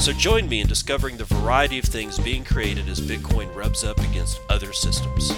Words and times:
So 0.00 0.14
join 0.14 0.48
me 0.48 0.62
in 0.62 0.66
discovering 0.66 1.18
the 1.18 1.24
variety 1.24 1.78
of 1.78 1.84
things 1.84 2.18
being 2.18 2.42
created 2.42 2.88
as 2.88 2.98
Bitcoin 2.98 3.54
rubs 3.54 3.84
up 3.84 3.98
against 3.98 4.40
other 4.48 4.72
systems. 4.72 5.30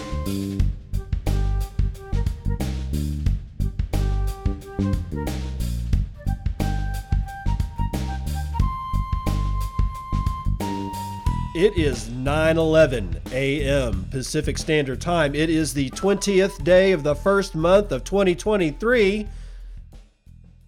It 11.56 11.76
is 11.76 12.08
9:11 12.10 13.32
a.m. 13.32 14.06
Pacific 14.12 14.56
Standard 14.56 15.00
Time. 15.00 15.34
It 15.34 15.50
is 15.50 15.74
the 15.74 15.90
20th 15.90 16.62
day 16.62 16.92
of 16.92 17.02
the 17.02 17.16
first 17.16 17.56
month 17.56 17.90
of 17.90 18.04
2023. 18.04 19.26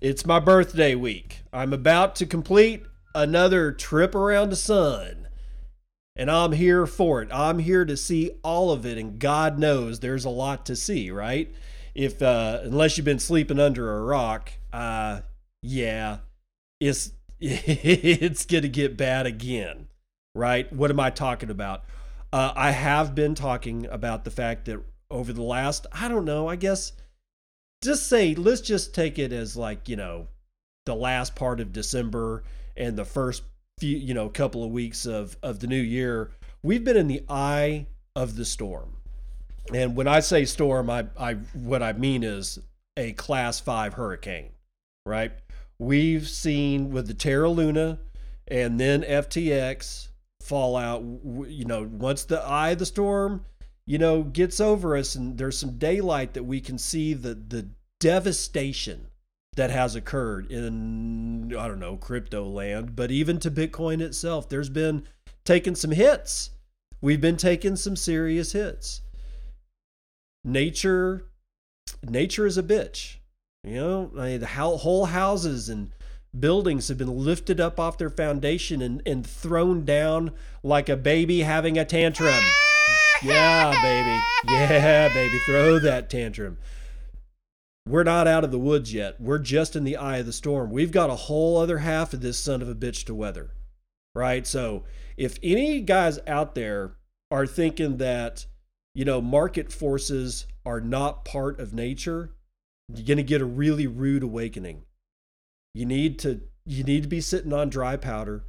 It's 0.01 0.27
my 0.27 0.41
birthday 0.41 0.97
week. 0.97 1.43
I'm 1.53 1.73
about 1.73 2.17
to 2.17 2.27
complete 2.27 2.85
another 3.15 3.73
trip 3.73 4.15
around 4.15 4.51
the 4.51 4.57
sun. 4.57 5.29
And 6.15 6.31
I'm 6.31 6.53
here 6.53 6.87
for 6.87 7.23
it. 7.23 7.31
I'm 7.33 7.59
here 7.59 7.85
to 7.85 7.97
see 7.97 8.33
all 8.43 8.71
of 8.71 8.85
it 8.85 8.99
and 8.99 9.19
God 9.19 9.59
knows 9.59 10.01
there's 10.01 10.25
a 10.25 10.31
lot 10.31 10.67
to 10.67 10.77
see, 10.77 11.11
right? 11.11 11.53
If 11.95 12.21
uh 12.23 12.61
unless 12.63 12.97
you've 12.97 13.05
been 13.05 13.19
sleeping 13.19 13.59
under 13.59 13.97
a 13.97 14.05
rock, 14.05 14.53
uh 14.73 15.21
yeah, 15.63 16.19
it's 16.81 17.13
it's 17.41 18.47
going 18.47 18.63
to 18.63 18.69
get 18.69 18.97
bad 18.97 19.27
again, 19.27 19.89
right? 20.35 20.71
What 20.73 20.91
am 20.91 21.01
I 21.01 21.11
talking 21.11 21.51
about? 21.51 21.85
Uh, 22.33 22.53
I 22.55 22.71
have 22.71 23.15
been 23.15 23.35
talking 23.35 23.87
about 23.87 24.25
the 24.25 24.31
fact 24.31 24.67
that 24.67 24.81
over 25.11 25.33
the 25.33 25.43
last, 25.43 25.87
I 25.93 26.09
don't 26.09 26.25
know, 26.25 26.49
I 26.49 26.57
guess 26.57 26.93
just 27.83 28.09
say 28.09 28.35
let's 28.35 28.61
just 28.61 28.95
take 28.95 29.19
it 29.19 29.33
as 29.33 29.57
like 29.57 29.89
you 29.89 29.97
know 29.97 30.29
the 30.87 30.95
last 30.95 31.35
part 31.35 31.61
of 31.61 31.73
december 31.73 32.45
and 32.77 32.97
the 32.97 33.05
first 33.05 33.43
few 33.79 33.97
you 33.97 34.15
know 34.15 34.29
couple 34.29 34.65
of 34.65 34.71
weeks 34.71 35.07
of 35.07 35.37
of 35.43 35.61
the 35.61 35.67
new 35.67 35.81
year 35.81 36.31
we've 36.63 36.85
been 36.85 36.97
in 36.97 37.09
the 37.09 37.25
eye 37.29 37.87
of 38.15 38.37
the 38.37 38.45
storm. 38.45 38.97
And 39.73 39.97
when 39.97 40.09
i 40.09 40.21
say 40.21 40.45
storm 40.45 40.91
i 40.91 41.07
i 41.19 41.35
what 41.55 41.83
i 41.83 41.93
mean 41.93 42.23
is 42.23 42.59
a 42.97 43.13
class 43.13 43.61
5 43.61 43.95
hurricane 43.95 44.51
right? 45.05 45.33
We've 45.81 46.29
seen 46.29 46.91
with 46.91 47.09
the 47.09 47.15
terra 47.15 47.49
luna 47.51 47.99
and 48.47 48.79
then 48.79 49.03
ftx 49.03 50.09
fallout 50.41 51.03
you 51.47 51.65
know 51.65 51.89
once 51.91 52.25
the 52.25 52.41
eye 52.41 52.71
of 52.71 52.79
the 52.79 52.87
storm 52.87 53.45
you 53.87 53.99
know, 53.99 54.23
gets 54.23 54.61
over 54.61 54.97
us, 54.97 55.15
and 55.15 55.37
there's 55.37 55.59
some 55.59 55.79
daylight 55.79 56.35
that 56.35 56.45
we 56.45 56.61
can 56.61 56.79
see 56.79 57.15
the 57.15 57.35
the 57.35 57.69
devastation 58.01 59.07
that 59.57 59.71
has 59.71 59.95
occurred 59.95 60.51
in 60.51 61.55
I 61.57 61.69
don't 61.69 61.81
know 61.81 61.97
crypto 61.97 62.45
land, 62.45 62.97
but 62.97 63.11
even 63.11 63.39
to 63.41 63.51
Bitcoin 63.51 64.01
itself, 64.01 64.49
there's 64.49 64.71
been 64.71 65.05
taking 65.45 65.75
some 65.75 65.91
hits. 65.91 66.51
We've 67.01 67.21
been 67.21 67.37
taking 67.37 67.77
some 67.77 67.97
serious 67.97 68.53
hits. 68.53 69.03
Nature, 70.45 71.27
nature 72.03 72.47
is 72.47 72.57
a 72.57 72.63
bitch. 72.63 73.17
You 73.65 73.75
know, 73.75 74.11
I 74.19 74.29
mean, 74.29 74.41
the 74.41 74.47
whole 74.47 75.07
houses 75.07 75.69
and 75.69 75.93
buildings 76.39 76.89
have 76.89 76.99
been 76.99 77.25
lifted 77.25 77.61
up 77.61 77.79
off 77.79 77.99
their 77.99 78.11
foundation 78.11 78.81
and, 78.81 79.03
and 79.05 79.27
thrown 79.27 79.85
down 79.85 80.33
like 80.63 80.89
a 80.89 80.97
baby 80.97 81.41
having 81.41 81.77
a 81.79 81.85
tantrum. 81.85 82.43
Yeah, 83.23 83.71
baby. 83.83 84.21
Yeah, 84.53 85.09
baby. 85.13 85.39
Throw 85.47 85.79
that 85.79 86.11
tantrum. 86.11 86.59
We're 87.87 88.05
not 88.05 88.29
out 88.29 88.45
of 88.45 88.53
the 88.53 88.59
woods 88.59 88.93
yet. 88.93 89.21
We're 89.21 89.39
just 89.39 89.75
in 89.75 89.85
the 89.85 89.97
eye 89.97 90.19
of 90.19 90.27
the 90.27 90.33
storm. 90.33 90.71
We've 90.71 90.93
got 90.93 91.11
a 91.11 91.15
whole 91.17 91.59
other 91.59 91.79
half 91.79 92.13
of 92.13 92.21
this 92.21 92.39
son 92.39 92.63
of 92.63 92.69
a 92.69 92.75
bitch 92.75 93.05
to 93.05 93.15
weather. 93.15 93.51
Right? 94.15 94.47
So, 94.47 94.85
if 95.17 95.39
any 95.43 95.81
guys 95.81 96.19
out 96.27 96.55
there 96.55 96.97
are 97.31 97.47
thinking 97.47 97.97
that, 97.97 98.47
you 98.95 99.05
know, 99.05 99.21
market 99.21 99.73
forces 99.73 100.47
are 100.65 100.81
not 100.81 101.25
part 101.25 101.59
of 101.59 101.75
nature, 101.75 102.33
you're 102.89 103.07
going 103.07 103.17
to 103.17 103.23
get 103.23 103.41
a 103.41 103.47
really 103.47 103.87
rude 103.87 104.23
awakening. 104.23 104.85
You 105.75 105.87
need 105.87 106.19
to 106.21 106.43
you 106.65 106.85
need 106.85 107.03
to 107.03 107.09
be 107.09 107.21
sitting 107.21 107.53
on 107.53 107.71
dry 107.71 107.97
powder. 107.97 108.45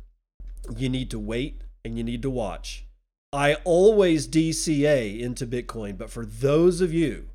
You 0.77 0.89
need 0.89 1.09
to 1.11 1.19
wait 1.19 1.63
and 1.83 1.97
you 1.97 2.03
need 2.03 2.21
to 2.21 2.29
watch 2.29 2.85
I 3.33 3.55
always 3.63 4.27
DCA 4.27 5.19
into 5.19 5.47
Bitcoin, 5.47 5.97
but 5.97 6.11
for 6.11 6.23
those 6.23 6.81
of 6.81 6.93
you 6.93 7.29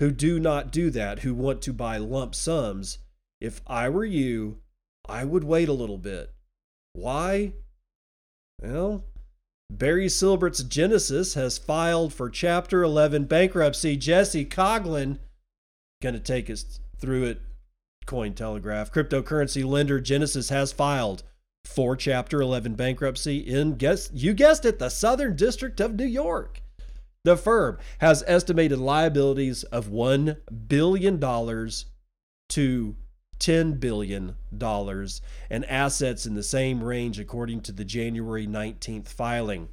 who 0.00 0.10
do 0.10 0.40
not 0.40 0.72
do 0.72 0.90
that, 0.90 1.20
who 1.20 1.34
want 1.34 1.60
to 1.62 1.72
buy 1.74 1.98
lump 1.98 2.34
sums, 2.34 2.98
if 3.38 3.60
I 3.66 3.88
were 3.90 4.04
you, 4.04 4.58
I 5.06 5.24
would 5.24 5.44
wait 5.44 5.68
a 5.68 5.74
little 5.74 5.98
bit. 5.98 6.32
Why? 6.94 7.52
Well, 8.62 9.04
Barry 9.70 10.08
Silbert's 10.08 10.62
Genesis 10.62 11.34
has 11.34 11.58
filed 11.58 12.14
for 12.14 12.30
Chapter 12.30 12.82
11 12.82 13.26
bankruptcy. 13.26 13.96
Jesse 13.96 14.46
Coghlan 14.46 15.18
going 16.02 16.14
to 16.14 16.20
take 16.20 16.48
us 16.48 16.80
through 16.98 17.24
it. 17.24 17.42
Cointelegraph. 18.06 18.90
Cryptocurrency 18.90 19.64
lender 19.64 20.00
Genesis 20.00 20.48
has 20.48 20.72
filed 20.72 21.22
for 21.66 21.94
Chapter 21.94 22.40
11 22.40 22.74
bankruptcy 22.74 23.38
in, 23.38 23.76
guess, 23.76 24.10
you 24.14 24.32
guessed 24.32 24.64
it, 24.64 24.78
the 24.78 24.88
Southern 24.88 25.36
District 25.36 25.78
of 25.78 25.94
New 25.94 26.06
York. 26.06 26.62
The 27.22 27.36
firm 27.36 27.78
has 27.98 28.24
estimated 28.26 28.78
liabilities 28.78 29.64
of 29.64 29.88
$1 29.88 30.38
billion 30.68 31.20
to 31.20 32.96
$10 33.38 33.80
billion 33.80 34.36
and 35.50 35.64
assets 35.66 36.26
in 36.26 36.34
the 36.34 36.42
same 36.42 36.82
range, 36.82 37.18
according 37.18 37.60
to 37.62 37.72
the 37.72 37.84
January 37.84 38.46
19th 38.46 39.08
filing. 39.08 39.68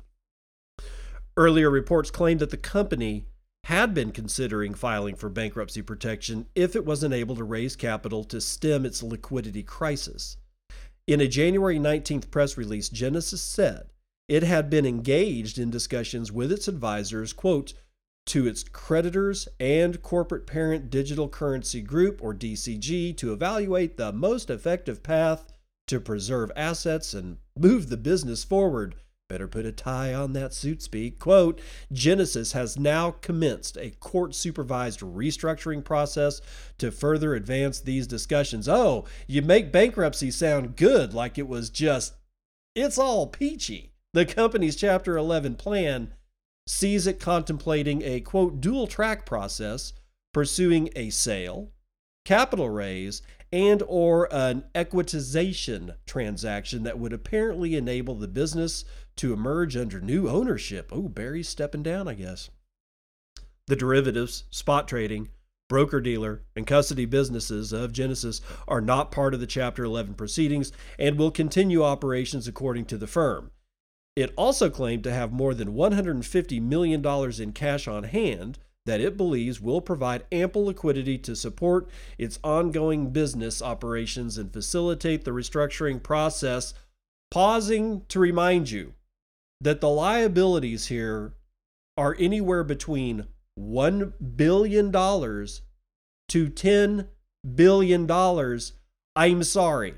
Earlier 1.37 1.69
reports 1.69 2.11
claimed 2.11 2.41
that 2.41 2.49
the 2.49 2.57
company 2.57 3.27
had 3.65 3.93
been 3.93 4.11
considering 4.11 4.73
filing 4.73 5.15
for 5.15 5.29
bankruptcy 5.29 5.81
protection 5.81 6.47
if 6.55 6.75
it 6.75 6.85
wasn't 6.85 7.13
able 7.13 7.35
to 7.35 7.43
raise 7.43 7.75
capital 7.75 8.23
to 8.25 8.41
stem 8.41 8.85
its 8.85 9.03
liquidity 9.03 9.63
crisis. 9.63 10.37
In 11.05 11.21
a 11.21 11.27
January 11.27 11.79
19th 11.79 12.29
press 12.29 12.57
release, 12.57 12.89
Genesis 12.89 13.41
said 13.41 13.87
it 14.27 14.43
had 14.43 14.69
been 14.69 14.85
engaged 14.85 15.57
in 15.57 15.69
discussions 15.69 16.31
with 16.31 16.51
its 16.51 16.67
advisors, 16.67 17.33
quote, 17.33 17.73
to 18.25 18.45
its 18.45 18.63
creditors 18.63 19.47
and 19.59 20.01
corporate 20.01 20.45
parent 20.45 20.89
Digital 20.89 21.29
Currency 21.29 21.81
Group, 21.81 22.21
or 22.21 22.33
DCG, 22.33 23.15
to 23.17 23.31
evaluate 23.31 23.95
the 23.95 24.11
most 24.11 24.49
effective 24.49 25.01
path 25.01 25.45
to 25.87 26.01
preserve 26.01 26.51
assets 26.55 27.13
and 27.13 27.37
move 27.57 27.87
the 27.89 27.95
business 27.95 28.43
forward 28.43 28.95
Better 29.29 29.47
put 29.49 29.65
a 29.65 29.73
tie 29.73 30.13
on 30.13 30.31
that 30.33 30.53
suit 30.53 30.81
speak. 30.81 31.19
Quote 31.19 31.59
Genesis 31.91 32.53
has 32.53 32.79
now 32.79 33.11
commenced 33.11 33.77
a 33.77 33.89
court 33.89 34.33
supervised 34.33 35.01
restructuring 35.01 35.83
process 35.83 36.41
to 36.77 36.91
further 36.91 37.35
advance 37.35 37.81
these 37.81 38.07
discussions. 38.07 38.69
Oh, 38.69 39.05
you 39.27 39.41
make 39.41 39.71
bankruptcy 39.71 40.31
sound 40.31 40.77
good 40.77 41.13
like 41.13 41.37
it 41.37 41.47
was 41.47 41.69
just, 41.69 42.13
it's 42.73 42.97
all 42.97 43.27
peachy. 43.27 43.91
The 44.17 44.25
company's 44.25 44.75
Chapter 44.75 45.15
11 45.15 45.57
plan 45.57 46.11
sees 46.65 47.05
it 47.05 47.19
contemplating 47.19 48.01
a 48.01 48.19
quote 48.19 48.59
dual 48.59 48.87
track 48.87 49.27
process, 49.27 49.93
pursuing 50.33 50.89
a 50.95 51.11
sale, 51.11 51.69
capital 52.25 52.67
raise, 52.67 53.21
and 53.51 53.83
or 53.85 54.27
an 54.33 54.63
equitization 54.73 55.93
transaction 56.07 56.81
that 56.81 56.97
would 56.97 57.13
apparently 57.13 57.75
enable 57.75 58.15
the 58.15 58.27
business 58.27 58.85
to 59.17 59.33
emerge 59.33 59.77
under 59.77 60.01
new 60.01 60.27
ownership. 60.27 60.89
Oh, 60.91 61.09
Barry's 61.09 61.47
stepping 61.47 61.83
down, 61.83 62.07
I 62.07 62.15
guess. 62.15 62.49
The 63.67 63.75
derivatives, 63.75 64.45
spot 64.49 64.87
trading, 64.87 65.29
broker 65.69 66.01
dealer, 66.01 66.41
and 66.55 66.65
custody 66.65 67.05
businesses 67.05 67.71
of 67.71 67.93
Genesis 67.93 68.41
are 68.67 68.81
not 68.81 69.11
part 69.11 69.35
of 69.35 69.39
the 69.39 69.45
Chapter 69.45 69.83
11 69.83 70.15
proceedings 70.15 70.71
and 70.97 71.19
will 71.19 71.29
continue 71.29 71.83
operations 71.83 72.47
according 72.47 72.85
to 72.85 72.97
the 72.97 73.05
firm. 73.05 73.51
It 74.17 74.33
also 74.35 74.71
claimed 74.71 75.03
to 75.03 75.13
have 75.13 75.31
more 75.31 75.53
than 75.53 75.75
$150 75.75 76.59
million 76.59 77.05
in 77.39 77.51
cash 77.53 77.87
on 77.87 78.05
hand 78.05 78.57
that 78.87 78.99
it 78.99 79.15
believes 79.15 79.61
will 79.61 79.79
provide 79.79 80.25
ample 80.31 80.65
liquidity 80.65 81.19
to 81.19 81.35
support 81.35 81.87
its 82.17 82.39
ongoing 82.43 83.11
business 83.11 83.61
operations 83.61 84.39
and 84.39 84.51
facilitate 84.51 85.23
the 85.23 85.29
restructuring 85.29 86.01
process. 86.01 86.73
Pausing 87.29 88.05
to 88.07 88.19
remind 88.19 88.71
you 88.71 88.95
that 89.61 89.81
the 89.81 89.89
liabilities 89.89 90.87
here 90.87 91.35
are 91.95 92.15
anywhere 92.17 92.63
between 92.63 93.27
$1 93.59 94.13
billion 94.35 94.91
to 94.91 96.49
$10 96.49 97.07
billion, 97.53 98.59
I'm 99.15 99.43
sorry. 99.43 99.93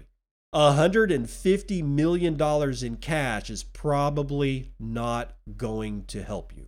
$150 0.54 1.84
million 1.84 2.42
in 2.84 2.98
cash 2.98 3.50
is 3.50 3.63
probably 3.63 4.72
not 4.80 5.36
going 5.56 6.06
to 6.06 6.24
help 6.24 6.56
you. 6.56 6.68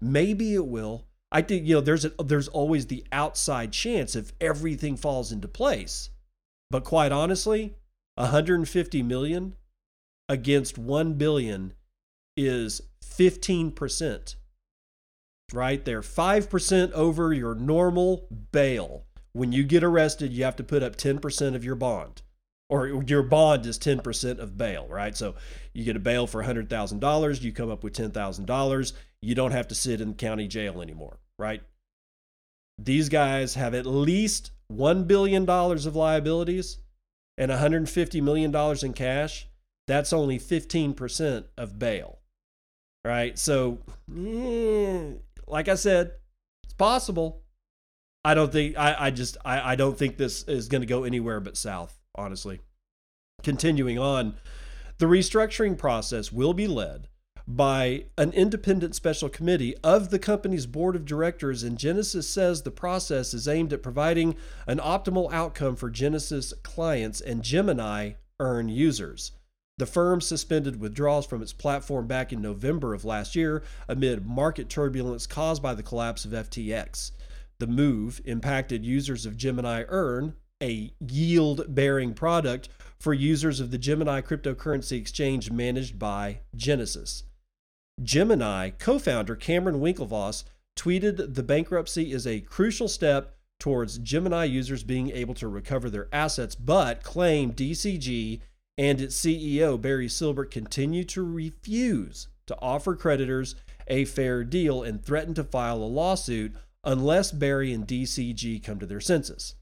Maybe 0.00 0.54
it 0.54 0.66
will. 0.66 1.06
I 1.32 1.42
think 1.42 1.66
you 1.66 1.74
know 1.74 1.80
there's 1.80 2.04
a, 2.04 2.10
there's 2.22 2.48
always 2.48 2.86
the 2.86 3.04
outside 3.12 3.72
chance 3.72 4.16
if 4.16 4.32
everything 4.40 4.96
falls 4.96 5.32
into 5.32 5.48
place. 5.48 6.10
But 6.70 6.84
quite 6.84 7.12
honestly, 7.12 7.74
150 8.14 9.02
million 9.02 9.54
against 10.28 10.78
1 10.78 11.14
billion 11.14 11.74
is 12.36 12.80
15%. 13.04 14.34
Right 15.52 15.84
there, 15.84 16.00
5% 16.00 16.92
over 16.92 17.32
your 17.32 17.56
normal 17.56 18.28
bail. 18.52 19.04
When 19.32 19.52
you 19.52 19.64
get 19.64 19.82
arrested, 19.82 20.32
you 20.32 20.44
have 20.44 20.56
to 20.56 20.64
put 20.64 20.82
up 20.82 20.96
10% 20.96 21.54
of 21.56 21.64
your 21.64 21.74
bond 21.74 22.22
or 22.70 23.02
your 23.04 23.24
bond 23.24 23.66
is 23.66 23.78
10% 23.78 24.38
of 24.38 24.56
bail, 24.56 24.86
right? 24.88 25.16
So 25.16 25.34
you 25.74 25.84
get 25.84 25.96
a 25.96 26.00
bail 26.00 26.28
for 26.28 26.44
$100,000, 26.44 27.42
you 27.42 27.52
come 27.52 27.68
up 27.68 27.82
with 27.82 27.94
$10,000, 27.94 28.92
you 29.20 29.34
don't 29.34 29.50
have 29.50 29.68
to 29.68 29.74
sit 29.74 30.00
in 30.00 30.14
county 30.14 30.46
jail 30.46 30.80
anymore, 30.80 31.18
right? 31.36 31.62
These 32.78 33.08
guys 33.08 33.54
have 33.54 33.74
at 33.74 33.86
least 33.86 34.52
$1 34.72 35.08
billion 35.08 35.48
of 35.50 35.96
liabilities 35.96 36.78
and 37.36 37.50
$150 37.50 38.22
million 38.22 38.54
in 38.84 38.92
cash. 38.92 39.48
That's 39.88 40.12
only 40.12 40.38
15% 40.38 41.44
of 41.58 41.78
bail, 41.78 42.20
right? 43.04 43.36
So, 43.36 43.80
eh, 44.16 45.14
like 45.48 45.66
I 45.66 45.74
said, 45.74 46.12
it's 46.62 46.74
possible. 46.74 47.42
I 48.24 48.34
don't 48.34 48.52
think, 48.52 48.78
I, 48.78 48.94
I 49.06 49.10
just, 49.10 49.38
I, 49.44 49.72
I 49.72 49.74
don't 49.74 49.98
think 49.98 50.16
this 50.16 50.44
is 50.44 50.68
going 50.68 50.82
to 50.82 50.86
go 50.86 51.02
anywhere 51.02 51.40
but 51.40 51.56
south 51.56 51.99
honestly. 52.14 52.60
Continuing 53.42 53.98
on, 53.98 54.34
the 54.98 55.06
restructuring 55.06 55.78
process 55.78 56.30
will 56.30 56.52
be 56.52 56.66
led 56.66 57.08
by 57.46 58.04
an 58.16 58.32
independent 58.32 58.94
special 58.94 59.28
committee 59.28 59.74
of 59.82 60.10
the 60.10 60.18
company's 60.18 60.66
board 60.66 60.94
of 60.94 61.04
directors, 61.04 61.62
and 61.62 61.78
Genesis 61.78 62.28
says 62.28 62.62
the 62.62 62.70
process 62.70 63.34
is 63.34 63.48
aimed 63.48 63.72
at 63.72 63.82
providing 63.82 64.36
an 64.66 64.78
optimal 64.78 65.32
outcome 65.32 65.74
for 65.74 65.90
Genesis 65.90 66.52
clients 66.62 67.20
and 67.20 67.42
Gemini 67.42 68.12
Earn 68.38 68.68
users. 68.68 69.32
The 69.78 69.86
firm 69.86 70.20
suspended 70.20 70.78
withdrawals 70.78 71.26
from 71.26 71.42
its 71.42 71.54
platform 71.54 72.06
back 72.06 72.32
in 72.32 72.42
November 72.42 72.92
of 72.92 73.04
last 73.04 73.34
year 73.34 73.62
amid 73.88 74.26
market 74.26 74.68
turbulence 74.68 75.26
caused 75.26 75.62
by 75.62 75.74
the 75.74 75.82
collapse 75.82 76.24
of 76.24 76.32
FTX. 76.32 77.12
The 77.58 77.66
move 77.66 78.20
impacted 78.26 78.84
users 78.84 79.26
of 79.26 79.36
Gemini 79.36 79.84
Earn, 79.88 80.34
a 80.62 80.92
yield 81.00 81.74
bearing 81.74 82.14
product 82.14 82.68
for 82.98 83.14
users 83.14 83.60
of 83.60 83.70
the 83.70 83.78
Gemini 83.78 84.20
cryptocurrency 84.20 84.98
exchange 84.98 85.50
managed 85.50 85.98
by 85.98 86.40
Genesis. 86.54 87.24
Gemini 88.02 88.70
co 88.70 88.98
founder 88.98 89.36
Cameron 89.36 89.80
Winklevoss 89.80 90.44
tweeted 90.76 91.34
the 91.34 91.42
bankruptcy 91.42 92.12
is 92.12 92.26
a 92.26 92.40
crucial 92.40 92.88
step 92.88 93.36
towards 93.58 93.98
Gemini 93.98 94.44
users 94.44 94.82
being 94.82 95.10
able 95.10 95.34
to 95.34 95.48
recover 95.48 95.90
their 95.90 96.08
assets, 96.12 96.54
but 96.54 97.02
claimed 97.02 97.56
DCG 97.56 98.40
and 98.78 99.00
its 99.00 99.20
CEO 99.20 99.78
Barry 99.80 100.08
Silbert 100.08 100.50
continue 100.50 101.04
to 101.04 101.22
refuse 101.22 102.28
to 102.46 102.56
offer 102.60 102.96
creditors 102.96 103.54
a 103.86 104.06
fair 104.06 104.44
deal 104.44 104.82
and 104.82 105.04
threaten 105.04 105.34
to 105.34 105.44
file 105.44 105.76
a 105.76 105.84
lawsuit 105.84 106.54
unless 106.84 107.30
Barry 107.30 107.72
and 107.72 107.86
DCG 107.86 108.62
come 108.62 108.78
to 108.78 108.86
their 108.86 109.00
senses. 109.00 109.54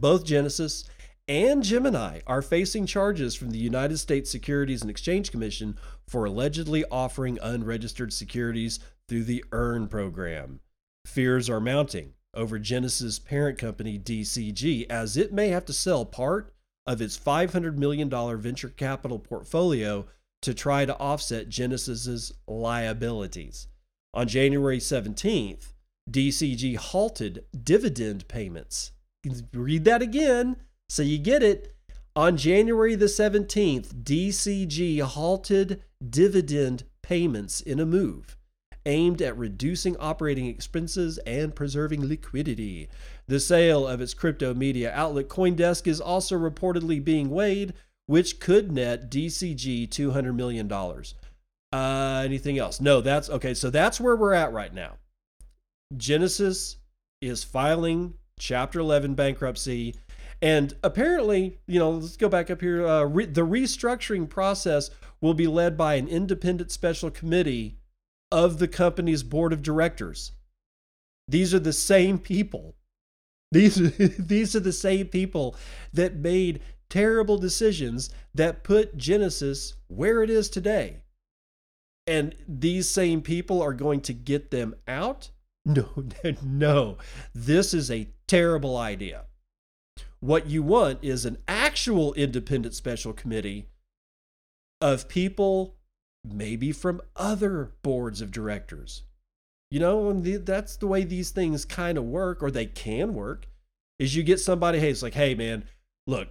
Both 0.00 0.24
Genesis 0.24 0.84
and 1.28 1.62
Gemini 1.62 2.20
are 2.26 2.42
facing 2.42 2.86
charges 2.86 3.34
from 3.34 3.50
the 3.50 3.58
United 3.58 3.98
States 3.98 4.30
Securities 4.30 4.82
and 4.82 4.90
Exchange 4.90 5.30
Commission 5.30 5.78
for 6.06 6.24
allegedly 6.24 6.84
offering 6.90 7.38
unregistered 7.40 8.12
securities 8.12 8.80
through 9.08 9.24
the 9.24 9.44
EARN 9.52 9.88
program. 9.88 10.60
Fears 11.06 11.48
are 11.48 11.60
mounting 11.60 12.14
over 12.34 12.58
Genesis' 12.58 13.18
parent 13.18 13.58
company 13.58 13.98
DCG 13.98 14.86
as 14.90 15.16
it 15.16 15.32
may 15.32 15.48
have 15.48 15.64
to 15.66 15.72
sell 15.72 16.04
part 16.04 16.52
of 16.86 17.00
its 17.00 17.18
$500 17.18 17.76
million 17.76 18.10
venture 18.38 18.68
capital 18.68 19.18
portfolio 19.18 20.06
to 20.42 20.52
try 20.52 20.84
to 20.84 20.98
offset 20.98 21.48
Genesis's 21.48 22.32
liabilities. 22.46 23.68
On 24.12 24.28
January 24.28 24.78
17th, 24.78 25.72
DCG 26.10 26.76
halted 26.76 27.44
dividend 27.62 28.28
payments 28.28 28.90
read 29.52 29.84
that 29.84 30.02
again 30.02 30.56
so 30.88 31.02
you 31.02 31.18
get 31.18 31.42
it. 31.42 31.74
On 32.16 32.36
January 32.36 32.94
the 32.94 33.06
17th, 33.06 34.04
DCG 34.04 35.00
halted 35.00 35.82
dividend 36.08 36.84
payments 37.02 37.60
in 37.60 37.80
a 37.80 37.86
move 37.86 38.36
aimed 38.86 39.22
at 39.22 39.36
reducing 39.36 39.96
operating 39.96 40.46
expenses 40.46 41.18
and 41.26 41.56
preserving 41.56 42.06
liquidity. 42.06 42.88
The 43.26 43.40
sale 43.40 43.88
of 43.88 44.00
its 44.00 44.14
crypto 44.14 44.52
media 44.54 44.92
outlet 44.92 45.28
Coindesk 45.28 45.86
is 45.86 46.00
also 46.00 46.36
reportedly 46.36 47.02
being 47.02 47.30
weighed, 47.30 47.72
which 48.06 48.38
could 48.38 48.70
net 48.70 49.10
DCG 49.10 49.88
$200 49.88 50.34
million. 50.36 50.70
Uh, 51.72 52.22
anything 52.24 52.58
else? 52.58 52.80
No, 52.80 53.00
that's 53.00 53.30
okay. 53.30 53.54
So 53.54 53.70
that's 53.70 53.98
where 53.98 54.16
we're 54.16 54.34
at 54.34 54.52
right 54.52 54.72
now. 54.72 54.98
Genesis 55.96 56.76
is 57.22 57.42
filing 57.42 58.14
Chapter 58.44 58.78
11 58.80 59.14
bankruptcy. 59.14 59.94
And 60.42 60.74
apparently, 60.82 61.60
you 61.66 61.78
know, 61.78 61.92
let's 61.92 62.18
go 62.18 62.28
back 62.28 62.50
up 62.50 62.60
here. 62.60 62.86
Uh, 62.86 63.04
re- 63.04 63.24
the 63.24 63.40
restructuring 63.40 64.28
process 64.28 64.90
will 65.22 65.32
be 65.32 65.46
led 65.46 65.78
by 65.78 65.94
an 65.94 66.08
independent 66.08 66.70
special 66.70 67.10
committee 67.10 67.78
of 68.30 68.58
the 68.58 68.68
company's 68.68 69.22
board 69.22 69.54
of 69.54 69.62
directors. 69.62 70.32
These 71.26 71.54
are 71.54 71.58
the 71.58 71.72
same 71.72 72.18
people. 72.18 72.76
These, 73.50 73.76
these 74.18 74.54
are 74.54 74.60
the 74.60 74.72
same 74.72 75.06
people 75.06 75.56
that 75.94 76.16
made 76.16 76.60
terrible 76.90 77.38
decisions 77.38 78.10
that 78.34 78.62
put 78.62 78.98
Genesis 78.98 79.72
where 79.88 80.22
it 80.22 80.28
is 80.28 80.50
today. 80.50 80.98
And 82.06 82.34
these 82.46 82.90
same 82.90 83.22
people 83.22 83.62
are 83.62 83.72
going 83.72 84.02
to 84.02 84.12
get 84.12 84.50
them 84.50 84.74
out? 84.86 85.30
No, 85.66 85.88
no. 86.42 86.98
This 87.34 87.72
is 87.72 87.90
a 87.90 88.06
terrible 88.26 88.76
idea. 88.76 89.24
What 90.20 90.46
you 90.46 90.62
want 90.62 91.00
is 91.02 91.24
an 91.24 91.38
actual 91.46 92.14
independent 92.14 92.74
special 92.74 93.12
committee 93.12 93.68
of 94.80 95.08
people, 95.08 95.76
maybe 96.24 96.72
from 96.72 97.02
other 97.16 97.72
boards 97.82 98.20
of 98.20 98.30
directors. 98.30 99.02
You 99.70 99.80
know, 99.80 100.12
that's 100.20 100.76
the 100.76 100.86
way 100.86 101.04
these 101.04 101.30
things 101.30 101.64
kind 101.64 101.98
of 101.98 102.04
work, 102.04 102.42
or 102.42 102.50
they 102.50 102.66
can 102.66 103.14
work. 103.14 103.48
Is 103.98 104.14
you 104.14 104.22
get 104.22 104.40
somebody, 104.40 104.78
hey, 104.78 104.90
it's 104.90 105.02
like, 105.02 105.14
hey, 105.14 105.34
man, 105.34 105.64
look, 106.06 106.28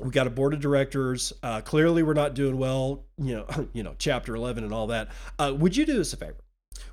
we 0.00 0.10
got 0.10 0.26
a 0.26 0.30
board 0.30 0.54
of 0.54 0.60
directors. 0.60 1.32
Uh, 1.42 1.60
clearly, 1.60 2.02
we're 2.02 2.14
not 2.14 2.34
doing 2.34 2.58
well. 2.58 3.04
You 3.16 3.36
know, 3.36 3.68
you 3.72 3.82
know, 3.82 3.94
Chapter 3.98 4.34
Eleven 4.34 4.64
and 4.64 4.72
all 4.72 4.88
that. 4.88 5.08
Uh, 5.38 5.54
would 5.56 5.76
you 5.76 5.86
do 5.86 6.00
us 6.00 6.12
a 6.12 6.16
favor? 6.16 6.36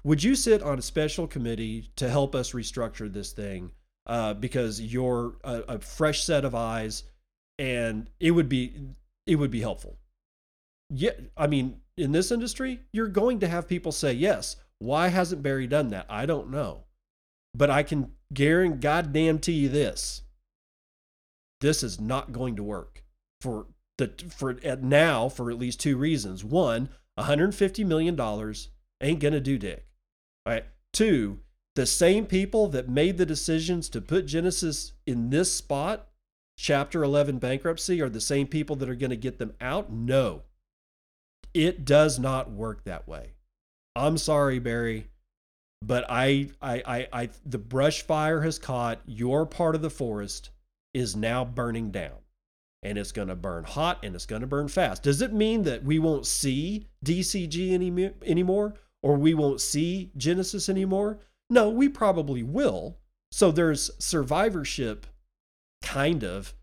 Would 0.04 0.24
you 0.24 0.36
sit 0.36 0.62
on 0.62 0.80
a 0.80 0.82
special 0.82 1.28
committee 1.28 1.92
to 1.96 2.10
help 2.10 2.36
us 2.36 2.52
restructure 2.52 3.12
this 3.12 3.32
thing? 3.32 3.72
Uh, 4.08 4.34
because 4.34 4.82
you're 4.82 5.36
a, 5.44 5.62
a 5.68 5.80
fresh 5.80 6.24
set 6.24 6.44
of 6.44 6.56
eyes, 6.56 7.04
and 7.60 8.10
it 8.20 8.32
would 8.32 8.50
be 8.50 8.74
it 9.28 9.36
would 9.36 9.52
be 9.52 9.62
helpful. 9.62 9.98
Yeah, 10.90 11.12
I 11.38 11.48
mean, 11.48 11.82
in 11.98 12.12
this 12.12 12.32
industry, 12.32 12.82
you're 12.92 13.08
going 13.08 13.40
to 13.40 13.48
have 13.48 13.68
people 13.68 13.92
say 13.92 14.14
yes. 14.14 14.56
Why 14.80 15.10
hasn't 15.10 15.44
Barry 15.44 15.68
done 15.68 15.90
that? 15.90 16.08
I 16.10 16.26
don't 16.26 16.50
know, 16.50 16.86
but 17.54 17.70
I 17.70 17.84
can 17.84 18.14
guarantee, 18.34 18.80
goddamn 18.80 19.40
to 19.40 19.52
you 19.52 19.70
this: 19.70 20.24
this 21.62 21.84
is 21.84 22.00
not 22.00 22.32
going 22.32 22.56
to 22.56 22.64
work 22.64 23.04
for 23.40 23.68
the 24.00 24.12
for 24.30 24.58
at 24.64 24.84
now 24.84 25.30
for 25.30 25.52
at 25.52 25.60
least 25.60 25.80
two 25.80 25.96
reasons. 25.96 26.44
One, 26.44 26.90
150 27.16 27.84
million 27.84 28.16
dollars 28.16 28.70
ain't 29.02 29.20
gonna 29.20 29.40
do 29.40 29.58
dick. 29.58 29.86
All 30.46 30.54
right. 30.54 30.66
Two, 30.94 31.40
the 31.76 31.86
same 31.86 32.26
people 32.26 32.68
that 32.70 32.90
made 32.90 33.18
the 33.18 33.26
decisions 33.26 33.90
to 33.90 34.02
put 34.02 34.26
Genesis 34.26 34.94
in 35.06 35.30
this 35.30 35.54
spot, 35.54 36.08
Chapter 36.58 37.04
11 37.04 37.40
bankruptcy, 37.40 38.02
are 38.02 38.10
the 38.10 38.22
same 38.22 38.46
people 38.46 38.76
that 38.76 38.90
are 38.90 38.96
going 38.96 39.10
to 39.10 39.16
get 39.16 39.40
them 39.40 39.54
out? 39.60 39.92
No. 39.92 40.44
It 41.54 41.86
does 41.86 42.20
not 42.20 42.52
work 42.52 42.84
that 42.84 43.08
way. 43.08 43.34
I'm 43.96 44.18
sorry, 44.18 44.60
Barry, 44.60 45.08
but 45.82 46.06
I, 46.08 46.50
I, 46.62 46.84
I, 46.86 47.08
I, 47.12 47.30
the 47.46 47.58
brush 47.58 48.04
fire 48.04 48.42
has 48.42 48.60
caught. 48.60 49.00
Your 49.06 49.46
part 49.46 49.74
of 49.76 49.82
the 49.82 49.90
forest 49.90 50.52
is 50.94 51.16
now 51.16 51.44
burning 51.44 51.90
down. 51.90 52.18
and 52.84 52.98
it's 52.98 53.12
going 53.12 53.28
to 53.28 53.36
burn 53.36 53.64
hot 53.64 54.00
and 54.04 54.16
it's 54.16 54.26
going 54.26 54.42
to 54.42 54.48
burn 54.48 54.68
fast. 54.68 55.04
Does 55.04 55.22
it 55.22 55.34
mean 55.34 55.64
that 55.64 55.84
we 55.84 56.00
won't 56.00 56.26
see 56.26 56.88
DCG 57.06 57.72
any, 57.74 58.12
anymore 58.26 58.74
or 59.04 59.16
we 59.16 59.34
won't 59.34 59.62
see 59.62 60.12
Genesis 60.18 60.70
anymore? 60.70 61.20
No, 61.52 61.70
we 61.70 61.90
probably 61.90 62.44
will. 62.44 62.98
So 63.30 63.52
there's 63.52 63.92
survivorship, 64.00 65.06
kind 65.84 66.24
of, 66.24 66.54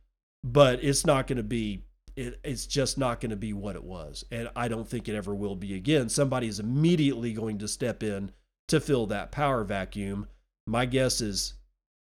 but 0.43 0.83
it's 0.83 1.05
not 1.05 1.27
going 1.27 1.37
to 1.37 1.43
be. 1.43 1.85
It, 2.17 2.41
it's 2.43 2.67
just 2.67 2.97
not 2.97 3.21
going 3.21 3.31
to 3.31 3.37
be 3.37 3.53
what 3.53 3.77
it 3.77 3.85
was, 3.85 4.25
and 4.33 4.49
I 4.57 4.67
don't 4.67 4.89
think 4.89 5.07
it 5.07 5.15
ever 5.15 5.35
will 5.35 5.57
be 5.57 5.75
again. 5.75 6.09
Somebody 6.09 6.49
is 6.49 6.59
immediately 6.59 7.35
going 7.35 7.59
to 7.59 7.69
step 7.69 8.03
in 8.03 8.33
to 8.69 8.81
fill 8.81 9.07
that 9.07 9.31
power 9.31 9.63
vacuum. 9.63 10.27
My 10.67 10.87
guess 10.87 11.21
is 11.21 11.55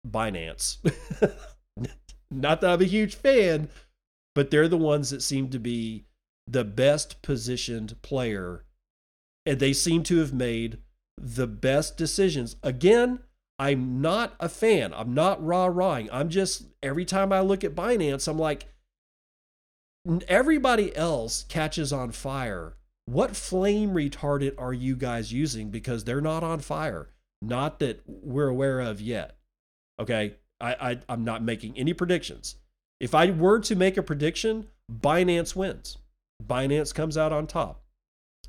Binance. 0.06 0.78
not 2.32 2.60
that 2.60 2.70
I'm 2.70 2.82
a 2.82 2.86
huge 2.86 3.14
fan, 3.14 3.68
but 4.34 4.50
they're 4.50 4.68
the 4.68 4.76
ones 4.76 5.10
that 5.10 5.22
seem 5.22 5.48
to 5.50 5.60
be 5.60 6.06
the 6.48 6.64
best 6.64 7.22
positioned 7.22 8.02
player. 8.02 8.64
And 9.46 9.60
they 9.60 9.72
seem 9.72 10.02
to 10.04 10.18
have 10.18 10.34
made 10.34 10.78
the 11.16 11.46
best 11.46 11.96
decisions. 11.96 12.56
Again, 12.62 13.20
I'm 13.58 14.00
not 14.00 14.34
a 14.40 14.48
fan. 14.48 14.92
I'm 14.94 15.14
not 15.14 15.44
rah 15.44 15.66
rahing. 15.66 16.08
I'm 16.12 16.28
just, 16.28 16.64
every 16.82 17.04
time 17.04 17.32
I 17.32 17.40
look 17.40 17.64
at 17.64 17.74
Binance, 17.74 18.26
I'm 18.26 18.38
like, 18.38 18.66
everybody 20.28 20.94
else 20.96 21.44
catches 21.48 21.92
on 21.92 22.10
fire. 22.10 22.76
What 23.06 23.36
flame 23.36 23.90
retardant 23.90 24.54
are 24.58 24.72
you 24.72 24.96
guys 24.96 25.32
using? 25.32 25.70
Because 25.70 26.04
they're 26.04 26.20
not 26.20 26.42
on 26.42 26.60
fire. 26.60 27.10
Not 27.42 27.78
that 27.80 28.02
we're 28.06 28.48
aware 28.48 28.80
of 28.80 29.00
yet. 29.00 29.36
Okay. 30.00 30.36
I, 30.60 30.90
I, 30.90 30.98
I'm 31.08 31.24
not 31.24 31.42
making 31.42 31.76
any 31.76 31.92
predictions. 31.92 32.56
If 33.00 33.14
I 33.14 33.30
were 33.30 33.60
to 33.60 33.74
make 33.74 33.96
a 33.96 34.02
prediction, 34.02 34.68
Binance 34.90 35.54
wins. 35.54 35.98
Binance 36.42 36.94
comes 36.94 37.16
out 37.16 37.32
on 37.32 37.46
top. 37.46 37.82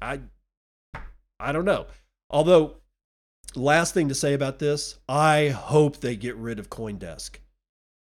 I 0.01 0.22
I 1.39 1.51
don't 1.51 1.65
know. 1.65 1.88
Although 2.36 2.75
last 3.56 3.94
thing 3.94 4.10
to 4.10 4.13
say 4.13 4.34
about 4.34 4.60
this, 4.60 5.00
I 5.08 5.48
hope 5.48 6.01
they 6.01 6.18
get 6.18 6.36
rid 6.36 6.60
of 6.60 6.70
CoinDesk. 6.70 7.38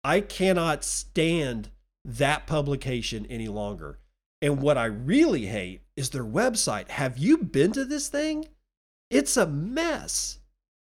I 0.04 0.20
cannot 0.20 0.84
stand 0.84 1.70
that 2.04 2.46
publication 2.46 3.24
any 3.30 3.48
longer. 3.48 3.98
And 4.42 4.60
what 4.60 4.76
I 4.76 4.84
really 4.84 5.46
hate 5.46 5.84
is 5.96 6.10
their 6.10 6.22
website. 6.22 6.90
Have 6.90 7.16
you 7.16 7.38
been 7.38 7.72
to 7.72 7.86
this 7.86 8.08
thing? 8.08 8.44
It's 9.08 9.38
a 9.38 9.46
mess. 9.46 10.40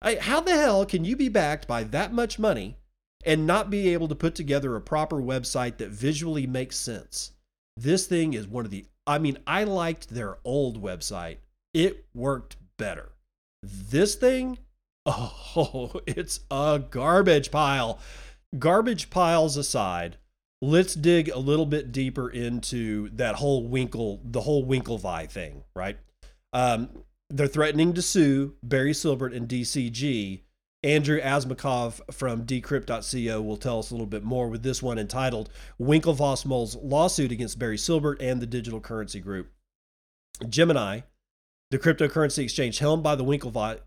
I, 0.02 0.16
how 0.16 0.42
the 0.42 0.58
hell 0.58 0.86
can 0.86 1.06
you 1.06 1.16
be 1.16 1.30
backed 1.30 1.66
by 1.66 1.86
that 1.86 2.12
much 2.12 2.38
money 2.38 2.76
and 3.24 3.48
not 3.48 3.70
be 3.70 3.94
able 3.94 4.10
to 4.10 4.16
put 4.16 4.36
together 4.36 4.76
a 4.76 4.82
proper 4.82 5.22
website 5.22 5.78
that 5.78 5.92
visually 5.92 6.46
makes 6.46 6.76
sense. 6.76 7.32
This 7.78 8.06
thing 8.06 8.34
is 8.34 8.50
one 8.50 8.66
of 8.66 8.72
the, 8.72 8.86
I 9.08 9.18
mean, 9.18 9.38
I 9.48 9.64
liked 9.64 10.10
their 10.10 10.40
old 10.44 10.84
website, 10.84 11.38
it 11.74 12.06
worked 12.14 12.58
better. 12.78 13.13
This 13.64 14.16
thing, 14.16 14.60
oh, 15.06 16.02
it's 16.06 16.42
a 16.52 16.82
garbage 16.90 17.50
pile. 17.50 18.00
Garbage 18.60 19.10
piles 19.10 19.58
aside, 19.58 20.18
let's 20.62 20.94
dig 20.94 21.30
a 21.30 21.40
little 21.40 21.66
bit 21.66 21.92
deeper 21.92 22.30
into 22.30 23.10
that 23.14 23.36
whole 23.36 23.66
Winkle, 23.68 24.22
the 24.24 24.42
whole 24.42 24.66
Winklevi 24.66 25.30
thing, 25.30 25.64
right? 25.76 25.98
Um, 26.52 26.90
they're 27.30 27.48
threatening 27.48 27.94
to 27.94 28.02
sue 28.02 28.56
Barry 28.62 28.92
Silbert 28.92 29.36
and 29.36 29.48
DCG 29.48 30.42
Andrew 30.84 31.20
Asmakov 31.22 32.02
from 32.14 32.46
decrypt.co 32.46 33.42
will 33.42 33.58
tell 33.58 33.80
us 33.80 33.90
a 33.90 33.94
little 33.94 34.06
bit 34.06 34.24
more 34.24 34.50
with 34.50 34.64
this 34.64 34.84
one 34.84 35.00
entitled 35.00 35.50
Winklevoss 35.80 36.46
Moll's 36.46 36.76
lawsuit 36.76 37.32
against 37.32 37.58
Barry 37.58 37.78
Silbert 37.78 38.18
and 38.20 38.42
the 38.42 38.46
digital 38.46 38.82
currency 38.82 39.22
group. 39.22 39.50
Gemini, 40.50 41.02
the 41.72 41.80
cryptocurrency 41.80 42.44
exchange 42.44 42.80
helmed 42.80 43.04
by 43.04 43.16
the 43.16 43.24
Winklevoss, 43.24 43.80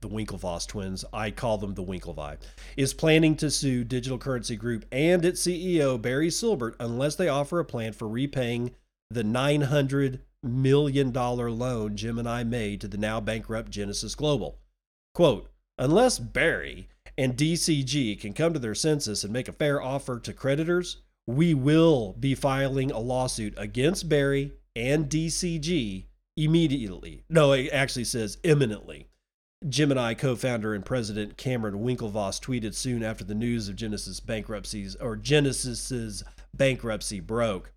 the 0.00 0.08
Winklevoss 0.08 0.66
twins, 0.66 1.04
I 1.12 1.30
call 1.30 1.58
them 1.58 1.74
the 1.74 1.84
Winklevi, 1.84 2.38
is 2.76 2.94
planning 2.94 3.36
to 3.36 3.50
sue 3.50 3.84
Digital 3.84 4.18
Currency 4.18 4.56
Group 4.56 4.86
and 4.90 5.24
its 5.24 5.46
CEO 5.46 6.00
Barry 6.00 6.28
Silbert 6.28 6.74
unless 6.80 7.16
they 7.16 7.28
offer 7.28 7.60
a 7.60 7.64
plan 7.64 7.92
for 7.92 8.08
repaying 8.08 8.72
the 9.10 9.22
$900 9.22 10.20
million 10.42 11.12
loan 11.12 11.96
Gemini 11.96 12.42
made 12.42 12.80
to 12.80 12.88
the 12.88 12.98
now 12.98 13.20
bankrupt 13.20 13.70
Genesis 13.70 14.14
Global. 14.14 14.58
Quote, 15.14 15.48
Unless 15.78 16.18
Barry 16.18 16.88
and 17.16 17.36
DCG 17.36 18.20
can 18.20 18.32
come 18.32 18.52
to 18.52 18.58
their 18.58 18.74
senses 18.74 19.24
and 19.24 19.32
make 19.32 19.48
a 19.48 19.52
fair 19.52 19.80
offer 19.82 20.18
to 20.20 20.32
creditors, 20.32 21.02
we 21.26 21.54
will 21.54 22.14
be 22.18 22.34
filing 22.34 22.90
a 22.90 22.98
lawsuit 22.98 23.54
against 23.56 24.08
Barry 24.08 24.52
and 24.74 25.08
DCG 25.08 26.06
immediately. 26.36 27.24
No, 27.28 27.52
it 27.52 27.70
actually 27.72 28.04
says 28.04 28.38
imminently. 28.42 29.08
Gemini 29.68 30.14
co 30.14 30.34
founder 30.34 30.74
and 30.74 30.84
president 30.84 31.36
Cameron 31.36 31.82
Winklevoss 31.84 32.40
tweeted 32.40 32.74
soon 32.74 33.02
after 33.02 33.22
the 33.22 33.34
news 33.34 33.68
of 33.68 33.76
Genesis 33.76 34.18
bankruptcies 34.18 34.96
or 34.96 35.14
Genesis's 35.16 36.24
bankruptcy 36.52 37.20
broke, 37.20 37.72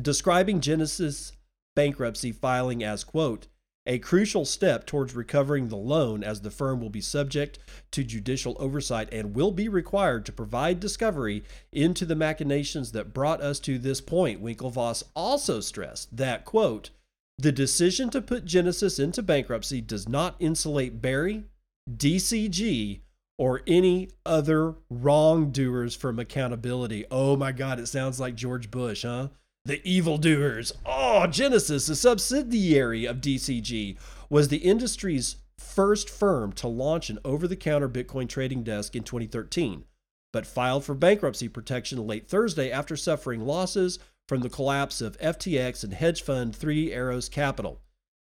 describing 0.00 0.60
Genesis 0.60 1.32
bankruptcy 1.74 2.32
filing 2.32 2.82
as 2.84 3.04
quote 3.04 3.46
a 3.88 3.98
crucial 3.98 4.44
step 4.44 4.84
towards 4.84 5.14
recovering 5.14 5.68
the 5.68 5.76
loan 5.76 6.22
as 6.22 6.42
the 6.42 6.50
firm 6.50 6.78
will 6.78 6.90
be 6.90 7.00
subject 7.00 7.58
to 7.90 8.04
judicial 8.04 8.54
oversight 8.60 9.08
and 9.10 9.34
will 9.34 9.50
be 9.50 9.66
required 9.66 10.26
to 10.26 10.32
provide 10.32 10.78
discovery 10.78 11.42
into 11.72 12.04
the 12.04 12.14
machinations 12.14 12.92
that 12.92 13.14
brought 13.14 13.40
us 13.40 13.58
to 13.58 13.78
this 13.78 14.02
point. 14.02 14.42
Winklevoss 14.42 15.04
also 15.16 15.60
stressed 15.60 16.14
that, 16.14 16.44
quote, 16.44 16.90
the 17.38 17.52
decision 17.52 18.10
to 18.10 18.20
put 18.20 18.44
Genesis 18.44 18.98
into 18.98 19.22
bankruptcy 19.22 19.80
does 19.80 20.08
not 20.08 20.34
insulate 20.40 21.00
Barry, 21.00 21.44
DCG, 21.88 23.00
or 23.38 23.62
any 23.66 24.10
other 24.26 24.74
wrongdoers 24.90 25.94
from 25.94 26.18
accountability. 26.18 27.04
Oh 27.10 27.36
my 27.36 27.52
God, 27.52 27.78
it 27.78 27.86
sounds 27.86 28.18
like 28.18 28.34
George 28.34 28.70
Bush, 28.70 29.02
huh? 29.02 29.28
The 29.64 29.80
evildoers. 29.88 30.72
Oh, 30.84 31.26
Genesis, 31.28 31.88
a 31.88 31.94
subsidiary 31.94 33.04
of 33.04 33.20
DCG, 33.20 33.96
was 34.28 34.48
the 34.48 34.56
industry's 34.58 35.36
first 35.56 36.10
firm 36.10 36.52
to 36.54 36.66
launch 36.66 37.10
an 37.10 37.18
over 37.24 37.46
the 37.46 37.56
counter 37.56 37.88
Bitcoin 37.88 38.28
trading 38.28 38.64
desk 38.64 38.96
in 38.96 39.04
2013, 39.04 39.84
but 40.32 40.46
filed 40.46 40.84
for 40.84 40.94
bankruptcy 40.94 41.48
protection 41.48 42.04
late 42.04 42.28
Thursday 42.28 42.70
after 42.70 42.96
suffering 42.96 43.46
losses 43.46 44.00
from 44.28 44.42
the 44.42 44.50
collapse 44.50 45.00
of 45.00 45.18
FTX 45.18 45.82
and 45.82 45.94
hedge 45.94 46.22
fund 46.22 46.54
Three 46.54 46.92
Arrows 46.92 47.28
Capital. 47.28 47.80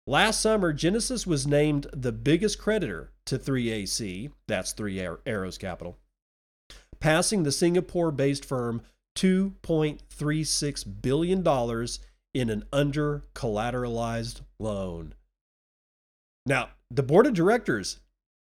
Last 0.07 0.39
summer, 0.39 0.71
Genesis 0.71 1.25
was 1.25 1.47
named 1.47 1.88
the 1.91 2.12
biggest 2.12 2.59
creditor 2.59 3.12
to 3.25 3.39
3AC, 3.39 4.31
that's 4.47 4.71
Three 4.71 5.00
Arrows 5.25 5.57
Capital, 5.57 5.97
passing 7.00 7.41
the 7.41 7.51
Singapore 7.51 8.12
based 8.12 8.45
firm 8.45 8.83
$2.36 9.17 11.01
billion 11.01 11.88
in 12.35 12.50
an 12.50 12.63
under 12.71 13.24
collateralized 13.33 14.41
loan. 14.59 15.15
Now, 16.45 16.69
the 16.91 17.01
board 17.01 17.25
of 17.25 17.33
directors 17.33 18.00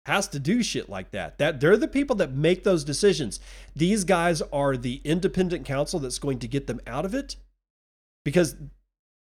has 0.07 0.28
to 0.28 0.38
do 0.38 0.62
shit 0.62 0.88
like 0.88 1.11
that. 1.11 1.38
That 1.38 1.61
they're 1.61 1.76
the 1.76 1.88
people 1.88 2.16
that 2.16 2.33
make 2.33 2.64
those 2.64 2.85
decisions. 2.85 3.40
These 3.76 4.04
guys 4.04 4.42
are 4.52 4.76
the 4.76 5.00
independent 5.04 5.66
counsel 5.66 6.00
that's 6.00 6.19
going 6.19 6.38
to 6.40 6.49
get 6.49 6.66
them 6.66 6.80
out 6.87 7.04
of 7.04 7.14
it. 7.14 7.37
Because 8.25 8.57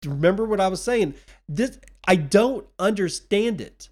remember 0.05 0.45
what 0.45 0.61
I 0.61 0.67
was 0.67 0.81
saying, 0.81 1.15
this 1.47 1.79
I 2.07 2.15
don't 2.15 2.67
understand 2.77 3.61
it. 3.61 3.89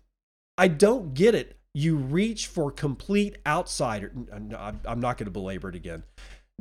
I 0.58 0.68
don't 0.68 1.14
get 1.14 1.34
it. 1.36 1.58
You 1.74 1.96
reach 1.96 2.48
for 2.48 2.72
complete 2.72 3.38
outsider. 3.48 4.12
I'm 4.32 5.00
not 5.00 5.18
going 5.18 5.26
to 5.26 5.32
belabor 5.32 5.70
it 5.70 5.76
again. 5.76 6.04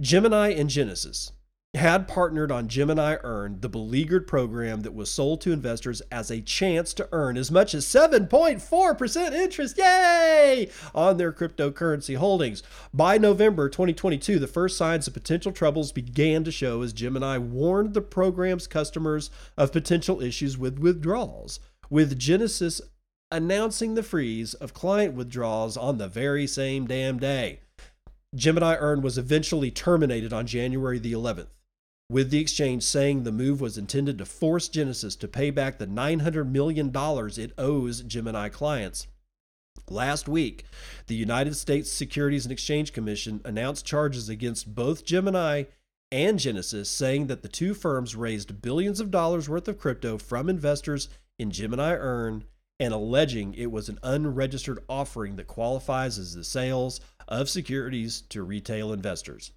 Gemini 0.01 0.49
and 0.51 0.71
Genesis 0.71 1.33
had 1.75 2.07
partnered 2.07 2.53
on 2.53 2.69
Gemini 2.69 3.17
Earn, 3.25 3.59
the 3.61 3.69
beleaguered 3.69 4.27
program 4.27 4.83
that 4.83 4.95
was 4.95 5.11
sold 5.11 5.41
to 5.41 5.53
investors 5.53 6.03
as 6.13 6.31
a 6.31 6.43
chance 6.43 6.93
to 6.93 7.09
earn 7.13 7.39
as 7.39 7.51
much 7.51 7.73
as 7.73 7.87
7.4% 7.87 9.33
interest, 9.33 9.79
yay, 9.79 10.69
on 10.95 11.17
their 11.17 11.33
cryptocurrency 11.33 12.17
holdings. 12.19 12.63
By 12.93 13.17
November 13.17 13.71
2022, 13.71 14.39
the 14.39 14.47
first 14.47 14.77
signs 14.77 15.07
of 15.07 15.15
potential 15.15 15.51
troubles 15.51 15.93
began 15.93 16.45
to 16.45 16.53
show 16.53 16.83
as 16.83 16.93
Gemini 16.93 17.39
warned 17.39 17.95
the 17.95 18.03
program's 18.03 18.67
customers 18.67 19.31
of 19.57 19.73
potential 19.73 20.21
issues 20.21 20.59
with 20.59 20.79
withdrawals, 20.79 21.59
with 21.89 22.19
Genesis 22.19 22.83
announcing 23.31 23.95
the 23.95 24.03
freeze 24.03 24.53
of 24.53 24.75
client 24.75 25.15
withdrawals 25.15 25.79
on 25.79 25.97
the 25.97 26.07
very 26.07 26.47
same 26.47 26.87
damn 26.87 27.19
day. 27.19 27.61
Gemini 28.35 28.77
Earn 28.77 29.01
was 29.01 29.17
eventually 29.17 29.71
terminated 29.71 30.35
on 30.35 30.47
January 30.47 30.99
the 30.99 31.13
11th, 31.13 31.49
with 32.09 32.31
the 32.31 32.41
exchange 32.41 32.83
saying 32.83 33.23
the 33.23 33.33
move 33.33 33.61
was 33.61 33.79
intended 33.79 34.19
to 34.19 34.25
force 34.25 34.69
Genesis 34.69 35.17
to 35.17 35.29
pay 35.29 35.51
back 35.51 35.79
the 35.79 35.87
$900 35.87 36.51
million 36.51 36.91
it 36.95 37.53
owes 37.59 38.03
Gemini 38.03 38.49
clients. 38.49 39.07
Last 39.89 40.29
week, 40.29 40.65
the 41.07 41.15
United 41.15 41.57
States 41.57 41.91
Securities 41.91 42.45
and 42.45 42.53
Exchange 42.53 42.93
Commission 42.93 43.41
announced 43.45 43.87
charges 43.87 44.29
against 44.29 44.75
both 44.75 45.05
Gemini 45.05 45.65
and 46.11 46.39
Genesis, 46.39 46.91
saying 46.91 47.27
that 47.29 47.43
the 47.43 47.49
two 47.49 47.73
firms 47.73 48.15
raised 48.15 48.61
billions 48.61 49.01
of 49.01 49.11
dollars 49.11 49.49
worth 49.49 49.67
of 49.67 49.79
crypto 49.79 50.19
from 50.19 50.49
investors 50.51 51.09
in 51.39 51.51
Gemini 51.51 51.95
Earn 51.95 52.45
and 52.79 52.93
alleging 52.93 53.55
it 53.55 53.71
was 53.71 53.89
an 53.89 53.99
unregistered 54.03 54.81
offering 54.89 55.37
that 55.37 55.47
qualifies 55.47 56.19
as 56.19 56.35
the 56.35 56.45
sales 56.45 57.01
of 57.29 57.49
securities 57.49 58.23
to 58.23 58.43
retail 58.43 58.93
investors. 58.93 59.53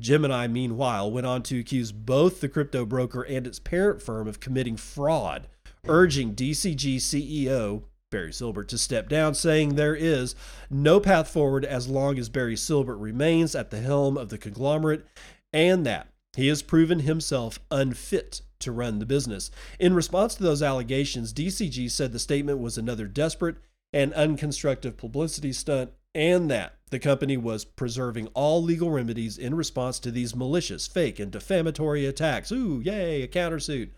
Gemini, 0.00 0.46
meanwhile, 0.46 1.10
went 1.10 1.26
on 1.26 1.42
to 1.44 1.60
accuse 1.60 1.92
both 1.92 2.40
the 2.40 2.48
crypto 2.48 2.84
broker 2.84 3.22
and 3.22 3.46
its 3.46 3.58
parent 3.58 4.02
firm 4.02 4.26
of 4.26 4.40
committing 4.40 4.76
fraud, 4.76 5.46
urging 5.86 6.34
DCG 6.34 6.96
CEO 6.96 7.84
Barry 8.10 8.32
Silbert 8.32 8.66
to 8.68 8.78
step 8.78 9.08
down, 9.08 9.34
saying 9.34 9.74
there 9.74 9.94
is 9.94 10.34
no 10.68 10.98
path 10.98 11.28
forward 11.30 11.64
as 11.64 11.88
long 11.88 12.18
as 12.18 12.28
Barry 12.28 12.56
Silbert 12.56 13.00
remains 13.00 13.54
at 13.54 13.70
the 13.70 13.80
helm 13.80 14.18
of 14.18 14.30
the 14.30 14.38
conglomerate 14.38 15.06
and 15.52 15.86
that 15.86 16.08
he 16.36 16.48
has 16.48 16.62
proven 16.62 17.00
himself 17.00 17.60
unfit 17.70 18.42
to 18.60 18.72
run 18.72 18.98
the 18.98 19.06
business. 19.06 19.50
In 19.78 19.94
response 19.94 20.34
to 20.34 20.42
those 20.42 20.62
allegations, 20.62 21.32
DCG 21.32 21.90
said 21.90 22.12
the 22.12 22.18
statement 22.18 22.58
was 22.58 22.76
another 22.76 23.06
desperate 23.06 23.56
and 23.92 24.12
unconstructive 24.12 24.96
publicity 24.96 25.52
stunt 25.52 25.92
and 26.14 26.50
that 26.50 26.76
the 26.90 26.98
company 26.98 27.36
was 27.36 27.64
preserving 27.64 28.26
all 28.28 28.62
legal 28.62 28.90
remedies 28.90 29.38
in 29.38 29.54
response 29.54 29.98
to 30.00 30.10
these 30.10 30.34
malicious, 30.34 30.86
fake, 30.86 31.20
and 31.20 31.30
defamatory 31.30 32.04
attacks. 32.06 32.50
Ooh, 32.50 32.80
yay, 32.84 33.22
a 33.22 33.28
countersuit. 33.28 33.90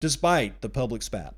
Despite 0.00 0.60
the 0.60 0.68
public 0.68 1.02
spat, 1.02 1.34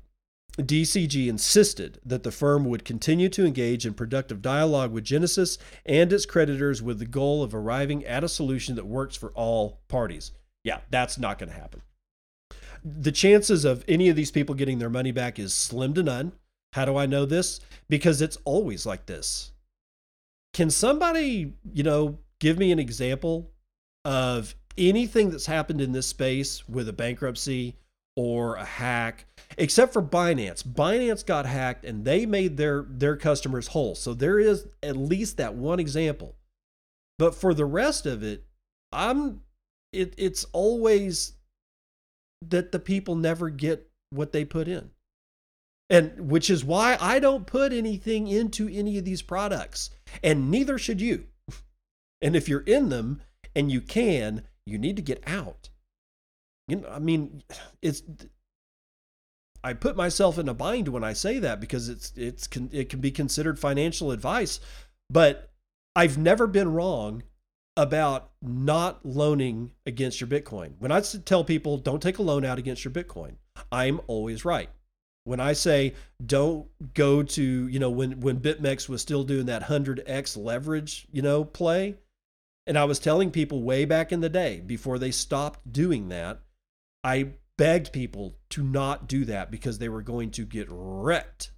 DCG 0.57 1.27
insisted 1.27 1.99
that 2.05 2.23
the 2.23 2.31
firm 2.31 2.65
would 2.65 2.85
continue 2.85 3.27
to 3.29 3.45
engage 3.45 3.85
in 3.85 3.93
productive 3.93 4.41
dialogue 4.41 4.91
with 4.91 5.03
Genesis 5.03 5.57
and 5.85 6.13
its 6.13 6.25
creditors 6.25 6.81
with 6.81 6.99
the 6.99 7.05
goal 7.05 7.41
of 7.41 7.55
arriving 7.55 8.05
at 8.05 8.23
a 8.23 8.29
solution 8.29 8.75
that 8.75 8.85
works 8.85 9.15
for 9.15 9.31
all 9.31 9.81
parties. 9.87 10.31
Yeah, 10.63 10.79
that's 10.91 11.17
not 11.17 11.39
going 11.39 11.49
to 11.49 11.55
happen. 11.55 11.81
The 12.83 13.11
chances 13.11 13.65
of 13.65 13.83
any 13.87 14.09
of 14.09 14.15
these 14.15 14.31
people 14.31 14.55
getting 14.55 14.79
their 14.79 14.89
money 14.89 15.11
back 15.11 15.39
is 15.39 15.53
slim 15.53 15.93
to 15.95 16.03
none. 16.03 16.33
How 16.73 16.85
do 16.85 16.97
I 16.97 17.05
know 17.05 17.25
this? 17.25 17.59
Because 17.89 18.21
it's 18.21 18.37
always 18.45 18.85
like 18.85 19.05
this. 19.05 19.52
Can 20.53 20.69
somebody, 20.69 21.53
you 21.73 21.83
know, 21.83 22.19
give 22.39 22.57
me 22.57 22.71
an 22.71 22.79
example 22.79 23.51
of 24.05 24.55
anything 24.77 25.29
that's 25.29 25.45
happened 25.45 25.81
in 25.81 25.91
this 25.91 26.07
space 26.07 26.67
with 26.67 26.89
a 26.89 26.93
bankruptcy 26.93 27.77
or 28.15 28.55
a 28.55 28.65
hack, 28.65 29.25
except 29.57 29.93
for 29.93 30.01
Binance. 30.01 30.63
Binance 30.63 31.25
got 31.25 31.45
hacked 31.45 31.85
and 31.85 32.05
they 32.05 32.25
made 32.25 32.57
their 32.57 32.85
their 32.87 33.17
customers 33.17 33.67
whole. 33.67 33.95
So 33.95 34.13
there 34.13 34.39
is 34.39 34.67
at 34.81 34.95
least 34.95 35.37
that 35.37 35.55
one 35.55 35.79
example. 35.79 36.35
But 37.17 37.35
for 37.35 37.53
the 37.53 37.65
rest 37.65 38.05
of 38.05 38.23
it, 38.23 38.45
I'm 38.91 39.41
it 39.91 40.13
it's 40.17 40.45
always 40.53 41.33
that 42.49 42.71
the 42.71 42.79
people 42.79 43.15
never 43.15 43.49
get 43.49 43.89
what 44.09 44.31
they 44.31 44.45
put 44.45 44.67
in. 44.67 44.91
And 45.89 46.29
which 46.31 46.49
is 46.49 46.63
why 46.63 46.97
I 46.99 47.19
don't 47.19 47.45
put 47.45 47.73
anything 47.73 48.27
into 48.27 48.67
any 48.69 48.97
of 48.97 49.05
these 49.05 49.21
products. 49.21 49.89
And 50.21 50.51
neither 50.51 50.77
should 50.77 51.01
you. 51.01 51.27
And 52.21 52.35
if 52.35 52.47
you're 52.47 52.61
in 52.61 52.89
them 52.89 53.21
and 53.55 53.71
you 53.71 53.81
can, 53.81 54.43
you 54.65 54.77
need 54.77 54.95
to 54.95 55.01
get 55.01 55.23
out. 55.27 55.69
You 56.67 56.77
know, 56.77 56.89
I 56.89 56.99
mean, 56.99 57.43
it's 57.81 58.03
I 59.63 59.73
put 59.73 59.95
myself 59.95 60.37
in 60.37 60.49
a 60.49 60.53
bind 60.53 60.89
when 60.89 61.03
I 61.03 61.13
say 61.13 61.39
that 61.39 61.59
because 61.59 61.89
it's 61.89 62.13
it's 62.15 62.47
it 62.71 62.89
can 62.89 62.99
be 62.99 63.11
considered 63.11 63.59
financial 63.59 64.11
advice, 64.11 64.59
but 65.09 65.51
I've 65.95 66.17
never 66.17 66.47
been 66.47 66.73
wrong 66.73 67.23
about 67.75 68.31
not 68.41 69.05
loaning 69.05 69.71
against 69.85 70.21
your 70.21 70.27
Bitcoin. 70.27 70.73
When 70.79 70.91
I 70.91 71.01
tell 71.01 71.43
people 71.43 71.77
don't 71.77 72.01
take 72.01 72.19
a 72.19 72.23
loan 72.23 72.45
out 72.45 72.59
against 72.59 72.85
your 72.85 72.93
Bitcoin, 72.93 73.35
I'm 73.71 73.99
always 74.07 74.45
right 74.45 74.69
when 75.25 75.39
I 75.39 75.53
say 75.53 75.93
don't 76.25 76.67
go 76.93 77.23
to, 77.23 77.67
you 77.67 77.79
know, 77.79 77.89
when 77.89 78.19
when 78.19 78.39
BitMEX 78.39 78.89
was 78.89 79.01
still 79.01 79.23
doing 79.23 79.45
that 79.45 79.63
100x 79.63 80.37
leverage, 80.37 81.07
you 81.11 81.21
know, 81.21 81.43
play, 81.43 81.95
and 82.67 82.77
I 82.77 82.85
was 82.85 82.99
telling 82.99 83.31
people 83.31 83.63
way 83.63 83.85
back 83.85 84.11
in 84.11 84.21
the 84.21 84.29
day 84.29 84.59
before 84.59 84.99
they 84.99 85.11
stopped 85.11 85.71
doing 85.71 86.09
that, 86.09 86.39
I 87.03 87.29
begged 87.57 87.91
people 87.91 88.35
to 88.49 88.63
not 88.63 89.07
do 89.07 89.25
that 89.25 89.51
because 89.51 89.77
they 89.77 89.89
were 89.89 90.01
going 90.01 90.31
to 90.31 90.45
get 90.45 90.67
wrecked. 90.69 91.51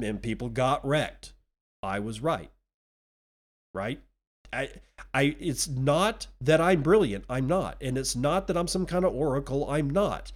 And 0.00 0.22
people 0.22 0.48
got 0.48 0.86
wrecked. 0.86 1.34
I 1.82 2.00
was 2.00 2.20
right. 2.20 2.50
Right? 3.74 4.00
I 4.52 4.70
I 5.14 5.36
it's 5.38 5.68
not 5.68 6.26
that 6.40 6.60
I'm 6.60 6.82
brilliant. 6.82 7.24
I'm 7.28 7.46
not. 7.46 7.76
And 7.80 7.98
it's 7.98 8.16
not 8.16 8.46
that 8.46 8.56
I'm 8.56 8.68
some 8.68 8.86
kind 8.86 9.04
of 9.04 9.14
oracle. 9.14 9.70
I'm 9.70 9.90
not. 9.90 10.32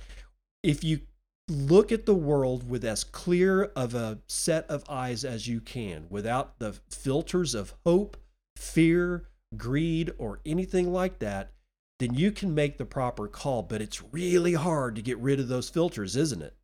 If 0.62 0.83
you 0.85 1.01
look 1.49 1.93
at 1.93 2.07
the 2.07 2.15
world 2.15 2.69
with 2.69 2.85
as 2.85 3.05
clear 3.05 3.65
of 3.77 3.95
a 3.95 4.19
set 4.27 4.69
of 4.69 4.85
eyes 4.89 5.25
as 5.25 5.47
you 5.47 5.61
can 5.61 6.07
without 6.11 6.59
the 6.59 6.73
filters 6.91 7.55
of 7.55 7.75
hope, 7.85 8.17
fear, 8.57 9.29
greed, 9.57 10.13
or 10.19 10.41
anything 10.45 10.93
like 10.93 11.21
that, 11.21 11.53
then 11.99 12.15
you 12.15 12.33
can 12.33 12.55
make 12.55 12.79
the 12.79 12.85
proper 12.85 13.29
call. 13.29 13.63
But 13.63 13.81
it's 13.81 14.03
really 14.13 14.55
hard 14.55 14.97
to 14.97 15.03
get 15.03 15.19
rid 15.19 15.39
of 15.39 15.49
those 15.49 15.71
filters, 15.71 16.17
isn't 16.17 16.43
it? 16.43 16.57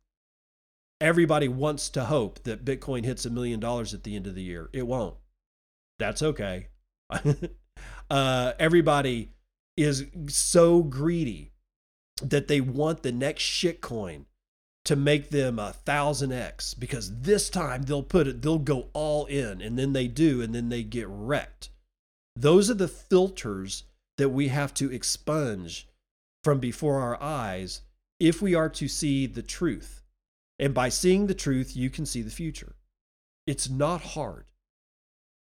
Everybody 0.99 1.47
wants 1.47 1.89
to 1.89 2.05
hope 2.05 2.43
that 2.43 2.65
Bitcoin 2.65 3.03
hits 3.03 3.25
a 3.25 3.29
million 3.29 3.59
dollars 3.59 3.93
at 3.93 4.03
the 4.03 4.15
end 4.15 4.27
of 4.27 4.35
the 4.35 4.43
year. 4.43 4.69
It 4.73 4.87
won't. 4.87 5.15
That's 5.99 6.21
okay. 6.21 6.67
uh, 8.09 8.53
everybody 8.59 9.31
is 9.75 10.05
so 10.27 10.83
greedy 10.83 11.51
that 12.21 12.47
they 12.47 12.61
want 12.61 13.03
the 13.03 13.11
next 13.11 13.43
shitcoin 13.43 14.25
to 14.85 14.95
make 14.95 15.29
them 15.29 15.59
a 15.59 15.71
thousand 15.71 16.33
X 16.33 16.73
because 16.73 17.21
this 17.21 17.49
time 17.49 17.83
they'll 17.83 18.03
put 18.03 18.27
it, 18.27 18.41
they'll 18.41 18.59
go 18.59 18.89
all 18.93 19.25
in 19.25 19.61
and 19.61 19.79
then 19.79 19.93
they 19.93 20.07
do 20.07 20.41
and 20.41 20.53
then 20.53 20.69
they 20.69 20.83
get 20.83 21.07
wrecked. 21.07 21.69
Those 22.35 22.69
are 22.69 22.75
the 22.75 22.87
filters 22.87 23.83
that 24.17 24.29
we 24.29 24.49
have 24.49 24.73
to 24.75 24.91
expunge 24.91 25.87
from 26.43 26.59
before 26.59 26.99
our 26.99 27.21
eyes 27.21 27.81
if 28.19 28.41
we 28.41 28.53
are 28.53 28.69
to 28.69 28.87
see 28.87 29.25
the 29.25 29.41
truth. 29.41 30.01
And 30.59 30.73
by 30.73 30.89
seeing 30.89 31.27
the 31.27 31.33
truth, 31.33 31.75
you 31.75 31.89
can 31.89 32.05
see 32.05 32.21
the 32.21 32.29
future. 32.29 32.75
It's 33.47 33.69
not 33.69 34.01
hard. 34.01 34.45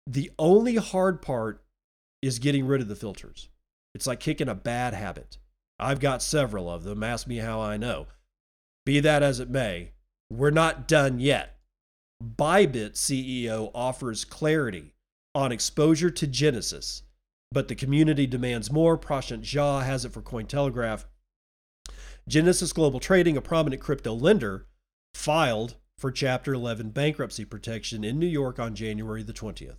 The 0.06 0.30
only 0.38 0.76
hard 0.76 1.20
part 1.20 1.62
is 2.22 2.38
getting 2.38 2.66
rid 2.66 2.80
of 2.80 2.88
the 2.88 2.96
filters. 2.96 3.48
It's 3.94 4.06
like 4.06 4.20
kicking 4.20 4.48
a 4.48 4.54
bad 4.54 4.94
habit. 4.94 5.38
I've 5.78 6.00
got 6.00 6.22
several 6.22 6.70
of 6.70 6.84
them. 6.84 7.02
Ask 7.02 7.26
me 7.26 7.36
how 7.36 7.60
I 7.60 7.76
know. 7.76 8.06
Be 8.86 9.00
that 9.00 9.22
as 9.22 9.40
it 9.40 9.50
may, 9.50 9.90
we're 10.30 10.50
not 10.50 10.86
done 10.86 11.18
yet. 11.18 11.58
Bybit 12.22 12.92
CEO 12.92 13.70
offers 13.74 14.24
clarity 14.24 14.94
on 15.34 15.50
exposure 15.50 16.10
to 16.10 16.26
Genesis, 16.26 17.02
but 17.50 17.66
the 17.66 17.74
community 17.74 18.28
demands 18.28 18.70
more. 18.70 18.96
Prashant 18.96 19.42
Jha 19.42 19.82
has 19.84 20.04
it 20.04 20.12
for 20.12 20.22
Cointelegraph. 20.22 21.04
Genesis 22.28 22.72
Global 22.72 23.00
Trading, 23.00 23.36
a 23.36 23.42
prominent 23.42 23.82
crypto 23.82 24.14
lender, 24.14 24.68
filed 25.14 25.74
for 25.98 26.12
Chapter 26.12 26.54
11 26.54 26.90
bankruptcy 26.90 27.44
protection 27.44 28.04
in 28.04 28.20
New 28.20 28.26
York 28.26 28.60
on 28.60 28.76
January 28.76 29.24
the 29.24 29.32
20th, 29.32 29.78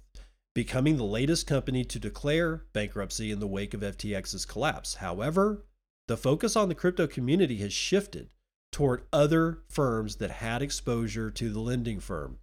becoming 0.54 0.98
the 0.98 1.04
latest 1.04 1.48
company 1.48 1.86
to 1.86 1.98
declare 1.98 2.66
bankruptcy 2.74 3.32
in 3.32 3.40
the 3.40 3.48
wake 3.48 3.74
of 3.74 3.82
FTX's 3.82 4.46
collapse. 4.46 4.96
However, 4.96 5.66
the 6.08 6.18
focus 6.18 6.58
on 6.58 6.68
the 6.68 6.76
crypto 6.76 7.08
community 7.08 7.58
has 7.58 7.72
shifted 7.72 8.30
toward 8.78 9.02
other 9.12 9.64
firms 9.68 10.18
that 10.18 10.30
had 10.30 10.62
exposure 10.62 11.32
to 11.32 11.50
the 11.50 11.60
lending 11.60 12.00
firm. 12.00 12.38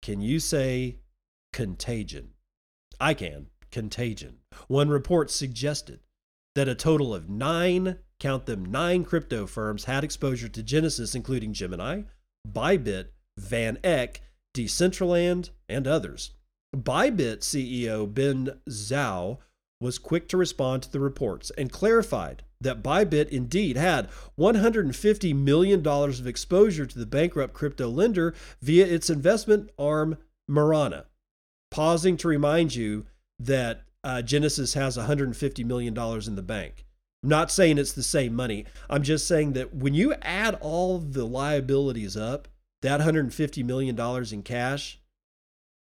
Can 0.00 0.22
you 0.22 0.40
say 0.40 0.96
contagion? 1.52 2.30
I 2.98 3.12
can. 3.12 3.48
Contagion. 3.70 4.38
One 4.66 4.88
report 4.88 5.30
suggested 5.30 6.00
that 6.54 6.68
a 6.68 6.74
total 6.74 7.14
of 7.14 7.28
nine, 7.28 7.98
count 8.18 8.46
them, 8.46 8.64
nine 8.64 9.04
crypto 9.04 9.46
firms 9.46 9.84
had 9.84 10.04
exposure 10.04 10.48
to 10.48 10.62
Genesis, 10.62 11.14
including 11.14 11.52
Gemini, 11.52 12.04
Bybit, 12.50 13.08
Van 13.36 13.76
Eck, 13.84 14.22
Decentraland, 14.56 15.50
and 15.68 15.86
others. 15.86 16.30
Bybit 16.74 17.40
CEO 17.40 18.06
Ben 18.06 18.58
Zhou 18.70 19.36
was 19.84 19.98
quick 19.98 20.26
to 20.28 20.36
respond 20.36 20.82
to 20.82 20.90
the 20.90 20.98
reports 20.98 21.52
and 21.58 21.70
clarified 21.70 22.42
that 22.58 22.82
Bybit 22.82 23.28
indeed 23.28 23.76
had 23.76 24.08
$150 24.38 25.34
million 25.36 25.86
of 25.86 26.26
exposure 26.26 26.86
to 26.86 26.98
the 26.98 27.06
bankrupt 27.06 27.52
crypto 27.52 27.88
lender 27.88 28.34
via 28.62 28.86
its 28.86 29.10
investment 29.10 29.70
arm, 29.78 30.16
Mirana. 30.48 31.04
Pausing 31.70 32.16
to 32.16 32.28
remind 32.28 32.74
you 32.74 33.04
that 33.38 33.82
uh, 34.02 34.22
Genesis 34.22 34.74
has 34.74 34.96
$150 34.96 35.64
million 35.64 35.96
in 35.96 36.34
the 36.34 36.42
bank. 36.42 36.86
I'm 37.22 37.28
not 37.28 37.50
saying 37.50 37.78
it's 37.78 37.92
the 37.92 38.02
same 38.02 38.34
money. 38.34 38.64
I'm 38.88 39.02
just 39.02 39.28
saying 39.28 39.52
that 39.52 39.74
when 39.74 39.94
you 39.94 40.14
add 40.22 40.56
all 40.60 40.98
the 40.98 41.24
liabilities 41.24 42.16
up, 42.16 42.48
that 42.82 43.00
$150 43.00 43.64
million 43.64 43.98
in 44.32 44.42
cash, 44.42 45.00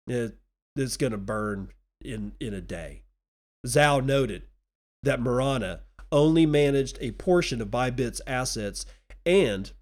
it, 0.07 0.37
it's 0.75 0.97
going 0.97 1.13
to 1.13 1.19
burn 1.19 1.71
in, 2.05 2.33
in 2.41 2.55
a 2.55 2.61
day. 2.61 3.03
Zhou 3.67 4.05
noted 4.05 4.43
that 5.03 5.21
Mirana 5.21 5.81
only 6.11 6.47
managed 6.47 6.99
a 7.01 7.13
portion 7.13 7.61
of 7.61 7.69
Bybit's 7.69 8.21
assets 8.27 8.87
and 9.25 9.73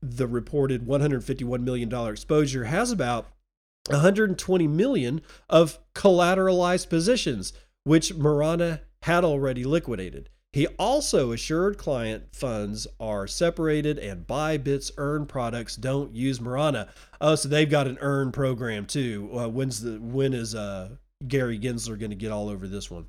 the 0.00 0.26
reported 0.26 0.86
$151 0.86 1.62
million 1.62 1.92
exposure 2.08 2.64
has 2.64 2.90
about 2.92 3.26
120 3.88 4.68
million 4.68 5.20
of 5.48 5.78
collateralized 5.94 6.88
positions, 6.88 7.52
which 7.84 8.14
Mirana 8.14 8.82
had 9.02 9.24
already 9.24 9.64
liquidated. 9.64 10.28
He 10.52 10.66
also 10.78 11.32
assured 11.32 11.76
client 11.76 12.34
funds 12.34 12.86
are 12.98 13.26
separated 13.26 13.98
and 13.98 14.26
Bybit's 14.26 14.90
earn 14.96 15.26
products 15.26 15.76
don't 15.76 16.14
use 16.14 16.40
Mirana. 16.40 16.88
Oh, 17.20 17.34
so 17.34 17.48
they've 17.48 17.68
got 17.68 17.86
an 17.86 17.98
earn 18.00 18.32
program 18.32 18.86
too. 18.86 19.30
Uh, 19.32 19.48
when's 19.48 19.82
the 19.82 19.98
when 20.00 20.32
is 20.32 20.54
uh, 20.54 20.96
Gary 21.26 21.58
Gensler 21.58 21.98
going 21.98 22.10
to 22.10 22.16
get 22.16 22.30
all 22.30 22.48
over 22.48 22.68
this 22.68 22.90
one? 22.90 23.06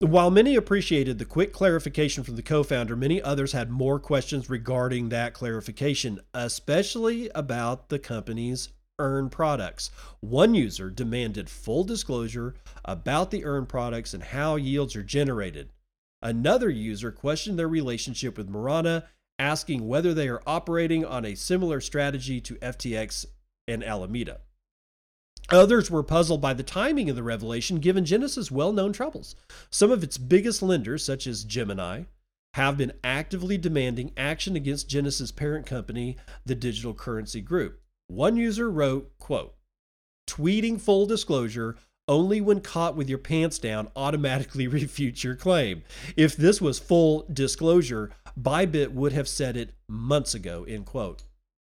While 0.00 0.30
many 0.30 0.56
appreciated 0.56 1.18
the 1.18 1.24
quick 1.24 1.52
clarification 1.52 2.24
from 2.24 2.36
the 2.36 2.42
co 2.42 2.62
founder, 2.64 2.96
many 2.96 3.22
others 3.22 3.52
had 3.52 3.70
more 3.70 4.00
questions 4.00 4.50
regarding 4.50 5.08
that 5.08 5.32
clarification, 5.32 6.20
especially 6.34 7.30
about 7.34 7.88
the 7.88 8.00
company's 8.00 8.70
earn 8.98 9.30
products. 9.30 9.90
One 10.20 10.54
user 10.54 10.90
demanded 10.90 11.48
full 11.48 11.84
disclosure 11.84 12.54
about 12.84 13.30
the 13.30 13.44
earn 13.44 13.66
products 13.66 14.12
and 14.12 14.22
how 14.22 14.56
yields 14.56 14.96
are 14.96 15.04
generated. 15.04 15.70
Another 16.20 16.68
user 16.68 17.10
questioned 17.10 17.58
their 17.58 17.68
relationship 17.68 18.36
with 18.36 18.48
Mirana, 18.48 19.04
asking 19.38 19.86
whether 19.86 20.12
they 20.12 20.28
are 20.28 20.42
operating 20.46 21.04
on 21.04 21.24
a 21.24 21.36
similar 21.36 21.80
strategy 21.80 22.40
to 22.40 22.56
FTX 22.56 23.26
and 23.66 23.82
Alameda. 23.82 24.40
Others 25.50 25.90
were 25.90 26.02
puzzled 26.02 26.40
by 26.40 26.54
the 26.54 26.62
timing 26.62 27.10
of 27.10 27.16
the 27.16 27.22
revelation 27.22 27.78
given 27.78 28.04
Genesis' 28.04 28.50
well 28.50 28.72
known 28.72 28.92
troubles. 28.92 29.36
Some 29.70 29.90
of 29.90 30.02
its 30.02 30.18
biggest 30.18 30.62
lenders, 30.62 31.04
such 31.04 31.26
as 31.26 31.44
Gemini, 31.44 32.04
have 32.54 32.76
been 32.76 32.92
actively 33.02 33.56
demanding 33.58 34.12
action 34.16 34.56
against 34.56 34.88
Genesis' 34.88 35.32
parent 35.32 35.66
company, 35.66 36.16
the 36.44 36.54
Digital 36.54 36.94
Currency 36.94 37.40
Group. 37.40 37.80
One 38.08 38.36
user 38.36 38.70
wrote, 38.70 39.18
quote, 39.18 39.54
tweeting 40.28 40.80
full 40.80 41.06
disclosure 41.06 41.76
only 42.08 42.40
when 42.40 42.60
caught 42.60 42.96
with 42.96 43.08
your 43.08 43.18
pants 43.18 43.58
down 43.58 43.88
automatically 43.96 44.66
refutes 44.68 45.24
your 45.24 45.36
claim. 45.36 45.82
If 46.16 46.36
this 46.36 46.60
was 46.60 46.78
full 46.78 47.26
disclosure, 47.32 48.10
Bybit 48.40 48.92
would 48.92 49.12
have 49.12 49.28
said 49.28 49.56
it 49.56 49.74
months 49.88 50.34
ago, 50.34 50.64
end 50.64 50.86
quote. 50.86 51.22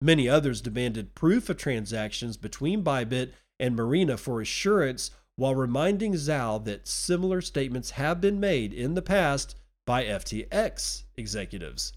Many 0.01 0.29
others 0.29 0.61
demanded 0.61 1.15
proof 1.15 1.49
of 1.49 1.57
transactions 1.57 2.37
between 2.37 2.85
Bybit 2.85 3.33
and 3.59 3.77
Mirana 3.77 4.17
for 4.17 4.41
assurance 4.41 5.11
while 5.37 5.55
reminding 5.55 6.15
Zhou 6.15 6.65
that 6.65 6.89
similar 6.89 7.41
statements 7.41 7.93
have 7.93 8.21
been 8.21 8.41
made 8.41 8.73
in 8.73 8.95
the 8.95 9.03
past 9.03 9.57
by 9.87 10.05
FTX 10.05 11.05
executives. 11.17 11.93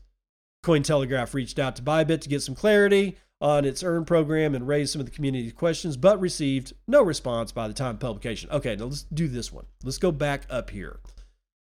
Cointelegraph 0.63 1.34
reached 1.34 1.58
out 1.58 1.76
to 1.76 1.82
Bybit 1.82 2.21
to 2.21 2.30
get 2.30 2.41
some 2.41 2.56
clarity 2.56 3.17
on 3.41 3.65
its 3.65 3.84
earn 3.84 4.06
program 4.06 4.54
and 4.54 4.67
raised 4.67 4.93
some 4.93 5.00
of 5.00 5.08
the 5.08 5.12
community 5.12 5.50
questions, 5.52 5.97
but 5.97 6.21
received 6.21 6.74
no 6.88 7.02
response 7.02 7.52
by 7.52 7.67
the 7.67 7.74
time 7.74 7.95
of 7.95 8.00
publication. 8.00 8.50
Okay, 8.52 8.76
now 8.76 8.86
let's 8.86 9.04
do 9.04 9.28
this 9.28 9.52
one. 9.52 9.65
Let's 9.84 9.97
go 9.97 10.12
back 10.12 10.45
up 10.50 10.69
here. 10.69 11.00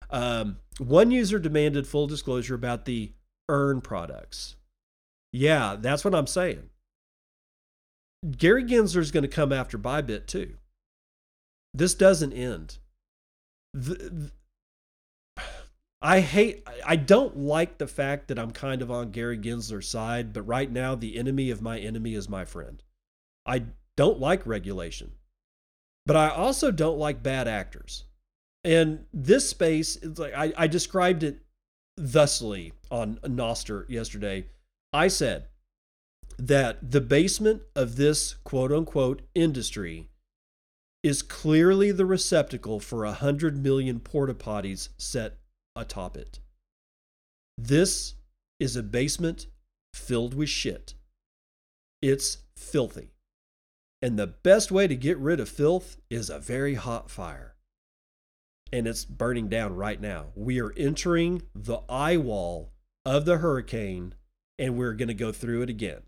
Um, 0.10 0.58
one 0.78 1.12
user 1.12 1.40
demanded 1.40 1.88
full 1.88 2.08
disclosure 2.08 2.56
about 2.56 2.86
the 2.86 3.14
earn 3.48 3.80
products. 3.80 4.58
Yeah, 5.32 5.78
that's 5.80 6.04
what 6.04 6.16
I'm 6.16 6.28
saying. 6.28 6.70
Gary 8.38 8.64
Gensler 8.64 8.98
is 8.98 9.12
going 9.12 9.24
to 9.24 9.28
come 9.28 9.54
after 9.54 9.78
Bybit 9.78 10.26
too. 10.26 10.56
This 11.74 11.94
doesn't 11.94 12.34
end. 12.34 12.78
The, 13.74 13.94
the, 13.96 14.32
I 16.02 16.22
hate, 16.22 16.68
I 16.86 16.96
don't 16.96 17.38
like 17.38 17.78
the 17.78 17.88
fact 17.88 18.30
that 18.30 18.40
I'm 18.40 18.52
kind 18.52 18.82
of 18.82 18.90
on 18.90 19.12
Gary 19.12 19.38
Gensler's 19.38 19.88
side, 19.88 20.32
but 20.32 20.44
right 20.44 20.72
now 20.72 20.96
the 20.96 21.18
enemy 21.18 21.52
of 21.52 21.62
my 21.62 21.78
enemy 21.78 22.14
is 22.14 22.30
my 22.30 22.46
friend. 22.46 22.82
I 23.46 23.66
don't 23.98 24.20
like 24.20 24.48
regulation, 24.48 25.12
but 26.06 26.16
I 26.16 26.30
also 26.30 26.72
don't 26.72 26.98
like 26.98 27.22
bad 27.22 27.48
actors. 27.48 28.06
And 28.64 29.06
this 29.14 29.50
space, 29.50 29.98
it's 29.98 30.20
like 30.20 30.34
I, 30.34 30.54
I 30.58 30.68
described 30.68 31.24
it 31.24 31.40
thusly 31.98 32.74
on 32.90 33.20
Nostr 33.24 33.90
yesterday. 33.90 34.46
I 34.94 35.10
said, 35.10 35.49
that 36.40 36.92
the 36.92 37.02
basement 37.02 37.62
of 37.76 37.98
this 37.98 38.36
quote 38.44 38.72
unquote 38.72 39.22
industry 39.36 40.10
is 41.04 41.22
clearly 41.22 41.92
the 41.92 42.06
receptacle 42.06 42.80
for 42.80 43.06
a 43.06 43.14
hundred 43.14 43.62
million 43.62 44.00
porta 44.00 44.34
potties 44.34 44.90
set 44.98 45.38
atop 45.76 46.18
it. 46.18 46.40
This 47.58 48.16
is 48.60 48.76
a 48.76 48.84
basement 48.84 49.48
filled 49.94 50.34
with 50.34 50.50
shit. 50.50 50.94
It's 52.02 52.40
filthy. 52.56 53.12
And 54.02 54.18
the 54.18 54.28
best 54.28 54.72
way 54.72 54.88
to 54.88 54.96
get 54.96 55.18
rid 55.18 55.42
of 55.42 55.50
filth 55.50 55.98
is 56.10 56.30
a 56.30 56.40
very 56.40 56.76
hot 56.76 57.12
fire. 57.12 57.56
And 58.72 58.88
it's 58.88 59.04
burning 59.04 59.50
down 59.50 59.76
right 59.76 60.00
now. 60.00 60.28
We 60.36 60.62
are 60.62 60.74
entering 60.78 61.42
the 61.54 61.80
eye 61.90 62.18
wall 62.18 62.72
of 63.04 63.26
the 63.26 63.38
hurricane, 63.38 64.14
and 64.58 64.78
we're 64.78 64.94
going 64.94 65.08
to 65.10 65.14
go 65.14 65.32
through 65.32 65.64
it 65.64 65.70
again. 65.70 66.02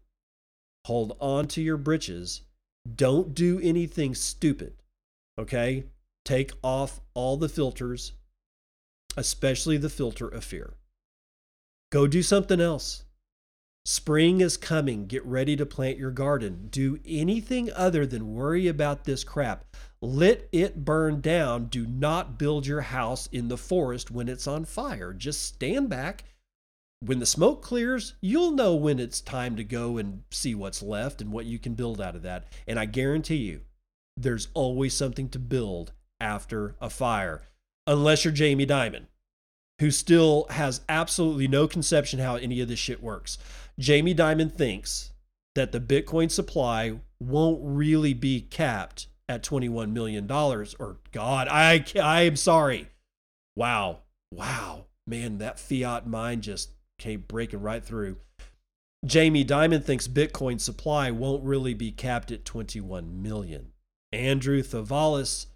Hold 0.86 1.16
on 1.20 1.48
to 1.50 1.62
your 1.62 1.78
britches. 1.78 2.42
Don't 2.96 3.36
do 3.36 3.60
anything 3.62 4.16
stupid. 4.16 4.74
Okay? 5.38 5.86
Take 6.26 6.52
off 6.64 7.02
all 7.14 7.38
the 7.38 7.50
filters, 7.50 8.14
especially 9.18 9.78
the 9.78 9.90
filter 9.90 10.28
of 10.28 10.44
fear. 10.44 10.76
Go 11.92 12.08
do 12.08 12.24
something 12.24 12.62
else. 12.62 13.04
Spring 13.84 14.42
is 14.42 14.58
coming. 14.58 15.08
Get 15.08 15.26
ready 15.26 15.56
to 15.56 15.66
plant 15.66 15.98
your 15.98 16.12
garden. 16.12 16.68
Do 16.70 17.00
anything 17.06 17.72
other 17.74 18.06
than 18.06 18.34
worry 18.34 18.68
about 18.68 19.06
this 19.06 19.24
crap. 19.24 19.66
Let 20.02 20.48
it 20.52 20.86
burn 20.86 21.20
down. 21.22 21.66
Do 21.66 21.88
not 21.88 22.38
build 22.38 22.68
your 22.68 22.82
house 22.82 23.28
in 23.32 23.48
the 23.48 23.58
forest 23.58 24.12
when 24.12 24.30
it's 24.30 24.48
on 24.48 24.66
fire. 24.66 25.14
Just 25.14 25.44
stand 25.44 25.90
back 25.90 26.24
when 27.04 27.20
the 27.20 27.26
smoke 27.26 27.64
clears, 27.64 28.14
you'll 28.22 28.52
know 28.52 28.76
when 28.76 29.00
it's 29.00 29.22
time 29.22 29.56
to 29.56 29.64
go 29.64 29.98
and 29.98 30.22
see 30.30 30.54
what's 30.54 30.84
left 30.84 31.20
and 31.20 31.32
what 31.32 31.46
you 31.46 31.58
can 31.58 31.74
build 31.74 32.00
out 32.00 32.16
of 32.16 32.22
that. 32.22 32.46
And 32.68 32.80
I 32.80 32.86
guarantee 32.86 33.38
you, 33.38 33.62
there's 34.16 34.50
always 34.54 34.94
something 34.94 35.28
to 35.30 35.40
build 35.40 35.94
after 36.20 36.76
a 36.80 36.90
fire, 36.90 37.50
unless 37.88 38.24
you're 38.24 38.34
Jamie 38.34 38.68
Dimon, 38.68 39.08
who 39.80 39.90
still 39.90 40.46
has 40.52 40.82
absolutely 40.88 41.48
no 41.48 41.68
conception 41.68 42.20
how 42.20 42.36
any 42.36 42.62
of 42.62 42.68
this 42.68 42.78
shit 42.78 43.02
works. 43.02 43.40
Jamie 43.80 44.14
Dimon 44.14 44.54
thinks 44.54 45.12
that 45.56 45.72
the 45.72 45.80
Bitcoin 45.80 46.30
supply 46.30 47.00
won't 47.20 47.60
really 47.64 48.14
be 48.14 48.42
capped 48.42 49.08
at 49.28 49.44
$21 49.44 49.92
million. 49.92 50.32
Or, 50.32 51.00
God, 51.12 51.48
I, 51.50 51.84
I 52.00 52.22
am 52.22 52.36
sorry. 52.36 52.90
Wow. 53.56 54.02
Wow. 54.32 54.86
Man, 55.08 55.40
that 55.40 55.60
fiat 55.60 56.06
mind 56.06 56.44
just 56.44 56.70
came 57.02 57.26
breaking 57.28 57.62
right 57.62 57.84
through. 57.84 58.18
Jamie 59.04 59.44
Dimon 59.44 59.84
thinks 59.84 60.08
Bitcoin 60.08 60.62
supply 60.62 61.10
won't 61.10 61.44
really 61.44 61.74
be 61.74 61.92
capped 61.92 62.32
at 62.32 62.46
21 62.46 63.22
million. 63.22 63.74
Andrew 64.14 64.62
Throuvalas 64.62 65.48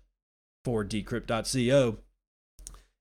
for 0.64 0.84
Decrypt.co. 0.84 1.98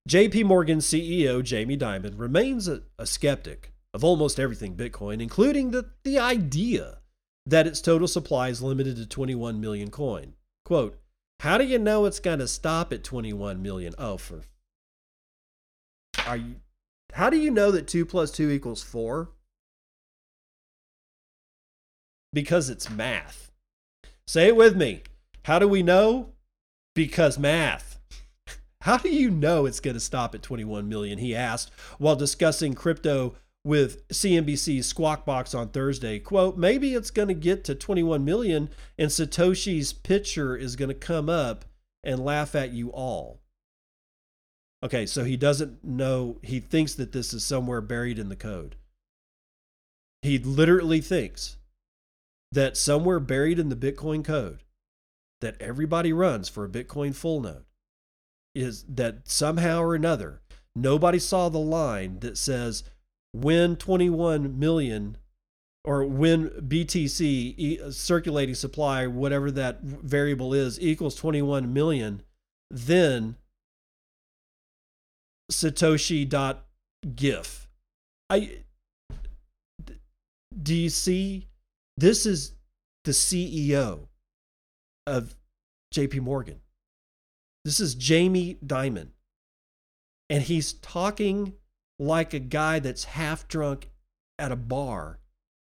JP 0.06 0.44
Morgan 0.44 0.78
CEO 0.78 1.42
Jamie 1.42 1.78
Dimon 1.78 2.18
remains 2.18 2.68
a, 2.68 2.82
a 2.98 3.06
skeptic 3.06 3.72
of 3.94 4.04
almost 4.04 4.38
everything 4.38 4.76
Bitcoin, 4.76 5.22
including 5.22 5.70
the, 5.70 5.90
the 6.02 6.18
idea 6.18 6.98
that 7.46 7.66
its 7.66 7.80
total 7.80 8.08
supply 8.08 8.48
is 8.48 8.62
limited 8.62 8.96
to 8.96 9.06
21 9.06 9.60
million 9.60 9.90
coin. 9.90 10.34
Quote, 10.66 10.98
how 11.40 11.56
do 11.56 11.64
you 11.64 11.78
know 11.78 12.04
it's 12.04 12.20
going 12.20 12.38
to 12.40 12.48
stop 12.48 12.92
at 12.92 13.02
21 13.04 13.62
million? 13.62 13.94
Oh, 13.96 14.18
for. 14.18 14.42
Are 16.26 16.36
you 16.36 16.56
how 17.14 17.30
do 17.30 17.36
you 17.36 17.52
know 17.52 17.70
that 17.70 17.86
2 17.86 18.04
plus 18.04 18.32
2 18.32 18.50
equals 18.50 18.82
4? 18.82 19.30
Because 22.32 22.68
it's 22.68 22.90
math. 22.90 23.52
Say 24.26 24.48
it 24.48 24.56
with 24.56 24.76
me. 24.76 25.02
How 25.44 25.60
do 25.60 25.68
we 25.68 25.84
know? 25.84 26.30
Because 26.92 27.38
math. 27.38 28.00
How 28.80 28.98
do 28.98 29.10
you 29.10 29.30
know 29.30 29.64
it's 29.64 29.78
going 29.78 29.94
to 29.94 30.00
stop 30.00 30.34
at 30.34 30.42
21 30.42 30.88
million? 30.88 31.18
He 31.18 31.36
asked 31.36 31.70
while 31.98 32.16
discussing 32.16 32.74
crypto 32.74 33.36
with 33.62 34.08
CNBC's 34.08 34.86
Squawk 34.86 35.24
Box 35.24 35.54
on 35.54 35.68
Thursday. 35.68 36.18
Quote, 36.18 36.56
maybe 36.56 36.94
it's 36.94 37.12
going 37.12 37.28
to 37.28 37.34
get 37.34 37.62
to 37.64 37.76
21 37.76 38.24
million 38.24 38.70
and 38.98 39.10
Satoshi's 39.10 39.92
picture 39.92 40.56
is 40.56 40.74
going 40.74 40.88
to 40.88 40.94
come 40.94 41.28
up 41.28 41.64
and 42.02 42.24
laugh 42.24 42.56
at 42.56 42.72
you 42.72 42.90
all. 42.90 43.40
Okay, 44.84 45.06
so 45.06 45.24
he 45.24 45.38
doesn't 45.38 45.82
know, 45.82 46.36
he 46.42 46.60
thinks 46.60 46.94
that 46.94 47.12
this 47.12 47.32
is 47.32 47.42
somewhere 47.42 47.80
buried 47.80 48.18
in 48.18 48.28
the 48.28 48.36
code. 48.36 48.76
He 50.20 50.38
literally 50.38 51.00
thinks 51.00 51.56
that 52.52 52.76
somewhere 52.76 53.18
buried 53.18 53.58
in 53.58 53.70
the 53.70 53.76
Bitcoin 53.76 54.22
code 54.24 54.62
that 55.40 55.60
everybody 55.60 56.12
runs 56.12 56.48
for 56.48 56.64
a 56.64 56.68
Bitcoin 56.68 57.14
full 57.14 57.40
node 57.40 57.64
is 58.54 58.84
that 58.84 59.28
somehow 59.28 59.80
or 59.80 59.94
another 59.94 60.40
nobody 60.76 61.18
saw 61.18 61.48
the 61.48 61.58
line 61.58 62.20
that 62.20 62.38
says 62.38 62.84
when 63.32 63.76
21 63.76 64.58
million 64.58 65.16
or 65.84 66.04
when 66.04 66.48
BTC 66.50 67.92
circulating 67.92 68.54
supply 68.54 69.06
whatever 69.06 69.50
that 69.50 69.82
variable 69.82 70.54
is 70.54 70.80
equals 70.80 71.16
21 71.16 71.72
million 71.72 72.22
then 72.70 73.36
satoshi 75.50 76.28
dot 76.28 76.64
gif 77.14 77.68
i 78.30 78.58
do 80.62 80.74
you 80.74 80.88
see 80.88 81.48
this 81.96 82.26
is 82.26 82.54
the 83.04 83.12
CEO 83.12 84.08
of 85.06 85.36
JP 85.94 86.20
Morgan. 86.20 86.60
This 87.64 87.80
is 87.80 87.94
Jamie 87.94 88.58
Dimon. 88.64 89.08
And 90.28 90.42
he's 90.42 90.72
talking 90.72 91.54
like 91.98 92.34
a 92.34 92.38
guy 92.38 92.78
that's 92.80 93.04
half 93.04 93.46
drunk 93.46 93.90
at 94.38 94.50
a 94.50 94.56
bar 94.56 95.20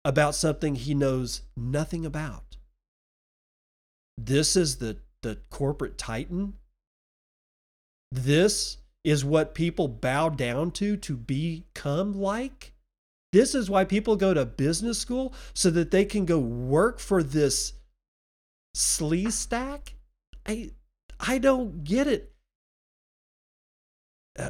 about 0.04 0.36
something 0.36 0.76
he 0.76 0.94
knows 0.94 1.44
nothing 1.56 2.06
about. 2.06 2.58
This 4.18 4.56
is 4.56 4.78
the, 4.78 4.98
the 5.22 5.38
corporate 5.50 5.98
titan. 5.98 6.56
This 8.12 8.78
is 9.04 9.24
what 9.24 9.56
people 9.56 9.88
bow 9.88 10.30
down 10.30 10.72
to 10.72 10.98
to 10.98 11.16
become 11.16 12.14
like. 12.14 12.74
This 13.34 13.54
is 13.54 13.70
why 13.70 13.84
people 13.84 14.16
go 14.16 14.34
to 14.34 14.46
business 14.46 15.00
school 15.00 15.34
so 15.54 15.70
that 15.72 15.92
they 15.92 16.06
can 16.06 16.26
go 16.26 16.40
work 16.40 17.00
for 17.00 17.22
this 17.22 17.74
sleaze 18.76 19.34
stack. 19.34 19.96
I 20.46 20.72
I 21.20 21.38
don't 21.38 21.84
get 21.84 22.08
it. 22.08 22.34
Uh, 24.38 24.50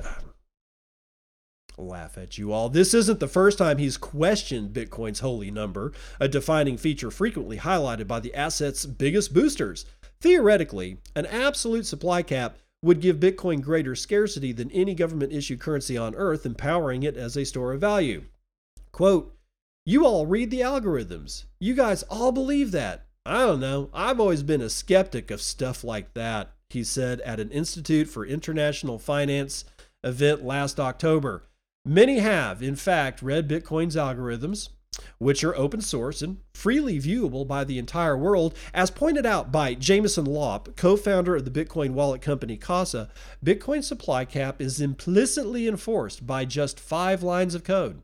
laugh 1.77 2.17
at 2.17 2.37
you 2.37 2.51
all. 2.51 2.69
This 2.69 2.93
isn't 2.93 3.19
the 3.19 3.27
first 3.27 3.57
time 3.57 3.77
he's 3.77 3.97
questioned 3.97 4.73
Bitcoin's 4.73 5.19
holy 5.19 5.51
number, 5.51 5.93
a 6.19 6.27
defining 6.27 6.77
feature 6.77 7.11
frequently 7.11 7.57
highlighted 7.57 8.07
by 8.07 8.19
the 8.19 8.33
asset's 8.35 8.85
biggest 8.85 9.33
boosters. 9.33 9.85
Theoretically, 10.19 10.97
an 11.15 11.25
absolute 11.27 11.85
supply 11.85 12.23
cap 12.23 12.57
would 12.81 13.01
give 13.01 13.19
Bitcoin 13.19 13.61
greater 13.61 13.95
scarcity 13.95 14.51
than 14.51 14.71
any 14.71 14.93
government 14.93 15.33
issued 15.33 15.59
currency 15.59 15.97
on 15.97 16.15
earth, 16.15 16.45
empowering 16.45 17.03
it 17.03 17.17
as 17.17 17.35
a 17.35 17.45
store 17.45 17.73
of 17.73 17.81
value. 17.81 18.25
Quote, 18.91 19.35
You 19.85 20.05
all 20.05 20.25
read 20.25 20.51
the 20.51 20.61
algorithms. 20.61 21.45
You 21.59 21.73
guys 21.73 22.03
all 22.03 22.31
believe 22.31 22.71
that. 22.71 23.05
I 23.25 23.45
don't 23.45 23.59
know. 23.59 23.89
I've 23.93 24.19
always 24.19 24.43
been 24.43 24.61
a 24.61 24.69
skeptic 24.69 25.31
of 25.31 25.41
stuff 25.41 25.83
like 25.83 26.13
that, 26.13 26.51
he 26.69 26.83
said 26.83 27.19
at 27.21 27.39
an 27.39 27.51
Institute 27.51 28.07
for 28.07 28.25
International 28.25 28.99
Finance 28.99 29.65
event 30.03 30.45
last 30.45 30.79
October. 30.79 31.43
Many 31.83 32.19
have, 32.19 32.61
in 32.61 32.75
fact, 32.75 33.21
read 33.21 33.47
Bitcoin's 33.49 33.95
algorithms, 33.95 34.69
which 35.17 35.43
are 35.43 35.55
open 35.55 35.81
source 35.81 36.21
and 36.21 36.37
freely 36.53 36.99
viewable 36.99 37.47
by 37.47 37.63
the 37.63 37.77
entire 37.77 38.17
world. 38.17 38.55
As 38.73 38.91
pointed 38.91 39.25
out 39.25 39.51
by 39.51 39.73
Jameson 39.73 40.25
Lopp, 40.25 40.75
co 40.75 40.97
founder 40.97 41.35
of 41.35 41.45
the 41.45 41.51
Bitcoin 41.51 41.91
wallet 41.91 42.21
company 42.21 42.57
Casa, 42.57 43.09
Bitcoin 43.43 43.83
supply 43.83 44.25
cap 44.25 44.61
is 44.61 44.81
implicitly 44.81 45.67
enforced 45.67 46.25
by 46.25 46.45
just 46.45 46.79
five 46.79 47.23
lines 47.23 47.55
of 47.55 47.63
code. 47.63 48.01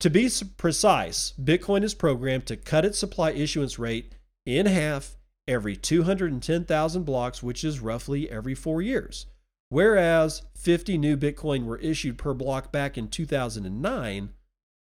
To 0.00 0.10
be 0.10 0.30
precise, 0.56 1.32
Bitcoin 1.42 1.82
is 1.82 1.94
programmed 1.94 2.46
to 2.46 2.56
cut 2.56 2.84
its 2.84 2.98
supply 2.98 3.32
issuance 3.32 3.78
rate 3.78 4.12
in 4.46 4.66
half 4.66 5.16
every 5.48 5.74
210,000 5.74 7.02
blocks, 7.02 7.42
which 7.42 7.64
is 7.64 7.80
roughly 7.80 8.30
every 8.30 8.54
four 8.54 8.80
years. 8.80 9.26
Whereas 9.70 10.42
50 10.54 10.96
new 10.98 11.16
Bitcoin 11.16 11.64
were 11.64 11.78
issued 11.78 12.16
per 12.16 12.32
block 12.32 12.70
back 12.70 12.96
in 12.96 13.08
2009, 13.08 14.30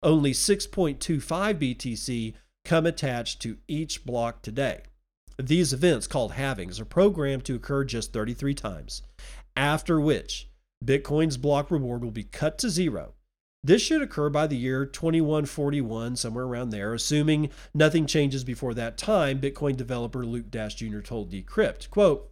only 0.05 0.31
6.25 0.31 0.95
BTC 0.95 2.33
come 2.63 2.85
attached 2.85 3.41
to 3.41 3.57
each 3.67 4.05
block 4.05 4.41
today. 4.41 4.83
These 5.37 5.73
events, 5.73 6.07
called 6.07 6.33
halvings, 6.33 6.79
are 6.79 6.85
programmed 6.85 7.43
to 7.45 7.55
occur 7.55 7.83
just 7.83 8.13
33 8.13 8.53
times, 8.53 9.01
after 9.57 9.99
which 9.99 10.49
Bitcoin's 10.83 11.35
block 11.35 11.69
reward 11.69 12.03
will 12.03 12.11
be 12.11 12.23
cut 12.23 12.57
to 12.59 12.69
zero 12.69 13.15
this 13.65 13.81
should 13.81 14.03
occur 14.03 14.29
by 14.29 14.45
the 14.45 14.55
year 14.55 14.85
2141, 14.85 16.17
somewhere 16.17 16.45
around 16.45 16.69
there, 16.69 16.93
assuming 16.93 17.49
nothing 17.73 18.05
changes 18.05 18.43
before 18.43 18.75
that 18.75 18.95
time, 18.95 19.41
Bitcoin 19.41 19.75
developer 19.75 20.23
Luke 20.23 20.51
Dash 20.51 20.75
Jr. 20.75 20.99
told 20.99 21.31
Decrypt. 21.31 21.89
Quote, 21.89 22.31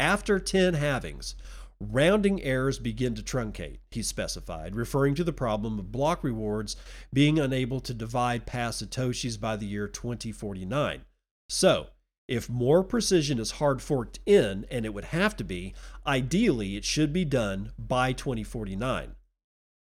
after 0.00 0.40
10 0.40 0.74
halvings, 0.74 1.36
rounding 1.80 2.42
errors 2.42 2.78
begin 2.78 3.14
to 3.14 3.22
truncate, 3.22 3.78
he 3.90 4.02
specified, 4.02 4.74
referring 4.74 5.14
to 5.14 5.24
the 5.24 5.32
problem 5.32 5.78
of 5.78 5.92
block 5.92 6.24
rewards 6.24 6.76
being 7.12 7.38
unable 7.38 7.80
to 7.80 7.94
divide 7.94 8.46
past 8.46 8.82
Satoshis 8.82 9.40
by 9.40 9.56
the 9.56 9.66
year 9.66 9.86
2049. 9.86 11.02
So, 11.48 11.88
if 12.26 12.48
more 12.50 12.84
precision 12.84 13.38
is 13.38 13.52
hard 13.52 13.80
forked 13.80 14.18
in, 14.26 14.66
and 14.70 14.84
it 14.84 14.92
would 14.92 15.06
have 15.06 15.36
to 15.36 15.44
be, 15.44 15.74
ideally 16.06 16.76
it 16.76 16.84
should 16.84 17.12
be 17.12 17.24
done 17.24 17.72
by 17.78 18.12
2049. 18.12 19.14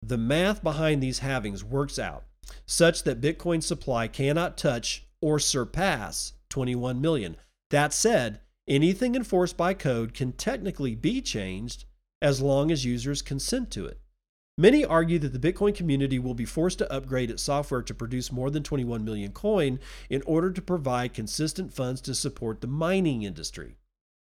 The 0.03 0.19
math 0.19 0.63
behind 0.63 1.03
these 1.03 1.21
halvings 1.21 1.65
works 1.65 1.99
out 1.99 2.25
such 2.65 3.03
that 3.03 3.21
Bitcoin 3.21 3.63
supply 3.63 4.07
cannot 4.07 4.57
touch 4.57 5.07
or 5.21 5.39
surpass 5.39 6.35
21 6.51 7.01
million. 7.01 7.37
That 7.71 7.93
said, 7.93 8.41
anything 8.69 9.17
enforced 9.17 9.57
by 9.57 9.75
code 9.75 10.15
can 10.15 10.33
technically 10.33 10.95
be 10.95 11.21
changed 11.21 11.86
as 12.21 12.41
long 12.41 12.71
as 12.71 12.85
users 12.85 13.23
consent 13.23 13.71
to 13.73 13.87
it. 13.87 14.01
Many 14.59 14.85
argue 14.85 15.19
that 15.19 15.35
the 15.35 15.53
Bitcoin 15.53 15.75
community 15.75 16.19
will 16.19 16.33
be 16.33 16.47
forced 16.47 16.79
to 16.79 16.91
upgrade 16.91 17.31
its 17.31 17.43
software 17.43 17.83
to 17.83 17.95
produce 17.95 18.33
more 18.33 18.51
than 18.51 18.63
21 18.63 19.05
million 19.05 19.33
coin 19.33 19.79
in 20.09 20.23
order 20.23 20.51
to 20.51 20.63
provide 20.63 21.13
consistent 21.13 21.75
funds 21.75 22.01
to 22.03 22.15
support 22.15 22.63
the 22.63 22.67
mining 22.67 23.23
industry. 23.23 23.77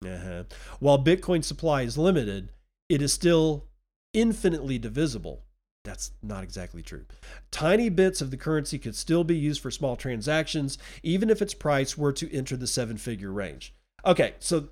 Uh-huh. 0.06 0.44
While 0.80 1.04
Bitcoin 1.04 1.44
supply 1.46 1.84
is 1.84 1.98
limited, 1.98 2.52
it 2.90 3.02
is 3.02 3.14
still 3.14 3.68
infinitely 4.14 4.78
divisible. 4.78 5.44
That's 5.86 6.12
not 6.22 6.44
exactly 6.44 6.84
true. 6.84 7.06
Tiny 7.50 7.88
bits 7.88 8.20
of 8.20 8.30
the 8.30 8.36
currency 8.36 8.78
could 8.78 8.96
still 8.96 9.24
be 9.24 9.38
used 9.38 9.62
for 9.62 9.72
small 9.72 9.96
transactions, 9.96 10.78
even 11.04 11.30
if 11.30 11.42
its 11.42 11.54
price 11.54 11.98
were 11.98 12.12
to 12.12 12.34
enter 12.36 12.58
the 12.58 12.68
seven 12.68 12.98
figure 12.98 13.32
range. 13.32 13.74
Okay, 14.06 14.34
so 14.40 14.68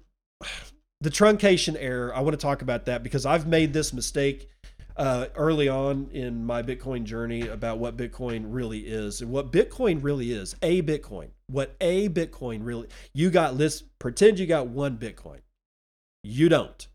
the 1.06 1.12
truncation 1.12 1.78
error, 1.80 2.12
I 2.16 2.22
want 2.22 2.34
to 2.34 2.44
talk 2.44 2.64
about 2.64 2.86
that 2.86 3.04
because 3.04 3.28
I've 3.28 3.46
made 3.46 3.74
this 3.74 3.94
mistake 3.94 4.50
uh, 4.98 5.28
early 5.36 5.70
on 5.70 6.10
in 6.12 6.44
my 6.44 6.64
Bitcoin 6.64 7.04
journey 7.04 7.48
about 7.48 7.78
what 7.78 7.96
Bitcoin 7.96 8.46
really 8.48 8.80
is. 8.80 9.22
And 9.22 9.30
what 9.30 9.52
Bitcoin 9.52 10.00
really 10.02 10.32
is, 10.32 10.56
a 10.64 10.82
Bitcoin, 10.82 11.28
what 11.46 11.76
a 11.80 12.10
Bitcoin 12.10 12.62
really, 12.64 12.88
you 13.14 13.30
got 13.30 13.54
list, 13.54 13.84
pretend 14.00 14.40
you 14.40 14.48
got 14.48 14.66
one 14.66 14.98
Bitcoin. 14.98 15.42
You 16.24 16.50
don't. 16.50 16.88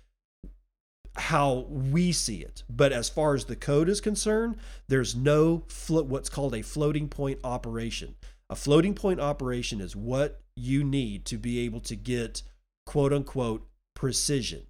how 1.15 1.67
we 1.69 2.13
see 2.13 2.39
it. 2.39 2.63
But 2.69 2.93
as 2.93 3.09
far 3.09 3.35
as 3.35 3.45
the 3.45 3.57
code 3.57 3.89
is 3.89 4.01
concerned, 4.01 4.57
there's 4.89 5.15
no 5.15 5.65
flo- 5.69 6.03
what's 6.03 6.29
called 6.29 6.55
a 6.55 6.63
floating 6.63 7.09
point 7.09 7.41
operation. 7.45 8.17
A 8.51 8.57
floating 8.57 8.95
point 8.95 9.21
operation 9.21 9.81
is 9.81 9.97
what 9.97 10.41
you 10.57 10.85
need 10.85 11.25
to 11.27 11.39
be 11.39 11.61
able 11.61 11.81
to 11.81 11.97
get 11.97 12.43
quote 12.87 13.13
unquote 13.13 13.67
precision. 13.95 14.63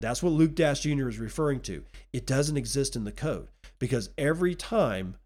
That's 0.00 0.22
what 0.22 0.32
Luke 0.32 0.54
Dash 0.54 0.80
Jr. 0.80 1.08
is 1.08 1.18
referring 1.18 1.60
to. 1.60 1.84
It 2.12 2.26
doesn't 2.26 2.56
exist 2.56 2.96
in 2.96 3.04
the 3.04 3.12
code 3.12 3.48
because 3.78 4.10
every 4.18 4.54
time 4.54 5.16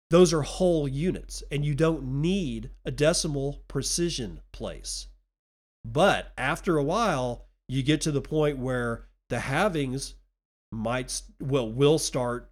Those 0.10 0.34
are 0.34 0.42
whole 0.42 0.88
units, 0.88 1.44
and 1.52 1.66
you 1.66 1.74
don't 1.74 2.22
need 2.22 2.70
a 2.84 2.92
decimal 2.92 3.64
precision 3.68 4.42
place. 4.52 5.08
But 5.86 6.34
after 6.38 6.78
a 6.78 6.84
while, 6.84 7.46
you 7.70 7.82
get 7.82 8.02
to 8.02 8.12
the 8.12 8.22
point 8.22 8.58
where 8.58 9.08
the 9.30 9.38
halvings 9.38 10.16
might, 10.72 11.22
well, 11.40 11.72
will 11.72 11.98
start 11.98 12.52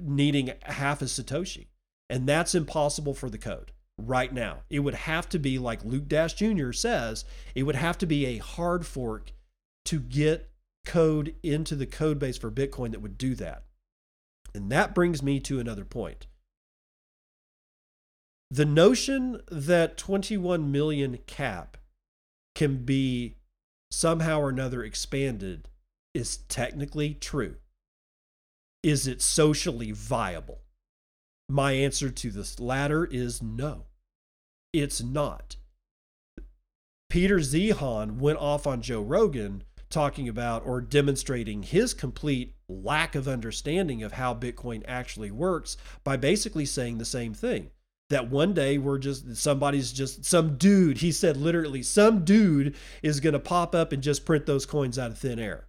needing 0.00 0.52
half 0.62 1.02
a 1.02 1.04
Satoshi. 1.04 1.66
And 2.08 2.26
that's 2.26 2.54
impossible 2.54 3.14
for 3.14 3.28
the 3.28 3.38
code 3.38 3.72
right 3.98 4.32
now. 4.32 4.60
It 4.70 4.80
would 4.80 4.94
have 4.94 5.28
to 5.30 5.38
be, 5.38 5.58
like 5.58 5.84
Luke 5.84 6.08
Dash 6.08 6.34
Jr. 6.34 6.72
says, 6.72 7.24
it 7.54 7.64
would 7.64 7.76
have 7.76 7.98
to 7.98 8.06
be 8.06 8.26
a 8.26 8.38
hard 8.38 8.86
fork 8.86 9.32
to 9.86 10.00
get 10.00 10.50
code 10.84 11.34
into 11.42 11.74
the 11.74 11.86
code 11.86 12.18
base 12.18 12.36
for 12.36 12.50
Bitcoin 12.50 12.90
that 12.92 13.02
would 13.02 13.18
do 13.18 13.34
that. 13.34 13.64
And 14.54 14.70
that 14.70 14.94
brings 14.94 15.22
me 15.22 15.40
to 15.40 15.58
another 15.58 15.84
point. 15.84 16.26
The 18.50 18.64
notion 18.64 19.40
that 19.50 19.96
21 19.96 20.70
million 20.70 21.18
cap 21.26 21.76
can 22.54 22.84
be 22.84 23.36
somehow 23.90 24.40
or 24.40 24.50
another 24.50 24.84
expanded 24.84 25.68
is 26.14 26.36
technically 26.48 27.14
true. 27.14 27.56
Is 28.82 29.06
it 29.08 29.22
socially 29.22 29.90
viable? 29.90 30.60
My 31.48 31.72
answer 31.72 32.10
to 32.10 32.30
this 32.30 32.60
latter 32.60 33.04
is 33.04 33.42
no. 33.42 33.86
It's 34.72 35.02
not. 35.02 35.56
Peter 37.10 37.38
Zeihan 37.38 38.18
went 38.18 38.38
off 38.38 38.66
on 38.66 38.82
Joe 38.82 39.02
Rogan 39.02 39.64
talking 39.94 40.28
about 40.28 40.66
or 40.66 40.80
demonstrating 40.80 41.62
his 41.62 41.94
complete 41.94 42.56
lack 42.68 43.14
of 43.14 43.28
understanding 43.28 44.02
of 44.02 44.12
how 44.12 44.34
Bitcoin 44.34 44.82
actually 44.86 45.30
works 45.30 45.76
by 46.02 46.16
basically 46.16 46.66
saying 46.66 46.98
the 46.98 47.04
same 47.04 47.32
thing. 47.32 47.70
That 48.10 48.28
one 48.28 48.52
day 48.52 48.76
we're 48.76 48.98
just, 48.98 49.36
somebody's 49.36 49.92
just, 49.92 50.24
some 50.24 50.58
dude, 50.58 50.98
he 50.98 51.12
said 51.12 51.36
literally, 51.38 51.82
some 51.82 52.24
dude 52.24 52.76
is 53.02 53.20
going 53.20 53.32
to 53.32 53.38
pop 53.38 53.74
up 53.74 53.92
and 53.92 54.02
just 54.02 54.26
print 54.26 54.44
those 54.44 54.66
coins 54.66 54.98
out 54.98 55.10
of 55.10 55.18
thin 55.18 55.38
air. 55.38 55.68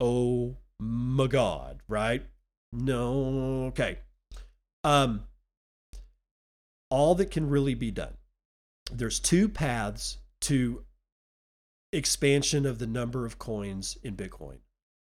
Oh 0.00 0.56
my 0.80 1.26
God, 1.26 1.80
right? 1.88 2.24
No, 2.72 3.66
okay. 3.66 3.98
Um, 4.82 5.24
all 6.90 7.14
that 7.16 7.30
can 7.30 7.48
really 7.48 7.74
be 7.74 7.90
done. 7.90 8.14
There's 8.90 9.20
two 9.20 9.48
paths 9.48 10.18
to 10.42 10.84
expansion 11.94 12.66
of 12.66 12.78
the 12.78 12.86
number 12.86 13.24
of 13.24 13.38
coins 13.38 13.96
in 14.02 14.16
Bitcoin. 14.16 14.58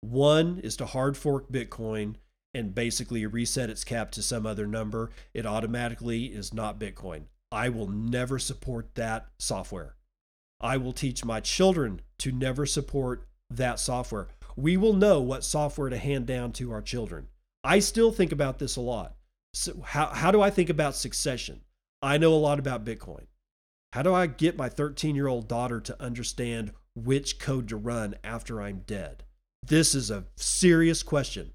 One 0.02 0.60
is 0.64 0.76
to 0.78 0.86
hard 0.86 1.16
fork 1.16 1.52
Bitcoin 1.52 2.16
and 2.54 2.76
basically 2.76 3.26
reset 3.26 3.70
its 3.70 3.84
cap 3.84 4.12
to 4.12 4.24
some 4.24 4.46
other 4.46 4.68
number. 4.68 5.12
It 5.34 5.46
automatically 5.46 6.26
is 6.26 6.54
not 6.54 6.80
Bitcoin. 6.80 7.24
I 7.52 7.70
will 7.70 7.88
never 7.88 8.40
support 8.40 8.96
that 8.96 9.28
software. 9.38 9.96
I 10.60 10.78
will 10.78 10.94
teach 10.94 11.26
my 11.26 11.40
children 11.40 12.02
to 12.20 12.32
never 12.32 12.66
support 12.66 13.28
that 13.50 13.80
software. 13.80 14.28
We 14.56 14.78
will 14.78 14.94
know 14.94 15.22
what 15.22 15.44
software 15.44 15.90
to 15.90 15.98
hand 15.98 16.28
down 16.28 16.52
to 16.54 16.72
our 16.72 16.82
children. 16.82 17.28
I 17.64 17.80
still 17.80 18.12
think 18.12 18.32
about 18.32 18.60
this 18.60 18.76
a 18.76 18.82
lot. 18.82 19.16
So 19.54 19.82
how, 19.84 20.08
how 20.08 20.32
do 20.32 20.42
I 20.42 20.50
think 20.50 20.70
about 20.70 20.96
succession? 20.96 21.62
I 22.02 22.18
know 22.18 22.34
a 22.34 22.36
lot 22.36 22.60
about 22.60 22.86
Bitcoin. 22.86 23.26
How 23.94 24.02
do 24.02 24.14
I 24.14 24.28
get 24.28 24.58
my 24.58 24.70
13 24.70 25.16
year 25.16 25.28
old 25.28 25.48
daughter 25.48 25.82
to 25.82 26.02
understand 26.02 26.72
which 26.96 27.40
code 27.40 27.68
to 27.70 27.76
run 27.76 28.16
after 28.24 28.62
I'm 28.62 28.84
dead? 28.86 29.24
This 29.64 29.94
is 29.94 30.10
a 30.10 30.26
serious 30.38 31.04
question. 31.04 31.52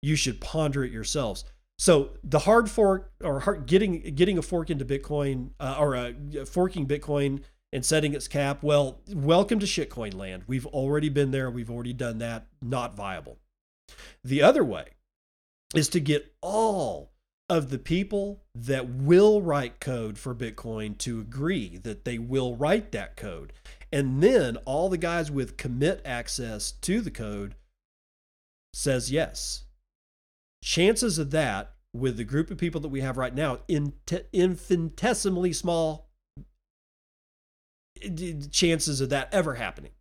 You 0.00 0.16
should 0.16 0.40
ponder 0.40 0.84
it 0.84 0.92
yourselves. 0.92 1.44
So 1.78 2.10
the 2.22 2.40
hard 2.40 2.70
fork 2.70 3.12
or 3.22 3.40
hard, 3.40 3.66
getting 3.66 4.14
getting 4.14 4.38
a 4.38 4.42
fork 4.42 4.70
into 4.70 4.84
Bitcoin 4.84 5.50
uh, 5.60 5.76
or 5.78 5.96
uh, 5.96 6.12
forking 6.46 6.86
Bitcoin 6.86 7.42
and 7.72 7.84
setting 7.84 8.14
its 8.14 8.28
cap. 8.28 8.62
Well, 8.62 9.00
welcome 9.12 9.58
to 9.58 9.66
shitcoin 9.66 10.14
land. 10.14 10.44
We've 10.46 10.66
already 10.66 11.08
been 11.08 11.32
there. 11.32 11.50
We've 11.50 11.70
already 11.70 11.92
done 11.92 12.18
that. 12.18 12.46
Not 12.62 12.94
viable. 12.94 13.38
The 14.24 14.40
other 14.40 14.64
way 14.64 14.86
is 15.74 15.88
to 15.90 16.00
get 16.00 16.32
all 16.40 17.12
of 17.48 17.70
the 17.70 17.78
people 17.78 18.42
that 18.54 18.88
will 18.88 19.40
write 19.40 19.80
code 19.80 20.18
for 20.18 20.34
Bitcoin 20.34 20.98
to 20.98 21.20
agree 21.20 21.78
that 21.78 22.04
they 22.04 22.18
will 22.18 22.56
write 22.56 22.92
that 22.92 23.16
code. 23.16 23.52
And 23.92 24.22
then 24.22 24.56
all 24.64 24.88
the 24.88 24.98
guys 24.98 25.30
with 25.30 25.56
commit 25.56 26.02
access 26.04 26.72
to 26.72 27.00
the 27.00 27.10
code 27.10 27.54
says 28.74 29.12
yes. 29.12 29.64
Chances 30.62 31.18
of 31.18 31.30
that 31.30 31.74
with 31.94 32.16
the 32.16 32.24
group 32.24 32.50
of 32.50 32.58
people 32.58 32.80
that 32.80 32.88
we 32.88 33.00
have 33.00 33.16
right 33.16 33.34
now, 33.34 33.60
in 33.68 33.94
infinitesimally 34.32 35.52
small 35.52 36.10
eh, 38.02 38.34
chances 38.50 39.00
of 39.00 39.08
that 39.10 39.32
ever 39.32 39.54
happening. 39.54 39.92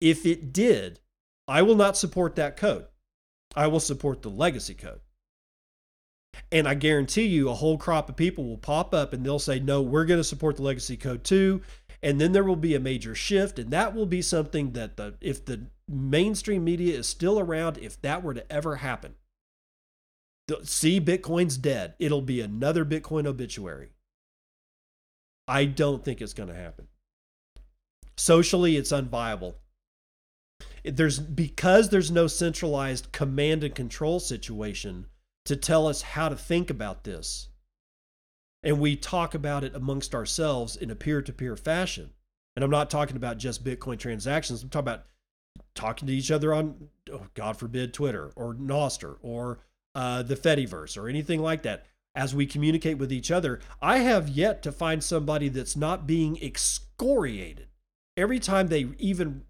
If 0.00 0.24
it 0.24 0.52
did, 0.52 1.00
I 1.46 1.62
will 1.62 1.76
not 1.76 1.96
support 1.96 2.36
that 2.36 2.56
code. 2.56 2.86
I 3.54 3.66
will 3.66 3.80
support 3.80 4.22
the 4.22 4.30
legacy 4.30 4.74
code. 4.74 5.00
And 6.50 6.66
I 6.66 6.74
guarantee 6.74 7.26
you, 7.26 7.48
a 7.48 7.54
whole 7.54 7.76
crop 7.76 8.08
of 8.08 8.16
people 8.16 8.44
will 8.44 8.58
pop 8.58 8.94
up 8.94 9.12
and 9.12 9.24
they'll 9.24 9.38
say, 9.38 9.60
no, 9.60 9.82
we're 9.82 10.06
going 10.06 10.20
to 10.20 10.24
support 10.24 10.56
the 10.56 10.62
legacy 10.62 10.96
code 10.96 11.24
too. 11.24 11.62
And 12.02 12.20
then 12.20 12.32
there 12.32 12.44
will 12.44 12.56
be 12.56 12.74
a 12.74 12.80
major 12.80 13.14
shift. 13.14 13.58
And 13.58 13.70
that 13.70 13.94
will 13.94 14.06
be 14.06 14.22
something 14.22 14.72
that 14.72 14.96
the, 14.96 15.14
if 15.20 15.44
the 15.44 15.66
mainstream 15.88 16.64
media 16.64 16.96
is 16.96 17.06
still 17.06 17.38
around, 17.38 17.78
if 17.78 18.00
that 18.02 18.22
were 18.22 18.34
to 18.34 18.52
ever 18.52 18.76
happen, 18.76 19.14
see, 20.62 21.00
Bitcoin's 21.00 21.58
dead. 21.58 21.94
It'll 21.98 22.22
be 22.22 22.40
another 22.40 22.84
Bitcoin 22.84 23.26
obituary. 23.26 23.90
I 25.46 25.64
don't 25.64 26.04
think 26.04 26.20
it's 26.20 26.34
going 26.34 26.48
to 26.48 26.54
happen. 26.54 26.88
Socially, 28.16 28.76
it's 28.76 28.92
unviable. 28.92 29.54
There's 30.84 31.18
because 31.18 31.88
there's 31.88 32.10
no 32.10 32.26
centralized 32.26 33.12
command 33.12 33.64
and 33.64 33.74
control 33.74 34.20
situation 34.20 35.06
to 35.48 35.56
tell 35.56 35.86
us 35.86 36.02
how 36.02 36.28
to 36.28 36.36
think 36.36 36.70
about 36.70 37.04
this. 37.04 37.48
And 38.62 38.80
we 38.80 38.96
talk 38.96 39.34
about 39.34 39.64
it 39.64 39.74
amongst 39.74 40.14
ourselves 40.14 40.76
in 40.76 40.90
a 40.90 40.94
peer 40.94 41.22
to 41.22 41.32
peer 41.32 41.56
fashion. 41.56 42.10
And 42.54 42.64
I'm 42.64 42.70
not 42.70 42.90
talking 42.90 43.16
about 43.16 43.38
just 43.38 43.64
Bitcoin 43.64 43.98
transactions. 43.98 44.62
I'm 44.62 44.68
talking 44.68 44.88
about 44.88 45.06
talking 45.74 46.06
to 46.08 46.14
each 46.14 46.30
other 46.30 46.52
on, 46.52 46.88
oh, 47.12 47.26
God 47.34 47.56
forbid, 47.56 47.94
Twitter 47.94 48.32
or 48.36 48.54
Nostr 48.54 49.16
or 49.22 49.60
uh, 49.94 50.22
the 50.22 50.36
Fediverse 50.36 50.96
or 50.98 51.08
anything 51.08 51.40
like 51.40 51.62
that. 51.62 51.86
As 52.14 52.34
we 52.34 52.46
communicate 52.46 52.98
with 52.98 53.12
each 53.12 53.30
other, 53.30 53.60
I 53.80 53.98
have 53.98 54.28
yet 54.28 54.62
to 54.64 54.72
find 54.72 55.04
somebody 55.04 55.48
that's 55.48 55.76
not 55.76 56.06
being 56.06 56.36
excoriated 56.42 57.68
every 58.16 58.40
time 58.40 58.66
they 58.66 58.88
even 58.98 59.44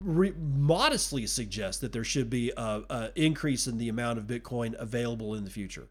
re- 0.00 0.34
modestly 0.38 1.26
suggest 1.26 1.80
that 1.80 1.92
there 1.92 2.04
should 2.04 2.30
be 2.30 2.52
a, 2.56 2.82
a 2.88 3.10
increase 3.16 3.66
in 3.66 3.78
the 3.78 3.88
amount 3.88 4.18
of 4.18 4.26
Bitcoin 4.26 4.74
available 4.78 5.34
in 5.34 5.44
the 5.44 5.50
future. 5.50 5.88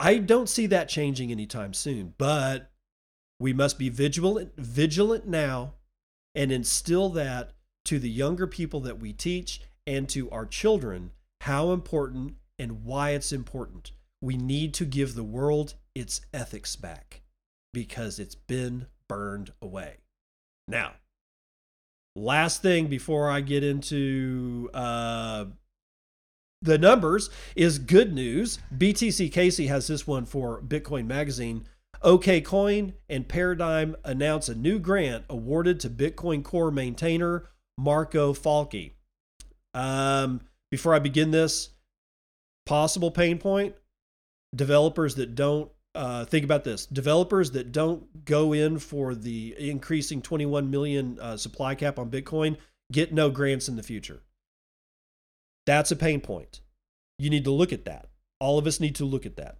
I 0.00 0.18
don't 0.18 0.48
see 0.48 0.66
that 0.66 0.88
changing 0.88 1.30
anytime 1.30 1.72
soon, 1.72 2.14
but 2.18 2.70
we 3.38 3.52
must 3.52 3.78
be 3.78 3.88
vigilant 3.88 4.52
vigilant 4.56 5.26
now 5.26 5.74
and 6.34 6.50
instill 6.50 7.08
that 7.10 7.52
to 7.84 7.98
the 7.98 8.10
younger 8.10 8.46
people 8.46 8.80
that 8.80 8.98
we 8.98 9.12
teach 9.12 9.60
and 9.86 10.08
to 10.08 10.30
our 10.30 10.46
children 10.46 11.10
how 11.42 11.72
important 11.72 12.34
and 12.58 12.84
why 12.84 13.10
it's 13.10 13.32
important. 13.32 13.92
We 14.22 14.36
need 14.36 14.72
to 14.74 14.84
give 14.84 15.14
the 15.14 15.24
world 15.24 15.74
its 15.94 16.22
ethics 16.32 16.76
back 16.76 17.20
because 17.72 18.18
it's 18.18 18.34
been 18.34 18.86
burned 19.08 19.52
away. 19.60 19.98
Now, 20.66 20.92
last 22.16 22.62
thing 22.62 22.86
before 22.86 23.30
I 23.30 23.40
get 23.40 23.64
into 23.64 24.70
uh, 24.72 25.46
the 26.62 26.78
numbers 26.78 27.30
is 27.54 27.78
good 27.78 28.12
news. 28.12 28.58
BTC 28.76 29.30
Casey 29.32 29.66
has 29.66 29.86
this 29.86 30.06
one 30.06 30.24
for 30.24 30.62
Bitcoin 30.62 31.06
Magazine. 31.06 31.66
OKCoin 32.02 32.94
and 33.08 33.28
Paradigm 33.28 33.96
announce 34.04 34.48
a 34.48 34.54
new 34.54 34.78
grant 34.78 35.24
awarded 35.30 35.80
to 35.80 35.90
Bitcoin 35.90 36.42
Core 36.42 36.70
maintainer 36.70 37.48
Marco 37.78 38.32
Falke. 38.32 38.92
Um, 39.72 40.42
before 40.70 40.94
I 40.94 40.98
begin 40.98 41.30
this, 41.30 41.70
possible 42.66 43.10
pain 43.10 43.38
point 43.38 43.74
developers 44.54 45.16
that 45.16 45.34
don't 45.34 45.70
uh, 45.94 46.24
think 46.24 46.44
about 46.44 46.64
this. 46.64 46.86
Developers 46.86 47.50
that 47.52 47.72
don't 47.72 48.24
go 48.24 48.52
in 48.52 48.78
for 48.78 49.14
the 49.14 49.54
increasing 49.58 50.22
21 50.22 50.70
million 50.70 51.18
uh, 51.20 51.36
supply 51.36 51.74
cap 51.74 51.98
on 51.98 52.10
bitcoin 52.10 52.56
get 52.92 53.12
no 53.12 53.30
grants 53.30 53.68
in 53.68 53.76
the 53.76 53.82
future. 53.82 54.22
That's 55.66 55.90
a 55.90 55.96
pain 55.96 56.20
point. 56.20 56.60
You 57.18 57.30
need 57.30 57.44
to 57.44 57.50
look 57.50 57.72
at 57.72 57.84
that. 57.86 58.08
All 58.40 58.58
of 58.58 58.66
us 58.66 58.80
need 58.80 58.96
to 58.96 59.04
look 59.04 59.24
at 59.24 59.36
that. 59.36 59.58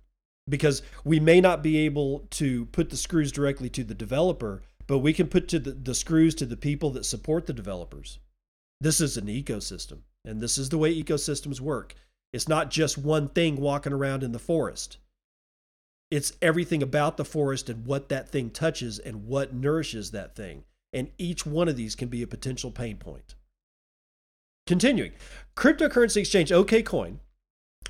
Because 0.48 0.82
we 1.04 1.18
may 1.20 1.40
not 1.40 1.62
be 1.62 1.78
able 1.78 2.26
to 2.32 2.66
put 2.66 2.90
the 2.90 2.96
screws 2.98 3.32
directly 3.32 3.70
to 3.70 3.84
the 3.84 3.94
developer 3.94 4.62
but 4.86 4.98
we 4.98 5.12
can 5.12 5.28
put 5.28 5.48
to 5.48 5.58
the, 5.58 5.72
the 5.72 5.94
screws 5.94 6.34
to 6.36 6.46
the 6.46 6.56
people 6.56 6.90
that 6.90 7.06
support 7.06 7.46
the 7.46 7.52
developers. 7.52 8.18
This 8.80 9.00
is 9.00 9.16
an 9.16 9.26
ecosystem 9.26 10.00
and 10.24 10.40
this 10.40 10.58
is 10.58 10.68
the 10.68 10.78
way 10.78 10.94
ecosystems 10.94 11.60
work. 11.60 11.94
It's 12.32 12.48
not 12.48 12.70
just 12.70 12.98
one 12.98 13.28
thing 13.28 13.56
walking 13.56 13.92
around 13.92 14.22
in 14.22 14.32
the 14.32 14.38
forest. 14.38 14.98
It's 16.14 16.32
everything 16.40 16.80
about 16.80 17.16
the 17.16 17.24
forest 17.24 17.68
and 17.68 17.84
what 17.86 18.08
that 18.08 18.28
thing 18.28 18.50
touches 18.50 19.00
and 19.00 19.26
what 19.26 19.52
nourishes 19.52 20.12
that 20.12 20.36
thing. 20.36 20.62
And 20.92 21.10
each 21.18 21.44
one 21.44 21.68
of 21.68 21.76
these 21.76 21.96
can 21.96 22.06
be 22.06 22.22
a 22.22 22.28
potential 22.28 22.70
pain 22.70 22.98
point. 22.98 23.34
Continuing, 24.64 25.10
cryptocurrency 25.56 26.18
exchange 26.18 26.50
OKCoin, 26.50 27.18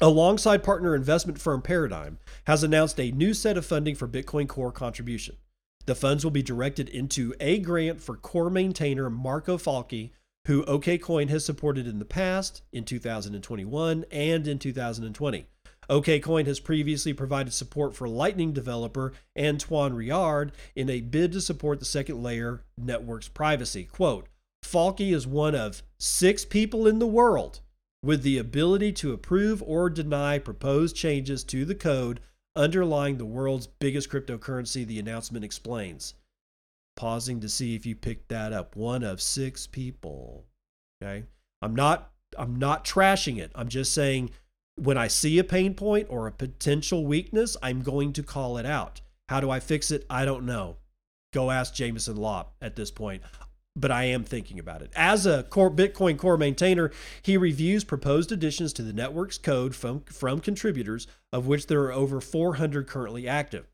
alongside 0.00 0.64
partner 0.64 0.94
investment 0.94 1.38
firm 1.38 1.60
Paradigm, 1.60 2.16
has 2.46 2.64
announced 2.64 2.98
a 2.98 3.10
new 3.10 3.34
set 3.34 3.58
of 3.58 3.66
funding 3.66 3.94
for 3.94 4.08
Bitcoin 4.08 4.48
Core 4.48 4.72
contribution. 4.72 5.36
The 5.84 5.94
funds 5.94 6.24
will 6.24 6.30
be 6.30 6.42
directed 6.42 6.88
into 6.88 7.34
a 7.40 7.58
grant 7.58 8.00
for 8.00 8.16
core 8.16 8.48
maintainer 8.48 9.10
Marco 9.10 9.58
Falke 9.58 10.12
who 10.46 10.64
OKCoin 10.64 11.28
has 11.28 11.44
supported 11.44 11.86
in 11.86 11.98
the 11.98 12.06
past, 12.06 12.62
in 12.72 12.84
2021 12.84 14.06
and 14.10 14.48
in 14.48 14.58
2020. 14.58 15.46
OKCoin 15.88 16.46
has 16.46 16.60
previously 16.60 17.12
provided 17.12 17.52
support 17.52 17.94
for 17.94 18.08
Lightning 18.08 18.52
developer 18.52 19.12
Antoine 19.38 19.94
Riard 19.94 20.52
in 20.74 20.88
a 20.88 21.00
bid 21.00 21.32
to 21.32 21.40
support 21.40 21.78
the 21.78 21.84
second 21.84 22.22
layer 22.22 22.62
network's 22.76 23.28
privacy. 23.28 23.84
Quote, 23.84 24.28
Falke 24.64 25.12
is 25.12 25.26
one 25.26 25.54
of 25.54 25.82
six 25.98 26.44
people 26.44 26.86
in 26.86 26.98
the 26.98 27.06
world 27.06 27.60
with 28.02 28.22
the 28.22 28.38
ability 28.38 28.92
to 28.92 29.12
approve 29.12 29.62
or 29.66 29.88
deny 29.90 30.38
proposed 30.38 30.96
changes 30.96 31.44
to 31.44 31.64
the 31.64 31.74
code 31.74 32.20
underlying 32.56 33.18
the 33.18 33.24
world's 33.24 33.66
biggest 33.66 34.10
cryptocurrency, 34.10 34.86
the 34.86 34.98
announcement 34.98 35.44
explains 35.44 36.14
pausing 36.96 37.40
to 37.40 37.48
see 37.48 37.74
if 37.74 37.84
you 37.84 37.96
picked 37.96 38.28
that 38.28 38.52
up. 38.52 38.76
One 38.76 39.02
of 39.02 39.20
six 39.20 39.66
people. 39.66 40.44
Okay. 41.02 41.24
I'm 41.62 41.74
not 41.74 42.10
I'm 42.38 42.56
not 42.56 42.84
trashing 42.84 43.38
it. 43.38 43.52
I'm 43.54 43.68
just 43.68 43.92
saying 43.92 44.30
when 44.76 44.98
I 44.98 45.08
see 45.08 45.38
a 45.38 45.44
pain 45.44 45.74
point 45.74 46.06
or 46.10 46.26
a 46.26 46.32
potential 46.32 47.06
weakness, 47.06 47.56
I'm 47.62 47.82
going 47.82 48.12
to 48.14 48.22
call 48.22 48.58
it 48.58 48.66
out. 48.66 49.00
How 49.28 49.40
do 49.40 49.50
I 49.50 49.60
fix 49.60 49.90
it? 49.90 50.04
I 50.10 50.24
don't 50.24 50.44
know. 50.44 50.76
Go 51.32 51.50
ask 51.50 51.74
Jameson 51.74 52.16
Lopp 52.16 52.54
at 52.60 52.76
this 52.76 52.90
point. 52.90 53.22
But 53.76 53.90
I 53.90 54.04
am 54.04 54.22
thinking 54.22 54.60
about 54.60 54.82
it. 54.82 54.92
As 54.94 55.26
a 55.26 55.42
core 55.44 55.70
Bitcoin 55.70 56.16
core 56.16 56.36
maintainer, 56.36 56.92
he 57.22 57.36
reviews 57.36 57.82
proposed 57.82 58.30
additions 58.30 58.72
to 58.74 58.82
the 58.82 58.92
network's 58.92 59.36
code 59.36 59.74
from, 59.74 60.02
from 60.04 60.38
contributors, 60.38 61.08
of 61.32 61.48
which 61.48 61.66
there 61.66 61.82
are 61.82 61.92
over 61.92 62.20
400 62.20 62.86
currently 62.86 63.26
active. 63.26 63.66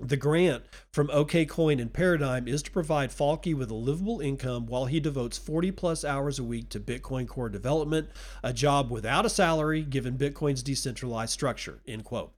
The 0.00 0.16
grant 0.16 0.64
from 0.90 1.08
OKCoin 1.08 1.78
and 1.78 1.92
Paradigm 1.92 2.48
is 2.48 2.62
to 2.62 2.70
provide 2.70 3.10
Falke 3.10 3.54
with 3.54 3.70
a 3.70 3.74
livable 3.74 4.20
income 4.20 4.64
while 4.66 4.86
he 4.86 5.00
devotes 5.00 5.36
40 5.36 5.70
plus 5.72 6.02
hours 6.02 6.38
a 6.38 6.44
week 6.44 6.70
to 6.70 6.80
Bitcoin 6.80 7.28
core 7.28 7.50
development, 7.50 8.08
a 8.42 8.54
job 8.54 8.90
without 8.90 9.26
a 9.26 9.30
salary 9.30 9.82
given 9.82 10.16
Bitcoin's 10.16 10.62
decentralized 10.62 11.32
structure. 11.32 11.80
End 11.86 12.04
quote. 12.04 12.32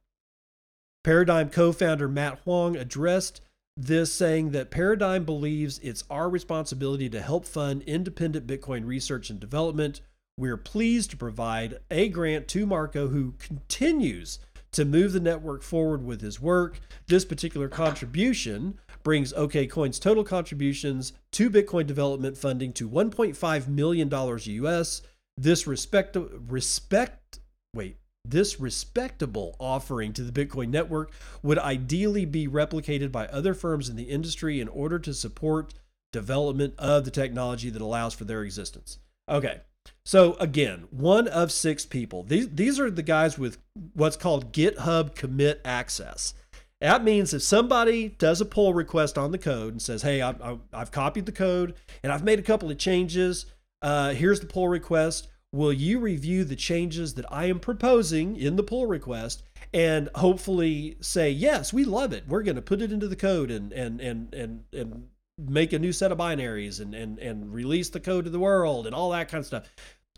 Paradigm 1.04 1.48
co 1.48 1.70
founder 1.70 2.08
Matt 2.08 2.40
Huang 2.40 2.76
addressed 2.76 3.40
this, 3.76 4.12
saying 4.12 4.50
that 4.50 4.72
Paradigm 4.72 5.24
believes 5.24 5.78
it's 5.78 6.02
our 6.10 6.28
responsibility 6.28 7.08
to 7.08 7.22
help 7.22 7.46
fund 7.46 7.82
independent 7.82 8.48
Bitcoin 8.48 8.84
research 8.84 9.30
and 9.30 9.38
development. 9.38 10.00
We're 10.36 10.56
pleased 10.56 11.10
to 11.10 11.16
provide 11.16 11.78
a 11.88 12.08
grant 12.08 12.48
to 12.48 12.66
Marco, 12.66 13.08
who 13.08 13.34
continues 13.38 14.40
to 14.74 14.84
move 14.84 15.12
the 15.12 15.20
network 15.20 15.62
forward 15.62 16.04
with 16.04 16.20
his 16.20 16.40
work. 16.40 16.80
This 17.06 17.24
particular 17.24 17.68
contribution 17.68 18.78
brings 19.02 19.32
OKCoin's 19.32 19.98
total 19.98 20.24
contributions 20.24 21.12
to 21.32 21.50
Bitcoin 21.50 21.86
development 21.86 22.36
funding 22.36 22.72
to 22.74 22.88
1.5 22.88 23.68
million 23.68 24.08
dollars 24.08 24.46
US. 24.46 25.02
This 25.36 25.66
respect 25.66 26.16
respect 26.48 27.40
wait, 27.74 27.96
this 28.24 28.58
respectable 28.58 29.56
offering 29.58 30.12
to 30.12 30.22
the 30.22 30.32
Bitcoin 30.32 30.68
network 30.68 31.12
would 31.42 31.58
ideally 31.58 32.24
be 32.24 32.48
replicated 32.48 33.12
by 33.12 33.26
other 33.26 33.54
firms 33.54 33.88
in 33.88 33.96
the 33.96 34.04
industry 34.04 34.60
in 34.60 34.68
order 34.68 34.98
to 34.98 35.12
support 35.12 35.74
development 36.12 36.74
of 36.78 37.04
the 37.04 37.10
technology 37.10 37.70
that 37.70 37.82
allows 37.82 38.14
for 38.14 38.24
their 38.24 38.42
existence. 38.42 38.98
Okay. 39.28 39.60
So 40.04 40.34
again, 40.34 40.86
one 40.90 41.28
of 41.28 41.50
six 41.50 41.86
people. 41.86 42.22
These 42.22 42.50
these 42.50 42.78
are 42.78 42.90
the 42.90 43.02
guys 43.02 43.38
with 43.38 43.58
what's 43.94 44.16
called 44.16 44.52
GitHub 44.52 45.14
commit 45.14 45.60
access. 45.64 46.34
That 46.80 47.02
means 47.02 47.32
if 47.32 47.42
somebody 47.42 48.10
does 48.10 48.40
a 48.40 48.44
pull 48.44 48.74
request 48.74 49.16
on 49.16 49.32
the 49.32 49.38
code 49.38 49.72
and 49.72 49.80
says, 49.80 50.02
"Hey, 50.02 50.20
I, 50.20 50.58
have 50.72 50.90
copied 50.90 51.26
the 51.26 51.32
code 51.32 51.74
and 52.02 52.12
I've 52.12 52.24
made 52.24 52.38
a 52.38 52.42
couple 52.42 52.70
of 52.70 52.78
changes. 52.78 53.46
Uh, 53.80 54.10
here's 54.12 54.40
the 54.40 54.46
pull 54.46 54.68
request. 54.68 55.28
Will 55.52 55.72
you 55.72 56.00
review 56.00 56.44
the 56.44 56.56
changes 56.56 57.14
that 57.14 57.30
I 57.32 57.46
am 57.46 57.60
proposing 57.60 58.36
in 58.36 58.56
the 58.56 58.62
pull 58.62 58.86
request 58.86 59.44
and 59.72 60.08
hopefully 60.14 60.96
say 61.00 61.30
yes, 61.30 61.72
we 61.72 61.84
love 61.84 62.12
it. 62.12 62.24
We're 62.28 62.42
going 62.42 62.56
to 62.56 62.62
put 62.62 62.82
it 62.82 62.92
into 62.92 63.08
the 63.08 63.16
code 63.16 63.50
and 63.50 63.72
and 63.72 64.00
and 64.00 64.34
and 64.34 64.64
and 64.72 65.08
make 65.38 65.72
a 65.72 65.78
new 65.78 65.92
set 65.92 66.12
of 66.12 66.18
binaries 66.18 66.80
and 66.80 66.94
and 66.94 67.18
and 67.18 67.52
release 67.52 67.90
the 67.90 68.00
code 68.00 68.24
to 68.24 68.30
the 68.30 68.38
world 68.38 68.86
and 68.86 68.94
all 68.94 69.10
that 69.10 69.28
kind 69.28 69.40
of 69.40 69.46
stuff. 69.46 69.68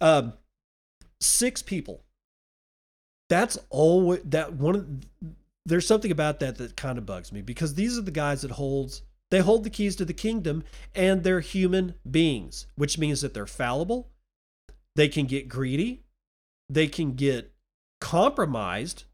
Um, 0.00 0.34
six 1.20 1.62
people. 1.62 2.02
That's 3.28 3.58
all 3.70 4.16
that 4.24 4.54
one. 4.54 5.02
There's 5.64 5.86
something 5.86 6.12
about 6.12 6.40
that 6.40 6.58
that 6.58 6.76
kind 6.76 6.98
of 6.98 7.06
bugs 7.06 7.32
me 7.32 7.42
because 7.42 7.74
these 7.74 7.98
are 7.98 8.02
the 8.02 8.10
guys 8.10 8.42
that 8.42 8.52
holds 8.52 9.02
they 9.30 9.40
hold 9.40 9.64
the 9.64 9.70
keys 9.70 9.96
to 9.96 10.04
the 10.04 10.14
kingdom 10.14 10.62
and 10.94 11.24
they're 11.24 11.40
human 11.40 11.94
beings, 12.08 12.66
which 12.76 12.98
means 12.98 13.22
that 13.22 13.34
they're 13.34 13.46
fallible. 13.46 14.10
They 14.94 15.08
can 15.08 15.26
get 15.26 15.48
greedy. 15.48 16.04
They 16.68 16.86
can 16.86 17.14
get 17.14 17.52
compromised 18.00 19.04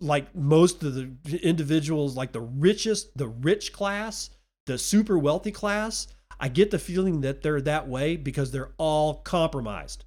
like 0.00 0.34
most 0.34 0.82
of 0.82 0.94
the 0.94 1.10
individuals 1.42 2.16
like 2.16 2.30
the 2.30 2.40
richest 2.40 3.16
the 3.18 3.26
rich 3.26 3.72
class 3.72 4.30
the 4.66 4.78
super 4.78 5.18
wealthy 5.18 5.50
class, 5.50 6.06
I 6.38 6.48
get 6.48 6.70
the 6.70 6.78
feeling 6.78 7.20
that 7.20 7.42
they're 7.42 7.60
that 7.60 7.88
way 7.88 8.16
because 8.16 8.50
they're 8.50 8.72
all 8.78 9.14
compromised. 9.14 10.04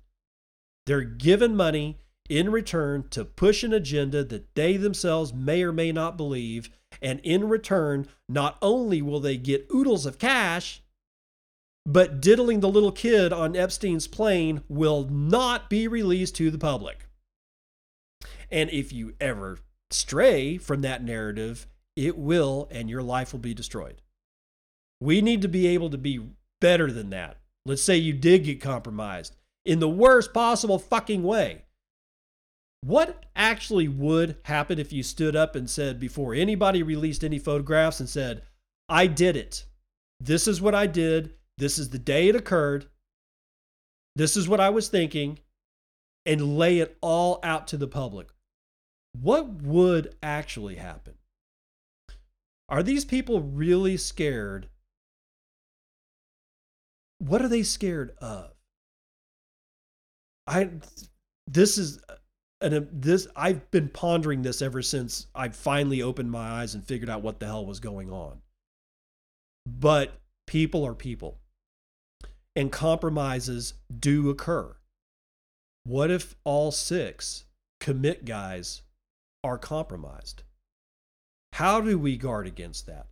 They're 0.86 1.02
given 1.02 1.56
money 1.56 2.00
in 2.30 2.52
return 2.52 3.06
to 3.12 3.26
push 3.26 3.64
an 3.64 3.74
agenda 3.74 4.24
that 4.24 4.56
they 4.56 4.78
themselves 4.78 5.34
may 5.34 5.64
or 5.64 5.72
may 5.72 5.92
not 5.92 6.18
believe. 6.18 6.70
And 7.02 7.20
in 7.22 7.50
return, 7.50 8.08
not 8.28 8.58
only 8.62 9.02
will 9.02 9.20
they 9.20 9.38
get 9.38 9.68
oodles 9.74 10.06
of 10.06 10.20
cash, 10.20 10.82
but 11.86 12.20
diddling 12.20 12.62
the 12.62 12.70
little 12.70 12.92
kid 12.92 13.32
on 13.32 13.56
Epstein's 13.56 14.08
plane 14.08 14.64
will 14.68 15.08
not 15.08 15.70
be 15.70 15.88
released 15.88 16.36
to 16.36 16.50
the 16.50 16.58
public. 16.58 17.08
And 18.50 18.70
if 18.72 18.92
you 18.92 19.14
ever 19.20 19.60
stray 19.92 20.58
from 20.58 20.82
that 20.82 21.04
narrative, 21.04 21.68
it 21.96 22.18
will, 22.18 22.68
and 22.72 22.90
your 22.90 23.04
life 23.04 23.32
will 23.32 23.40
be 23.40 23.54
destroyed. 23.54 24.02
We 25.02 25.22
need 25.22 25.42
to 25.42 25.48
be 25.48 25.68
able 25.68 25.90
to 25.90 25.98
be 25.98 26.30
better 26.62 26.92
than 26.92 27.10
that. 27.12 27.38
Let's 27.66 27.84
say 27.84 27.98
you 27.98 28.14
did 28.14 28.44
get 28.44 28.62
compromised 28.62 29.36
in 29.66 29.80
the 29.80 29.90
worst 29.90 30.34
possible 30.34 30.80
fucking 30.80 31.24
way. 31.24 31.64
What 32.82 33.26
actually 33.36 33.88
would 33.88 34.38
happen 34.44 34.78
if 34.78 34.94
you 34.94 35.02
stood 35.02 35.36
up 35.36 35.56
and 35.56 35.68
said, 35.68 36.00
before 36.00 36.36
anybody 36.36 36.84
released 36.84 37.24
any 37.24 37.40
photographs, 37.40 38.00
and 38.00 38.08
said, 38.08 38.44
I 38.88 39.08
did 39.08 39.36
it. 39.36 39.66
This 40.20 40.48
is 40.48 40.62
what 40.62 40.76
I 40.76 40.86
did. 40.86 41.34
This 41.58 41.80
is 41.80 41.90
the 41.90 41.98
day 41.98 42.28
it 42.28 42.36
occurred. 42.36 42.86
This 44.16 44.38
is 44.38 44.48
what 44.48 44.60
I 44.60 44.70
was 44.70 44.88
thinking, 44.88 45.40
and 46.26 46.58
lay 46.58 46.80
it 46.80 46.96
all 47.02 47.40
out 47.42 47.68
to 47.68 47.78
the 47.78 47.88
public. 47.88 48.28
What 49.20 49.64
would 49.64 50.16
actually 50.22 50.76
happen? 50.76 51.16
Are 52.70 52.84
these 52.84 53.06
people 53.06 53.42
really 53.42 53.98
scared? 53.98 54.70
What 57.20 57.42
are 57.42 57.48
they 57.48 57.64
scared 57.64 58.16
of? 58.20 58.52
I 60.48 60.70
this 61.48 61.78
is 61.78 62.00
and 62.62 62.88
this 62.92 63.28
I've 63.36 63.70
been 63.72 63.90
pondering 63.90 64.42
this 64.42 64.62
ever 64.62 64.82
since 64.82 65.28
I 65.36 65.50
finally 65.50 66.02
opened 66.02 66.32
my 66.32 66.62
eyes 66.62 66.76
and 66.76 66.84
figured 66.84 67.10
out 67.10 67.22
what 67.22 67.40
the 67.40 67.46
hell 67.46 67.66
was 67.66 67.80
going 67.80 68.12
on. 68.12 68.42
But 69.66 70.20
people 70.48 70.86
are 70.86 70.94
people. 70.94 71.40
And 72.56 72.72
compromises 72.72 73.74
do 74.00 74.30
occur. 74.30 74.76
What 75.84 76.10
if 76.10 76.36
all 76.44 76.72
six 76.72 77.46
commit 77.80 78.26
guys 78.26 78.82
are 79.44 79.58
compromised? 79.58 80.44
How 81.54 81.82
do 81.82 82.00
we 82.00 82.18
guard 82.18 82.48
against 82.48 82.86
that? 82.88 83.08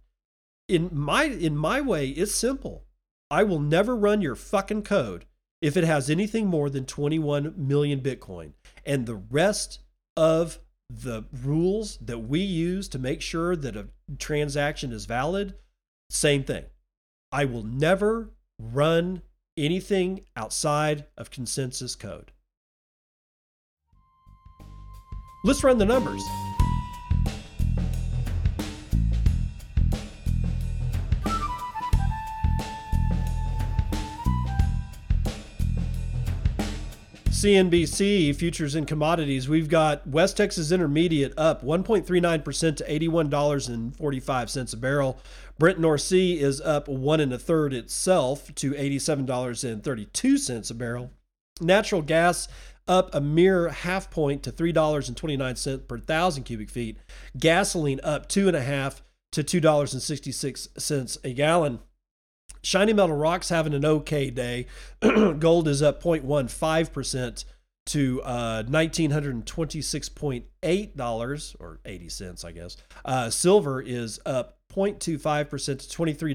In 0.68 0.90
my 0.92 1.26
in 1.26 1.58
my 1.58 1.82
way, 1.82 2.10
it's 2.10 2.34
simple. 2.34 2.86
I 3.34 3.42
will 3.42 3.60
never 3.60 3.96
run 3.96 4.22
your 4.22 4.36
fucking 4.36 4.84
code 4.84 5.26
if 5.60 5.76
it 5.76 5.84
has 5.84 6.08
anything 6.08 6.46
more 6.46 6.70
than 6.70 6.86
21 6.86 7.56
million 7.58 8.00
Bitcoin. 8.00 8.52
And 8.86 9.08
the 9.08 9.16
rest 9.16 9.80
of 10.16 10.60
the 10.88 11.24
rules 11.42 11.98
that 11.98 12.20
we 12.20 12.42
use 12.42 12.88
to 12.90 13.00
make 13.00 13.22
sure 13.22 13.56
that 13.56 13.76
a 13.76 13.88
transaction 14.20 14.92
is 14.92 15.08
valid, 15.08 15.56
same 16.12 16.44
thing. 16.44 16.66
I 17.32 17.46
will 17.46 17.64
never 17.64 18.30
run 18.60 19.24
anything 19.58 20.26
outside 20.38 21.06
of 21.18 21.32
consensus 21.32 21.96
code. 21.96 22.34
Let's 25.44 25.64
run 25.64 25.80
the 25.80 25.86
numbers. 25.86 26.22
CNBC 37.44 38.34
futures 38.38 38.74
and 38.74 38.88
commodities, 38.88 39.50
we've 39.50 39.68
got 39.68 40.08
West 40.08 40.38
Texas 40.38 40.72
Intermediate 40.72 41.34
up 41.36 41.62
1.39% 41.62 42.78
to 42.78 42.86
$81.45 42.86 44.74
a 44.74 44.78
barrel. 44.78 45.20
Brent 45.60 45.78
North 45.78 46.00
Sea 46.00 46.40
is 46.40 46.62
up 46.62 46.88
one 46.88 47.20
and 47.20 47.34
a 47.34 47.38
third 47.38 47.74
itself 47.74 48.56
to 48.56 48.72
$87.32 48.72 50.72
a 50.72 50.74
barrel. 50.74 51.12
Natural 51.60 52.02
gas 52.02 52.48
up 52.88 53.14
a 53.14 53.20
mere 53.20 53.68
half 53.68 54.10
point 54.10 54.42
to 54.44 54.52
$3.29 54.54 55.86
per 55.86 56.00
thousand 56.00 56.46
cubic 56.46 56.70
feet. 56.70 56.98
Gasoline 57.38 58.00
up 58.06 58.30
two 58.30 58.48
and 58.48 58.56
a 58.56 58.62
half 58.62 59.04
to 59.34 59.44
$2.66 59.44 61.18
a 61.26 61.34
gallon. 61.34 61.80
Shiny 62.64 62.94
Metal 62.94 63.16
Rock's 63.16 63.50
having 63.50 63.74
an 63.74 63.86
okay 63.86 64.30
day. 64.30 64.68
Gold 65.02 65.68
is 65.68 65.82
up 65.82 66.02
0.15% 66.02 67.46
to 67.86 68.22
uh, 68.24 68.64
$1,926.8 68.64 71.56
or 71.60 71.82
80 71.84 72.10
cents, 72.10 72.46
I 72.46 72.54
guess. 72.54 72.78
Uh, 73.04 73.30
silver 73.30 73.82
is 73.82 74.22
up 74.26 74.60
0.25% 74.74 75.00
to 75.00 75.18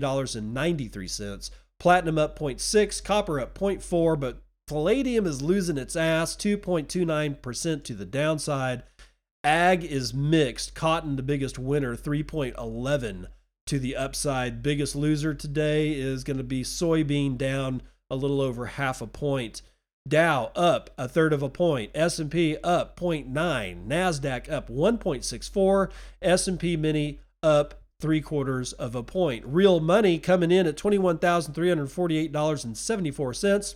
$23.93. 0.00 1.50
Platinum 1.80 2.18
up 2.18 2.38
0.6, 2.38 3.04
copper 3.04 3.40
up 3.40 3.58
0.4, 3.58 4.20
but 4.20 4.42
palladium 4.66 5.26
is 5.26 5.40
losing 5.40 5.78
its 5.78 5.96
ass 5.96 6.36
2.29% 6.36 7.84
to 7.84 7.94
the 7.94 8.04
downside. 8.04 8.82
Ag 9.42 9.82
is 9.84 10.12
mixed. 10.12 10.74
Cotton, 10.74 11.16
the 11.16 11.22
biggest 11.22 11.58
winner, 11.58 11.96
3.11 11.96 13.28
to 13.68 13.78
the 13.78 13.96
upside. 13.96 14.62
Biggest 14.62 14.96
loser 14.96 15.34
today 15.34 15.92
is 15.92 16.24
going 16.24 16.38
to 16.38 16.44
be 16.44 16.64
soybean 16.64 17.38
down 17.38 17.82
a 18.10 18.16
little 18.16 18.40
over 18.40 18.66
half 18.66 19.00
a 19.00 19.06
point. 19.06 19.62
Dow 20.08 20.50
up 20.56 20.90
a 20.96 21.06
third 21.06 21.34
of 21.34 21.42
a 21.42 21.50
point. 21.50 21.90
S&P 21.94 22.56
up 22.64 22.98
0.9. 22.98 23.86
Nasdaq 23.86 24.50
up 24.50 24.70
1.64. 24.70 25.90
S&P 26.22 26.76
Mini 26.76 27.20
up 27.42 27.82
three 28.00 28.22
quarters 28.22 28.72
of 28.72 28.94
a 28.94 29.02
point. 29.02 29.44
Real 29.44 29.80
money 29.80 30.18
coming 30.18 30.50
in 30.50 30.66
at 30.66 30.76
$21,348.74. 30.76 33.74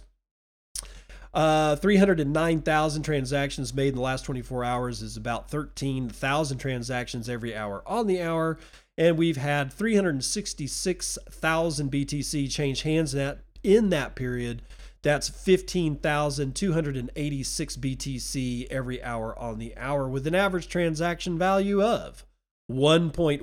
Uh, 1.34 1.76
309,000 1.76 3.03
transactions 3.03 3.72
made 3.72 3.88
in 3.88 3.95
the 3.95 4.03
last 4.03 4.26
24 4.26 4.64
hours 4.64 5.01
is 5.01 5.16
about 5.16 5.51
13,000 5.51 6.59
transactions 6.59 7.26
every 7.28 7.57
hour 7.57 7.82
on 7.86 8.07
the 8.07 8.20
hour 8.20 8.59
and 8.99 9.16
we've 9.16 9.36
had 9.36 9.72
366,000 9.72 11.90
BTC 11.90 12.51
change 12.51 12.82
hands 12.82 13.14
in 13.14 13.18
that, 13.18 13.38
in 13.62 13.88
that 13.90 14.14
period. 14.14 14.62
That's 15.03 15.28
15,286 15.28 17.76
BTC 17.76 18.66
every 18.70 19.03
hour 19.03 19.38
on 19.38 19.59
the 19.59 19.76
hour, 19.76 20.09
with 20.09 20.26
an 20.26 20.34
average 20.34 20.68
transaction 20.68 21.38
value 21.38 21.82
of 21.82 22.24
1.18 22.70 23.43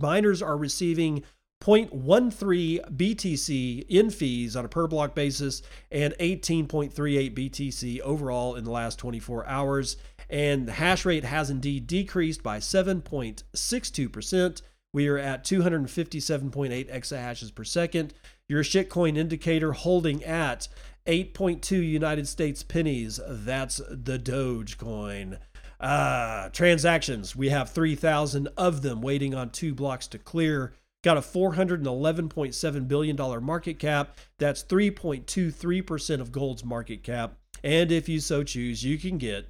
miners 0.00 0.42
are 0.42 0.56
receiving 0.56 1.22
0.13 1.62 2.96
BTC 2.96 3.86
in 3.88 4.10
fees 4.10 4.56
on 4.56 4.64
a 4.64 4.68
per 4.68 4.86
block 4.86 5.14
basis 5.14 5.62
and 5.90 6.14
18.38 6.20 7.34
BTC 7.34 8.00
overall 8.00 8.56
in 8.56 8.64
the 8.64 8.70
last 8.70 8.98
24 8.98 9.46
hours. 9.46 9.96
And 10.28 10.68
the 10.68 10.72
hash 10.72 11.04
rate 11.04 11.24
has 11.24 11.50
indeed 11.50 11.86
decreased 11.86 12.42
by 12.42 12.58
7.62%. 12.58 14.62
We 14.96 15.08
are 15.08 15.18
at 15.18 15.44
257.8 15.44 16.90
exahashes 16.90 17.54
per 17.54 17.64
second. 17.64 18.14
Your 18.48 18.62
shitcoin 18.62 19.18
indicator 19.18 19.72
holding 19.72 20.24
at 20.24 20.68
8.2 21.06 21.86
United 21.86 22.26
States 22.26 22.62
pennies. 22.62 23.20
That's 23.28 23.82
the 23.90 24.18
Dogecoin. 24.18 25.38
Uh, 25.78 26.48
transactions, 26.48 27.36
we 27.36 27.50
have 27.50 27.68
3,000 27.68 28.48
of 28.56 28.80
them 28.80 29.02
waiting 29.02 29.34
on 29.34 29.50
two 29.50 29.74
blocks 29.74 30.06
to 30.06 30.18
clear. 30.18 30.72
Got 31.04 31.18
a 31.18 31.20
$411.7 31.20 32.88
billion 32.88 33.44
market 33.44 33.78
cap. 33.78 34.16
That's 34.38 34.64
3.23% 34.64 36.20
of 36.22 36.32
gold's 36.32 36.64
market 36.64 37.02
cap. 37.02 37.34
And 37.62 37.92
if 37.92 38.08
you 38.08 38.18
so 38.18 38.42
choose, 38.42 38.82
you 38.82 38.96
can 38.96 39.18
get 39.18 39.46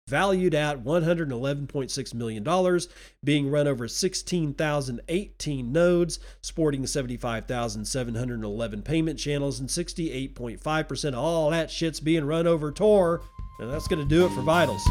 valued 0.09 0.55
at 0.55 0.85
$111.6 0.85 2.15
million, 2.15 2.81
being 3.25 3.51
run 3.51 3.67
over 3.67 3.89
16,018 3.89 5.73
nodes, 5.73 6.21
sporting 6.43 6.87
75,711 6.87 8.83
payment 8.83 9.19
channels, 9.19 9.59
and 9.61 9.69
68.5% 9.69 11.09
of 11.09 11.15
all 11.15 11.51
that 11.51 11.71
shit's 11.71 12.01
being 12.01 12.25
run 12.25 12.47
over 12.47 12.71
Tor. 12.71 13.23
And 13.59 13.73
that's 13.73 13.89
going 13.89 14.03
to 14.03 14.09
do 14.09 14.27
it 14.27 14.31
for 14.31 14.43
Vitals. 14.43 14.83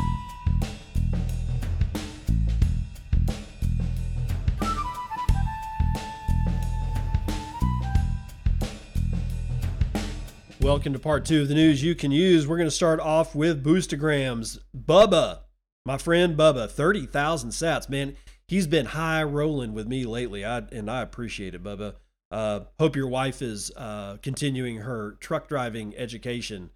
Welcome 10.65 10.93
to 10.93 10.99
part 10.99 11.25
two 11.25 11.43
of 11.43 11.47
the 11.47 11.53
news 11.53 11.83
you 11.83 11.93
can 11.93 12.09
use. 12.09 12.47
We're 12.47 12.57
going 12.57 12.65
to 12.65 12.71
start 12.71 12.99
off 12.99 13.35
with 13.35 13.63
boostagrams. 13.63 14.57
Bubba, 14.75 15.41
my 15.85 15.99
friend 15.99 16.35
Bubba, 16.35 16.67
30,000 16.67 17.51
sats. 17.51 17.87
Man, 17.87 18.15
he's 18.47 18.65
been 18.65 18.87
high 18.87 19.21
rolling 19.21 19.75
with 19.75 19.87
me 19.87 20.05
lately, 20.05 20.43
I, 20.43 20.57
and 20.71 20.89
I 20.89 21.03
appreciate 21.03 21.53
it, 21.53 21.61
Bubba. 21.61 21.93
Uh, 22.31 22.61
hope 22.79 22.95
your 22.95 23.09
wife 23.09 23.43
is 23.43 23.71
uh, 23.77 24.17
continuing 24.23 24.77
her 24.77 25.17
truck 25.19 25.47
driving 25.47 25.95
education. 25.97 26.71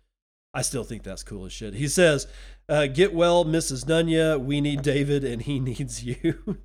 I 0.54 0.62
still 0.62 0.84
think 0.84 1.02
that's 1.02 1.24
cool 1.24 1.48
as 1.48 1.52
shit. 1.52 1.74
He 1.74 1.88
says, 1.88 2.28
uh, 2.70 2.86
Get 2.86 3.12
well, 3.12 3.44
Mrs. 3.44 3.86
Nunya. 3.86 4.40
We 4.40 4.62
need 4.62 4.84
David, 4.84 5.24
and 5.24 5.42
he 5.42 5.60
needs 5.60 6.04
you. 6.04 6.60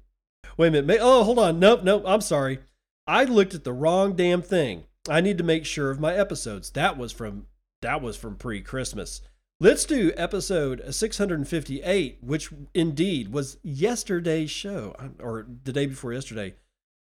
Wait 0.59 0.69
a 0.69 0.83
minute. 0.83 0.99
Oh, 1.01 1.25
hold 1.25 1.39
on. 1.39 1.59
Nope, 1.59 1.85
nope. 1.85 2.03
I'm 2.05 2.21
sorry. 2.21 2.59
I 3.07 3.25
looked 3.25 3.55
at 3.55 3.65
the 3.65 3.73
wrong 3.73 4.15
damn 4.15 4.43
thing. 4.43 4.85
I 5.09 5.21
need 5.21 5.39
to 5.39 5.45
make 5.45 5.67
sure 5.67 5.91
of 5.91 6.01
my 6.01 6.15
episodes. 6.15 6.71
That 6.71 6.97
was 6.97 7.13
from 7.13 7.47
that 7.83 8.01
was 8.01 8.17
from 8.17 8.37
pre-Christmas. 8.37 9.21
Let's 9.61 9.85
do 9.85 10.13
episode 10.17 10.83
658, 10.93 12.19
which 12.23 12.51
indeed 12.73 13.33
was 13.33 13.59
yesterday's 13.63 14.51
show 14.51 14.97
uh, 14.99 15.23
or 15.23 15.47
the 15.65 15.73
day 15.73 15.87
before 15.87 16.13
yesterday. 16.13 16.55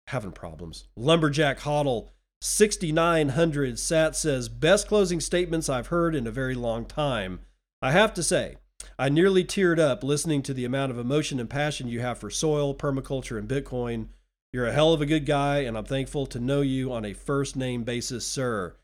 Having 0.09 0.33
problems. 0.33 0.87
Lumberjack 0.97 1.61
Hoddle 1.61 2.09
6900 2.43 3.79
Sat 3.79 4.15
says 4.15 4.51
best 4.51 4.87
closing 4.87 5.21
statements 5.21 5.71
I've 5.71 5.87
heard 5.87 6.15
in 6.15 6.27
a 6.27 6.31
very 6.33 6.55
long 6.55 6.85
time. 6.85 7.41
I 7.81 7.93
have 7.93 8.13
to 8.15 8.23
say, 8.23 8.57
I 8.99 9.09
nearly 9.09 9.45
teared 9.45 9.79
up 9.79 10.05
listening 10.05 10.43
to 10.43 10.53
the 10.53 10.67
amount 10.67 10.93
of 10.93 10.99
emotion 10.99 11.41
and 11.41 11.49
passion 11.49 11.89
you 11.89 12.01
have 12.01 12.19
for 12.19 12.29
soil, 12.29 12.75
permaculture, 12.75 13.39
and 13.39 13.49
Bitcoin. 13.49 14.09
You're 14.55 14.69
a 14.69 14.73
hell 14.73 14.93
of 14.93 15.01
a 15.01 15.07
good 15.07 15.27
guy, 15.27 15.63
and 15.63 15.77
I'm 15.77 15.85
thankful 15.85 16.27
to 16.27 16.39
know 16.39 16.61
you 16.61 16.93
on 16.93 17.05
a 17.05 17.13
first 17.13 17.57
name 17.57 17.83
basis, 17.83 18.25
sir. 18.25 18.77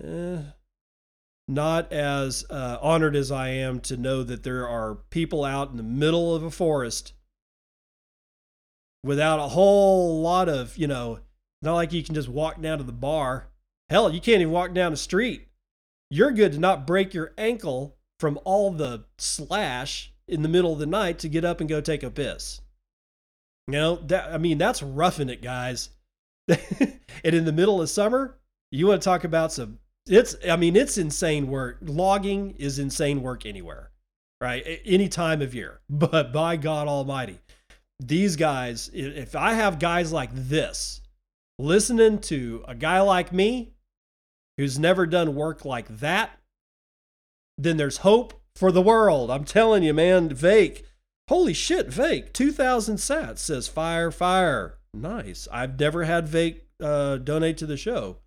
Eh, 0.00 0.42
not 1.48 1.92
as 1.92 2.44
uh, 2.48 2.78
honored 2.80 3.16
as 3.16 3.32
I 3.32 3.48
am 3.48 3.80
to 3.80 3.96
know 3.96 4.22
that 4.22 4.44
there 4.44 4.68
are 4.68 4.94
people 5.10 5.44
out 5.44 5.72
in 5.72 5.76
the 5.76 5.82
middle 5.82 6.36
of 6.36 6.44
a 6.44 6.52
forest 6.52 7.14
without 9.02 9.40
a 9.40 9.48
whole 9.48 10.22
lot 10.22 10.48
of, 10.48 10.78
you 10.78 10.86
know, 10.86 11.18
not 11.62 11.74
like 11.74 11.92
you 11.92 12.04
can 12.04 12.14
just 12.14 12.28
walk 12.28 12.62
down 12.62 12.78
to 12.78 12.84
the 12.84 12.92
bar. 12.92 13.48
Hell, 13.90 14.14
you 14.14 14.20
can't 14.20 14.40
even 14.40 14.52
walk 14.52 14.72
down 14.72 14.92
the 14.92 14.96
street. 14.96 15.48
You're 16.10 16.30
good 16.30 16.52
to 16.52 16.60
not 16.60 16.86
break 16.86 17.12
your 17.12 17.32
ankle 17.36 17.96
from 18.20 18.38
all 18.44 18.70
the 18.70 19.06
slash 19.18 20.12
in 20.28 20.42
the 20.42 20.48
middle 20.48 20.72
of 20.72 20.78
the 20.78 20.86
night 20.86 21.18
to 21.18 21.28
get 21.28 21.44
up 21.44 21.58
and 21.58 21.68
go 21.68 21.80
take 21.80 22.04
a 22.04 22.10
piss. 22.10 22.60
You 23.68 23.74
know, 23.74 23.96
that 24.06 24.32
I 24.32 24.38
mean, 24.38 24.58
that's 24.58 24.82
roughing 24.82 25.28
it, 25.28 25.42
guys. 25.42 25.90
and 26.48 26.98
in 27.22 27.44
the 27.44 27.52
middle 27.52 27.80
of 27.80 27.88
summer, 27.88 28.38
you 28.70 28.88
want 28.88 29.00
to 29.00 29.04
talk 29.04 29.24
about 29.24 29.52
some 29.52 29.78
it's 30.06 30.34
I 30.48 30.56
mean, 30.56 30.76
it's 30.76 30.98
insane 30.98 31.48
work. 31.48 31.78
Logging 31.82 32.54
is 32.58 32.78
insane 32.78 33.22
work 33.22 33.46
anywhere, 33.46 33.90
right? 34.40 34.80
Any 34.84 35.08
time 35.08 35.42
of 35.42 35.54
year. 35.54 35.80
But 35.90 36.32
by 36.32 36.56
God 36.56 36.88
Almighty, 36.88 37.38
these 38.00 38.36
guys, 38.36 38.90
if 38.92 39.36
I 39.36 39.52
have 39.52 39.78
guys 39.78 40.12
like 40.12 40.30
this 40.32 41.00
listening 41.58 42.18
to 42.18 42.64
a 42.66 42.74
guy 42.74 43.00
like 43.00 43.32
me 43.32 43.74
who's 44.56 44.78
never 44.78 45.06
done 45.06 45.34
work 45.34 45.64
like 45.64 45.86
that, 45.98 46.30
then 47.56 47.76
there's 47.76 47.98
hope 47.98 48.34
for 48.56 48.72
the 48.72 48.82
world. 48.82 49.30
I'm 49.30 49.44
telling 49.44 49.82
you, 49.82 49.94
man. 49.94 50.30
Vake, 50.30 50.84
holy 51.32 51.54
shit, 51.54 51.88
Vake, 51.88 52.34
2,000 52.34 52.96
sats 52.96 53.38
says 53.38 53.66
fire, 53.66 54.10
fire. 54.10 54.76
Nice. 54.92 55.48
I've 55.50 55.80
never 55.80 56.04
had 56.04 56.28
Vake 56.28 56.66
uh, 56.78 57.16
donate 57.16 57.56
to 57.56 57.66
the 57.66 57.78
show. 57.78 58.18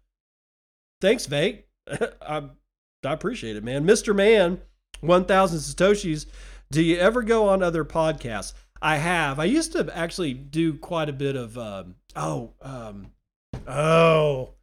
Thanks, 1.01 1.27
Vake. 1.27 1.67
I, 1.87 2.49
I 3.05 3.13
appreciate 3.13 3.57
it, 3.57 3.63
man. 3.63 3.85
Mr. 3.85 4.15
Man, 4.15 4.59
1,000 5.01 5.59
Satoshis. 5.59 6.25
Do 6.71 6.81
you 6.81 6.97
ever 6.97 7.21
go 7.21 7.47
on 7.47 7.61
other 7.61 7.85
podcasts? 7.85 8.53
I 8.81 8.97
have. 8.97 9.39
I 9.39 9.45
used 9.45 9.73
to 9.73 9.95
actually 9.95 10.33
do 10.33 10.73
quite 10.73 11.07
a 11.07 11.13
bit 11.13 11.35
of, 11.35 11.59
um, 11.59 11.93
oh, 12.15 12.53
um, 12.59 13.11
oh, 13.67 14.55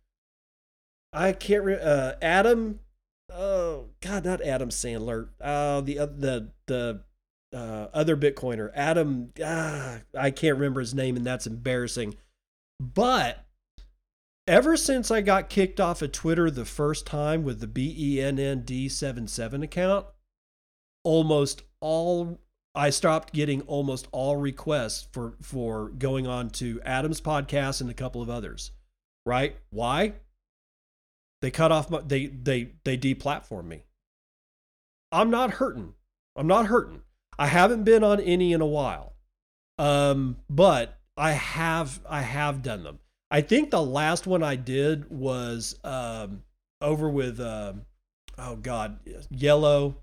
I 1.12 1.30
can't, 1.30 1.62
re- 1.62 1.80
uh, 1.80 2.14
Adam 2.20 2.80
oh 3.32 3.86
God, 4.00 4.24
not 4.24 4.42
Adam 4.42 4.68
Sandler. 4.68 5.28
Uh, 5.40 5.80
the 5.80 5.98
uh, 6.00 6.06
the 6.06 6.48
the 6.66 7.00
uh, 7.52 7.88
other 7.92 8.16
Bitcoiner, 8.16 8.70
Adam. 8.74 9.32
Ah, 9.44 9.98
I 10.18 10.30
can't 10.30 10.56
remember 10.56 10.80
his 10.80 10.94
name, 10.94 11.16
and 11.16 11.26
that's 11.26 11.46
embarrassing. 11.46 12.14
But 12.80 13.44
ever 14.46 14.76
since 14.76 15.10
I 15.10 15.20
got 15.20 15.48
kicked 15.48 15.80
off 15.80 16.02
of 16.02 16.12
Twitter 16.12 16.50
the 16.50 16.64
first 16.64 17.06
time 17.06 17.44
with 17.44 17.60
the 17.60 17.66
B 17.66 17.94
E 17.96 18.20
N 18.20 18.38
N 18.38 18.62
D 18.62 18.88
77 18.88 19.62
account, 19.62 20.06
almost 21.04 21.62
all 21.80 22.40
I 22.74 22.90
stopped 22.90 23.32
getting 23.32 23.62
almost 23.62 24.08
all 24.12 24.36
requests 24.36 25.08
for 25.12 25.34
for 25.42 25.90
going 25.90 26.26
on 26.26 26.50
to 26.50 26.80
Adam's 26.84 27.20
podcast 27.20 27.80
and 27.80 27.90
a 27.90 27.94
couple 27.94 28.22
of 28.22 28.30
others. 28.30 28.72
Right? 29.26 29.56
Why? 29.70 30.14
They 31.42 31.50
cut 31.50 31.72
off 31.72 31.90
my 31.90 32.00
they 32.00 32.26
they 32.26 32.72
they 32.84 32.96
deplatform 32.96 33.66
me. 33.66 33.84
I'm 35.10 35.30
not 35.30 35.52
hurting. 35.52 35.94
I'm 36.34 36.46
not 36.46 36.66
hurting. 36.66 37.02
I 37.38 37.46
haven't 37.46 37.84
been 37.84 38.04
on 38.04 38.20
any 38.20 38.52
in 38.52 38.60
a 38.60 38.66
while. 38.66 39.14
Um, 39.78 40.36
but 40.48 40.98
I 41.16 41.32
have 41.32 42.00
I 42.08 42.22
have 42.22 42.62
done 42.62 42.84
them. 42.84 42.98
I 43.30 43.40
think 43.40 43.70
the 43.70 43.82
last 43.82 44.26
one 44.26 44.42
I 44.42 44.56
did 44.56 45.10
was 45.10 45.78
um 45.84 46.42
over 46.80 47.08
with 47.08 47.40
um 47.40 47.82
oh 48.38 48.56
god, 48.56 48.98
yellow 49.30 49.96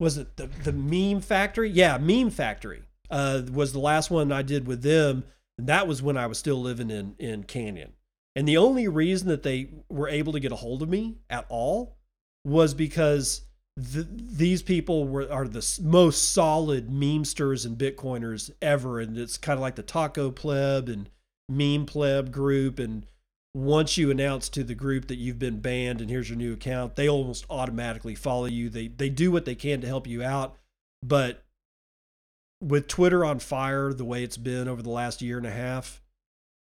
was 0.00 0.18
it 0.18 0.36
the 0.36 0.46
the 0.46 0.72
meme 0.72 1.20
factory? 1.20 1.70
Yeah, 1.70 1.98
meme 1.98 2.30
factory. 2.30 2.82
Uh 3.10 3.42
was 3.52 3.72
the 3.72 3.78
last 3.78 4.10
one 4.10 4.32
I 4.32 4.42
did 4.42 4.66
with 4.66 4.82
them. 4.82 5.24
And 5.56 5.68
that 5.68 5.86
was 5.86 6.02
when 6.02 6.16
I 6.16 6.26
was 6.26 6.38
still 6.38 6.60
living 6.60 6.90
in 6.90 7.14
in 7.18 7.44
Canyon. 7.44 7.92
And 8.36 8.48
the 8.48 8.56
only 8.56 8.88
reason 8.88 9.28
that 9.28 9.44
they 9.44 9.68
were 9.88 10.08
able 10.08 10.32
to 10.32 10.40
get 10.40 10.50
a 10.50 10.56
hold 10.56 10.82
of 10.82 10.88
me 10.88 11.18
at 11.30 11.46
all 11.48 11.96
was 12.44 12.74
because 12.74 13.42
th- 13.76 14.06
these 14.10 14.62
people 14.62 15.06
were 15.06 15.30
are 15.30 15.48
the 15.48 15.78
most 15.82 16.32
solid 16.32 16.88
memesters 16.88 17.66
and 17.66 17.78
bitcoiners 17.78 18.50
ever 18.62 19.00
and 19.00 19.18
it's 19.18 19.36
kind 19.36 19.56
of 19.56 19.60
like 19.60 19.76
the 19.76 19.82
taco 19.82 20.30
pleb 20.30 20.88
and 20.88 21.10
meme 21.48 21.86
pleb 21.86 22.30
group 22.30 22.78
and 22.78 23.06
once 23.54 23.96
you 23.96 24.10
announce 24.10 24.48
to 24.48 24.64
the 24.64 24.74
group 24.74 25.06
that 25.06 25.16
you've 25.16 25.38
been 25.38 25.60
banned 25.60 26.00
and 26.00 26.10
here's 26.10 26.28
your 26.28 26.38
new 26.38 26.52
account 26.54 26.96
they 26.96 27.08
almost 27.08 27.46
automatically 27.50 28.14
follow 28.14 28.46
you 28.46 28.68
they 28.68 28.88
they 28.88 29.08
do 29.08 29.30
what 29.30 29.44
they 29.44 29.54
can 29.54 29.80
to 29.80 29.86
help 29.86 30.06
you 30.06 30.22
out 30.22 30.56
but 31.02 31.44
with 32.62 32.88
twitter 32.88 33.24
on 33.24 33.38
fire 33.38 33.92
the 33.92 34.04
way 34.04 34.24
it's 34.24 34.36
been 34.36 34.68
over 34.68 34.82
the 34.82 34.90
last 34.90 35.22
year 35.22 35.36
and 35.36 35.46
a 35.46 35.50
half 35.50 36.00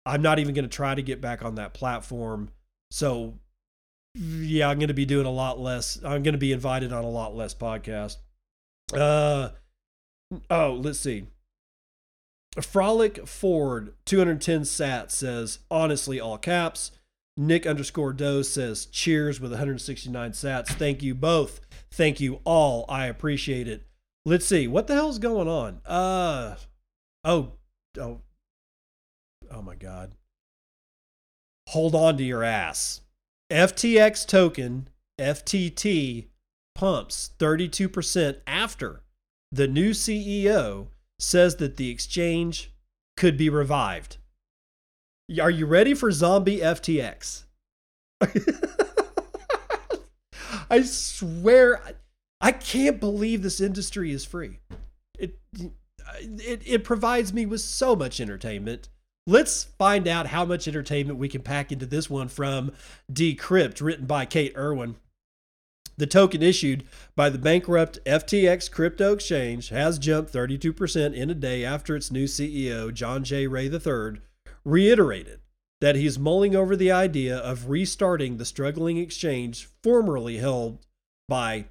I'm 0.05 0.22
not 0.22 0.39
even 0.39 0.53
going 0.53 0.68
to 0.68 0.76
try 0.76 0.95
to 0.95 1.01
get 1.01 1.22
back 1.22 1.43
on 1.43 1.55
that 1.55 1.74
platform. 1.74 2.49
So, 2.89 3.36
yeah, 4.16 4.68
I'm 4.68 4.80
going 4.80 4.89
to 4.89 4.93
be 4.93 5.05
doing 5.05 5.26
a 5.26 5.32
lot 5.32 5.59
less. 5.59 5.97
I'm 6.03 6.24
going 6.24 6.34
to 6.34 6.39
be 6.39 6.51
invited 6.51 6.91
on 6.91 7.03
a 7.03 7.09
lot 7.09 7.36
less 7.36 7.53
podcast. 7.53 8.18
Uh, 8.93 9.49
oh, 10.49 10.74
let's 10.74 10.99
see. 10.99 11.28
Frolic 12.59 13.26
Ford 13.28 13.93
210 14.05 14.66
sat 14.66 15.12
says 15.12 15.59
honestly 15.70 16.20
all 16.20 16.38
caps. 16.38 16.91
Nick 17.38 17.66
underscore 17.66 18.12
Doe 18.12 18.41
says 18.41 18.86
cheers 18.88 19.39
with 19.39 19.51
169 19.51 20.32
sats. 20.32 20.68
Thank 20.68 21.01
you 21.01 21.16
both. 21.16 21.62
Thank 21.91 22.20
you 22.20 22.41
all. 22.43 22.86
I 22.89 23.05
appreciate 23.05 23.68
it. 23.68 23.84
Let's 24.26 24.45
see 24.45 24.68
what 24.68 24.88
the 24.88 24.93
hell's 24.93 25.18
going 25.18 25.47
on. 25.47 25.82
Uh 25.86 26.55
oh 27.24 27.53
oh 27.97 28.22
oh 29.49 29.62
my 29.62 29.76
God. 29.76 30.12
Hold 31.70 31.95
on 31.95 32.18
to 32.18 32.24
your 32.24 32.43
ass. 32.43 33.01
FTX 33.52 34.26
token, 34.26 34.88
FTT, 35.20 36.28
pumps 36.74 37.32
32% 37.38 38.38
after 38.47 39.02
the 39.52 39.68
new 39.68 39.91
CEO 39.91 40.88
says 41.20 41.58
that 41.58 41.76
the 41.76 41.89
exchange 41.89 42.72
could 43.18 43.36
be 43.36 43.49
revived. 43.49 44.16
Are 45.39 45.49
you 45.49 45.66
ready 45.66 45.93
for 45.93 46.12
zombie 46.12 46.60
FTX? 46.60 47.43
I 50.70 50.84
swear, 50.84 51.82
I 52.39 52.54
can't 52.54 53.02
believe 53.02 53.43
this 53.43 53.60
industry 53.60 54.14
is 54.14 54.24
free. 54.24 54.60
It, 55.20 55.38
it, 56.22 56.62
it 56.66 56.86
provides 56.86 57.34
me 57.34 57.45
with 57.45 57.60
so 57.60 57.97
much 57.97 58.22
entertainment 58.22 58.88
Let's 59.28 59.65
find 59.78 60.07
out 60.07 60.28
how 60.28 60.45
much 60.45 60.67
entertainment 60.67 61.19
we 61.19 61.30
can 61.30 61.41
pack 61.41 61.72
into 61.72 61.86
this 61.86 62.09
one 62.09 62.28
from 62.28 62.72
Decrypt, 63.11 63.80
written 63.80 64.05
by 64.05 64.26
Kate 64.26 64.53
Irwin. 64.57 64.95
The 65.97 66.07
token 66.07 66.41
issued 66.41 66.86
by 67.15 67.30
the 67.30 67.38
bankrupt 67.38 67.99
FTX 68.05 68.72
crypto 68.72 69.13
exchange 69.13 69.69
has 69.69 69.99
jumped 69.99 70.34
32% 70.34 71.13
in 71.13 71.30
a 71.30 71.36
day 71.36 71.63
after 71.63 71.95
its 71.95 72.09
new 72.09 72.26
CEO, 72.26 72.91
John 72.91 73.24
J. 73.24 73.45
Ray 73.45 73.67
III, 73.67 74.22
reiterated 74.65 75.41
that 75.82 75.95
he's 75.95 76.17
mulling 76.17 76.55
over 76.55 76.76
the 76.76 76.91
idea 76.91 77.38
of 77.38 77.69
restarting 77.69 78.38
the 78.38 78.45
struggling 78.45 78.97
exchange 78.97 79.69
formerly 79.84 80.38
held 80.38 80.80
by 81.28 81.65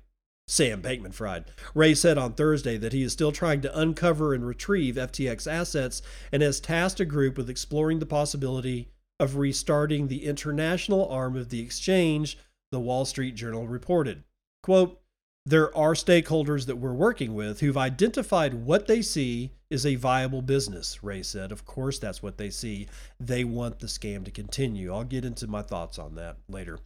Sam 0.51 0.82
Bankman 0.82 1.14
Fried. 1.14 1.44
Ray 1.76 1.94
said 1.94 2.18
on 2.18 2.32
Thursday 2.32 2.76
that 2.76 2.92
he 2.92 3.05
is 3.05 3.12
still 3.12 3.30
trying 3.30 3.61
to 3.61 3.78
uncover 3.78 4.34
and 4.34 4.44
retrieve 4.44 4.96
FTX 4.96 5.51
assets 5.51 6.03
and 6.32 6.42
has 6.42 6.59
tasked 6.59 6.98
a 6.98 7.05
group 7.05 7.38
with 7.38 7.48
exploring 7.48 8.01
the 8.01 8.07
possibility 8.07 8.88
of 9.20 9.36
restarting 9.36 10.09
the 10.09 10.26
international 10.26 11.09
arm 11.09 11.36
of 11.36 11.51
the 11.51 11.61
exchange, 11.61 12.36
the 12.72 12.80
Wall 12.80 13.05
Street 13.05 13.36
Journal 13.36 13.68
reported. 13.68 14.24
Quote, 14.64 15.01
there 15.46 15.74
are 15.76 15.94
stakeholders 15.94 16.66
that 16.66 16.78
we're 16.78 16.92
working 16.92 17.34
with 17.34 17.61
who've 17.61 17.76
identified 17.76 18.53
what 18.53 18.88
they 18.88 19.03
see 19.03 19.53
is 19.70 19.86
a 19.86 19.94
viable 19.94 20.42
business, 20.42 21.05
Ray 21.05 21.22
said. 21.22 21.53
Of 21.53 21.64
course, 21.64 22.01
that's 22.01 22.24
what 22.24 22.38
they 22.38 22.51
see. 22.51 22.88
They 23.20 23.44
want 23.44 23.78
the 23.78 23.86
scam 23.86 24.24
to 24.24 24.32
continue. 24.32 24.92
I'll 24.92 25.05
get 25.05 25.24
into 25.24 25.46
my 25.46 25.62
thoughts 25.62 25.96
on 25.96 26.16
that 26.16 26.38
later. 26.48 26.80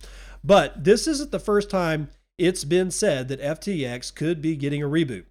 But 0.44 0.84
this 0.84 1.06
isn't 1.06 1.30
the 1.30 1.38
first 1.38 1.70
time 1.70 2.10
it's 2.39 2.64
been 2.64 2.91
said 2.91 3.28
that 3.28 3.41
FTX 3.41 4.14
could 4.14 4.43
be 4.43 4.57
getting 4.57 4.82
a 4.82 4.89
reboot. 4.89 5.24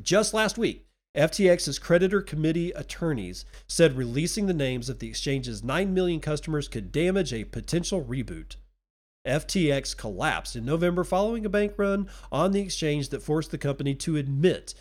Just 0.00 0.32
last 0.32 0.56
week, 0.56 0.86
FTX's 1.16 1.78
creditor 1.78 2.22
committee 2.22 2.70
attorneys 2.70 3.44
said 3.68 3.96
releasing 3.96 4.46
the 4.46 4.54
names 4.54 4.88
of 4.88 4.98
the 4.98 5.08
exchange's 5.08 5.62
9 5.62 5.92
million 5.92 6.20
customers 6.20 6.68
could 6.68 6.90
damage 6.90 7.32
a 7.32 7.44
potential 7.44 8.02
reboot. 8.02 8.56
FTX 9.26 9.96
collapsed 9.96 10.56
in 10.56 10.64
November 10.64 11.04
following 11.04 11.44
a 11.44 11.50
bank 11.50 11.74
run 11.76 12.08
on 12.30 12.52
the 12.52 12.60
exchange 12.60 13.10
that 13.10 13.22
forced 13.22 13.50
the 13.50 13.58
company 13.58 13.94
to 13.94 14.16
admit 14.16 14.74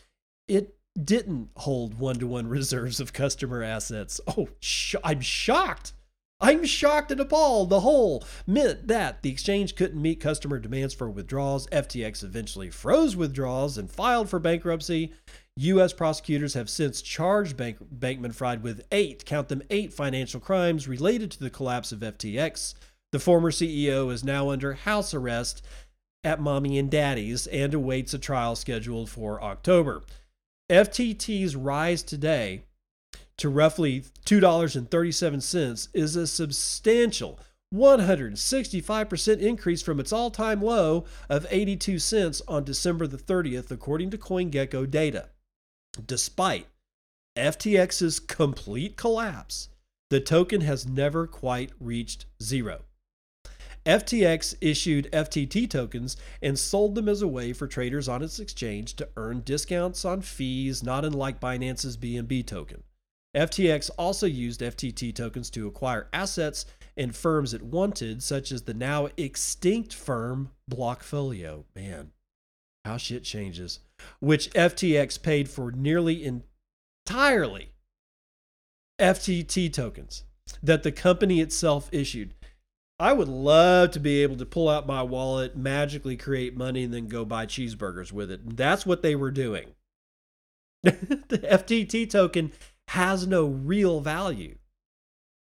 it 0.48 0.76
didn't 1.02 1.50
hold 1.58 2.00
one 2.00 2.18
to 2.18 2.28
one 2.28 2.48
reserves 2.48 3.00
of 3.00 3.14
customer 3.14 3.62
assets. 3.64 4.20
Oh, 4.28 4.50
sh- 4.60 4.96
I'm 5.04 5.22
shocked. 5.22 5.94
I'm 6.42 6.66
shocked 6.66 7.12
and 7.12 7.22
appalled. 7.22 7.70
The 7.70 7.82
whole 7.82 8.26
meant 8.48 8.88
that 8.88 9.22
the 9.22 9.30
exchange 9.30 9.76
couldn't 9.76 10.02
meet 10.02 10.20
customer 10.20 10.58
demands 10.58 10.94
for 10.94 11.10
withdrawals. 11.10 11.68
FTX 11.68 12.24
eventually 12.24 12.72
froze 12.72 13.16
withdrawals 13.16 13.78
and 13.78 13.90
filed 13.90 14.28
for 14.28 14.40
bankruptcy. 14.40 15.14
U.S. 15.58 15.94
prosecutors 15.94 16.56
have 16.56 16.70
since 16.70 17.04
charged 17.04 17.56
Bank- 17.58 17.78
Bankman 17.94 18.34
Fried 18.34 18.64
with 18.64 18.84
eight, 18.92 19.24
count 19.26 19.50
them 19.50 19.62
eight 19.70 19.94
financial 19.94 20.40
crimes 20.40 20.88
related 20.88 21.30
to 21.32 21.40
the 21.40 21.50
collapse 21.52 21.92
of 21.92 22.00
FTX. 22.00 22.74
The 23.12 23.20
former 23.20 23.52
CEO 23.52 24.12
is 24.12 24.24
now 24.24 24.50
under 24.50 24.74
house 24.74 25.14
arrest 25.14 25.64
at 26.24 26.42
mommy 26.42 26.80
and 26.80 26.90
daddy's 26.90 27.46
and 27.48 27.74
awaits 27.74 28.14
a 28.14 28.20
trial 28.20 28.56
scheduled 28.56 29.10
for 29.10 29.44
October. 29.44 30.04
FTT's 30.72 31.56
rise 31.56 32.02
today 32.02 32.64
to 33.42 33.50
roughly 33.50 34.04
$2.37 34.28 35.88
is 35.96 36.16
a 36.16 36.28
substantial 36.28 37.40
165% 37.74 39.40
increase 39.40 39.82
from 39.82 40.00
its 40.00 40.14
all-time 40.14 40.62
low 40.62 41.06
of 41.28 41.48
82 41.50 41.98
cents 41.98 42.44
on 42.48 42.64
December 42.64 43.08
the 43.08 43.18
30th 43.18 43.72
according 43.72 44.12
to 44.12 44.18
CoinGecko 44.20 44.92
data. 44.92 45.30
Despite 46.06 46.68
FTX's 47.36 48.20
complete 48.20 48.96
collapse, 48.96 49.70
the 50.12 50.20
token 50.20 50.62
has 50.62 50.86
never 50.86 51.26
quite 51.26 51.72
reached 51.80 52.28
zero. 52.44 52.84
FTX 53.88 54.54
issued 54.62 55.10
FTT 55.12 55.68
tokens 55.68 56.16
and 56.44 56.60
sold 56.60 56.94
them 56.94 57.10
as 57.10 57.24
a 57.24 57.28
way 57.28 57.54
for 57.54 57.66
traders 57.66 58.08
on 58.08 58.22
its 58.22 58.40
exchange 58.40 58.96
to 58.98 59.10
earn 59.18 59.42
discounts 59.42 60.06
on 60.06 60.22
fees, 60.22 60.84
not 60.84 61.04
unlike 61.04 61.40
Binance's 61.40 61.98
BNB 61.98 62.46
token. 62.46 62.84
FTX 63.36 63.90
also 63.98 64.26
used 64.26 64.62
FTT 64.62 65.16
tokens 65.16 65.50
to 65.52 65.68
acquire 65.68 66.08
assets 66.12 66.66
and 66.98 67.16
firms 67.16 67.54
it 67.54 67.62
wanted, 67.62 68.22
such 68.22 68.52
as 68.52 68.64
the 68.64 68.74
now 68.74 69.08
extinct 69.18 69.94
firm 69.94 70.52
Blockfolio. 70.70 71.64
Man, 71.76 72.12
how 72.84 72.98
shit 72.98 73.24
changes. 73.24 73.80
Which 74.20 74.50
FTX 74.52 75.22
paid 75.22 75.50
for 75.50 75.72
nearly 75.72 76.26
entirely 76.26 77.72
FTT 79.00 79.72
tokens 79.72 80.26
that 80.62 80.84
the 80.84 80.92
company 80.92 81.40
itself 81.40 81.90
issued. 81.92 82.34
I 83.00 83.14
would 83.14 83.28
love 83.28 83.92
to 83.92 84.00
be 84.00 84.22
able 84.22 84.38
to 84.38 84.46
pull 84.46 84.70
out 84.70 84.86
my 84.86 85.02
wallet, 85.02 85.56
magically 85.56 86.16
create 86.16 86.56
money, 86.56 86.84
and 86.84 86.94
then 86.94 87.08
go 87.08 87.26
buy 87.26 87.48
cheeseburgers 87.48 88.12
with 88.12 88.30
it. 88.30 88.58
That's 88.58 88.86
what 88.86 89.02
they 89.02 89.16
were 89.16 89.32
doing. 89.32 89.70
the 90.84 90.92
FTT 90.92 92.10
token 92.10 92.52
has 92.92 93.26
no 93.26 93.46
real 93.46 94.02
value, 94.02 94.58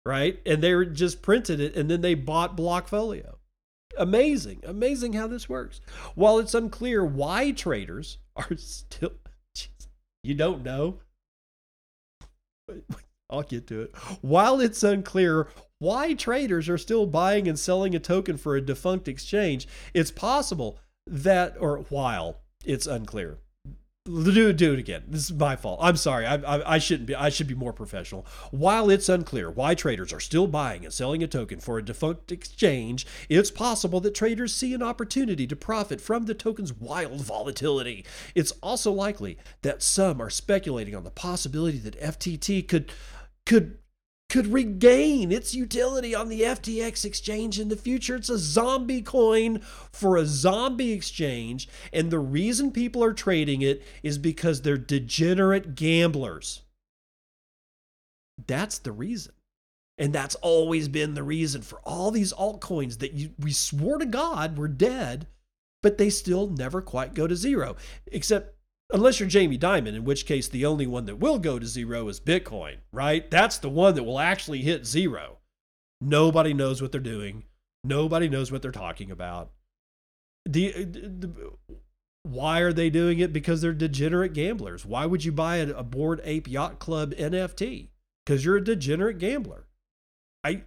right? 0.05 0.39
And 0.45 0.63
they 0.63 0.85
just 0.85 1.21
printed 1.21 1.59
it 1.59 1.75
and 1.75 1.91
then 1.91 1.99
they 1.99 2.13
bought 2.13 2.55
Blockfolio. 2.55 3.35
Amazing, 3.97 4.61
amazing 4.65 5.11
how 5.11 5.27
this 5.27 5.49
works. 5.49 5.81
While 6.15 6.39
it's 6.39 6.53
unclear 6.53 7.03
why 7.03 7.51
traders 7.51 8.17
are 8.37 8.55
still, 8.55 9.11
you 10.23 10.35
don't 10.35 10.63
know. 10.63 10.99
I'll 13.29 13.43
get 13.43 13.67
to 13.67 13.81
it. 13.81 13.95
While 14.21 14.61
it's 14.61 14.81
unclear 14.81 15.49
why 15.79 16.13
traders 16.13 16.69
are 16.69 16.77
still 16.77 17.05
buying 17.05 17.49
and 17.49 17.59
selling 17.59 17.93
a 17.93 17.99
token 17.99 18.37
for 18.37 18.55
a 18.55 18.61
defunct 18.61 19.09
exchange, 19.09 19.67
it's 19.93 20.11
possible 20.11 20.79
that, 21.05 21.57
or 21.59 21.79
while 21.89 22.37
it's 22.63 22.87
unclear, 22.87 23.39
do, 24.05 24.51
do 24.51 24.73
it 24.73 24.79
again. 24.79 25.03
This 25.07 25.23
is 25.23 25.33
my 25.33 25.55
fault. 25.55 25.79
I'm 25.81 25.95
sorry. 25.95 26.25
I, 26.25 26.35
I, 26.35 26.75
I, 26.75 26.77
shouldn't 26.77 27.07
be. 27.07 27.15
I 27.15 27.29
should 27.29 27.47
be 27.47 27.55
more 27.55 27.71
professional. 27.71 28.25
While 28.51 28.89
it's 28.89 29.07
unclear 29.07 29.49
why 29.49 29.75
traders 29.75 30.11
are 30.11 30.19
still 30.19 30.45
buying 30.45 30.83
and 30.83 30.93
selling 30.93 31.23
a 31.23 31.27
token 31.27 31.61
for 31.61 31.77
a 31.77 31.85
defunct 31.85 32.31
exchange, 32.31 33.07
it's 33.29 33.49
possible 33.49 34.01
that 34.01 34.13
traders 34.13 34.53
see 34.53 34.73
an 34.73 34.83
opportunity 34.83 35.47
to 35.47 35.55
profit 35.55 36.01
from 36.01 36.25
the 36.25 36.33
token's 36.33 36.73
wild 36.73 37.21
volatility. 37.21 38.05
It's 38.35 38.51
also 38.61 38.91
likely 38.91 39.37
that 39.61 39.81
some 39.81 40.21
are 40.21 40.29
speculating 40.29 40.95
on 40.95 41.05
the 41.05 41.11
possibility 41.11 41.77
that 41.79 41.99
FTT 41.99 42.67
could 42.67 42.91
could 43.45 43.77
could 44.33 44.47
regain 44.47 45.31
its 45.31 45.53
utility 45.53 46.15
on 46.15 46.27
the 46.27 46.41
FTX 46.41 47.05
exchange 47.05 47.59
in 47.59 47.69
the 47.69 47.75
future. 47.75 48.15
It's 48.15 48.31
a 48.31 48.39
zombie 48.39 49.03
coin 49.03 49.59
for 49.91 50.17
a 50.17 50.25
zombie 50.25 50.91
exchange. 50.91 51.69
And 51.93 52.09
the 52.09 52.17
reason 52.17 52.71
people 52.71 53.03
are 53.03 53.13
trading 53.13 53.61
it 53.61 53.83
is 54.01 54.17
because 54.17 54.63
they're 54.63 54.75
degenerate 54.75 55.75
gamblers. 55.75 56.63
That's 58.47 58.79
the 58.79 58.91
reason. 58.91 59.33
And 59.99 60.11
that's 60.11 60.33
always 60.33 60.87
been 60.87 61.13
the 61.13 61.21
reason 61.21 61.61
for 61.61 61.79
all 61.81 62.09
these 62.09 62.33
altcoins 62.33 62.97
that 62.99 63.13
you, 63.13 63.35
we 63.37 63.51
swore 63.51 63.99
to 63.99 64.05
God 64.07 64.57
were 64.57 64.67
dead, 64.67 65.27
but 65.83 65.99
they 65.99 66.09
still 66.09 66.47
never 66.47 66.81
quite 66.81 67.13
go 67.13 67.27
to 67.27 67.35
zero. 67.35 67.75
Except 68.07 68.55
Unless 68.91 69.19
you're 69.19 69.29
Jamie 69.29 69.57
Dimon, 69.57 69.95
in 69.95 70.03
which 70.03 70.25
case 70.25 70.47
the 70.47 70.65
only 70.65 70.85
one 70.85 71.05
that 71.05 71.19
will 71.19 71.39
go 71.39 71.57
to 71.57 71.65
zero 71.65 72.07
is 72.09 72.19
Bitcoin, 72.19 72.77
right? 72.91 73.29
That's 73.31 73.57
the 73.57 73.69
one 73.69 73.95
that 73.95 74.03
will 74.03 74.19
actually 74.19 74.61
hit 74.61 74.85
zero. 74.85 75.39
Nobody 76.01 76.53
knows 76.53 76.81
what 76.81 76.91
they're 76.91 77.01
doing. 77.01 77.45
Nobody 77.83 78.29
knows 78.29 78.51
what 78.51 78.61
they're 78.61 78.71
talking 78.71 79.09
about. 79.09 79.51
The, 80.45 80.73
uh, 80.73 80.79
the, 80.79 81.53
why 82.23 82.59
are 82.59 82.73
they 82.73 82.89
doing 82.89 83.19
it? 83.19 83.33
Because 83.33 83.61
they're 83.61 83.73
degenerate 83.73 84.33
gamblers. 84.33 84.85
Why 84.85 85.05
would 85.05 85.23
you 85.25 85.31
buy 85.31 85.57
a, 85.57 85.69
a 85.71 85.83
Bored 85.83 86.21
Ape 86.23 86.47
Yacht 86.47 86.79
Club 86.79 87.13
NFT? 87.13 87.89
Because 88.25 88.45
you're 88.45 88.57
a 88.57 88.63
degenerate 88.63 89.17
gambler. 89.17 89.67
I, 90.43 90.63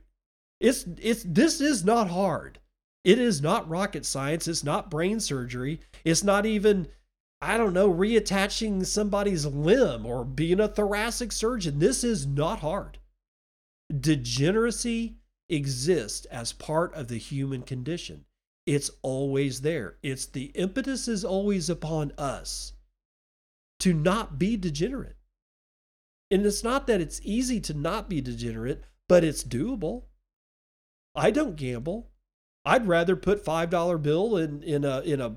it's 0.60 0.86
it's 1.00 1.22
this 1.22 1.60
is 1.60 1.84
not 1.84 2.10
hard. 2.10 2.60
It 3.04 3.18
is 3.18 3.40
not 3.40 3.68
rocket 3.68 4.04
science. 4.04 4.48
It's 4.48 4.64
not 4.64 4.90
brain 4.90 5.20
surgery. 5.20 5.80
It's 6.04 6.24
not 6.24 6.44
even 6.44 6.88
I 7.40 7.58
don't 7.58 7.74
know, 7.74 7.92
reattaching 7.92 8.86
somebody's 8.86 9.44
limb 9.44 10.06
or 10.06 10.24
being 10.24 10.60
a 10.60 10.68
thoracic 10.68 11.32
surgeon. 11.32 11.78
This 11.78 12.02
is 12.02 12.26
not 12.26 12.60
hard. 12.60 12.98
Degeneracy 13.94 15.18
exists 15.48 16.24
as 16.26 16.52
part 16.52 16.94
of 16.94 17.08
the 17.08 17.18
human 17.18 17.62
condition. 17.62 18.24
It's 18.66 18.90
always 19.02 19.60
there. 19.60 19.96
It's 20.02 20.26
the 20.26 20.46
impetus 20.54 21.08
is 21.08 21.24
always 21.24 21.70
upon 21.70 22.12
us 22.18 22.72
to 23.80 23.92
not 23.92 24.38
be 24.38 24.56
degenerate. 24.56 25.16
And 26.30 26.44
it's 26.44 26.64
not 26.64 26.86
that 26.88 27.00
it's 27.00 27.20
easy 27.22 27.60
to 27.60 27.74
not 27.74 28.08
be 28.08 28.20
degenerate, 28.20 28.82
but 29.08 29.22
it's 29.22 29.44
doable. 29.44 30.04
I 31.14 31.30
don't 31.30 31.54
gamble. 31.54 32.10
I'd 32.64 32.88
rather 32.88 33.14
put 33.14 33.44
$5 33.44 34.02
bill 34.02 34.36
in, 34.36 34.62
in 34.64 34.84
a 34.84 35.00
in 35.00 35.20
a 35.20 35.36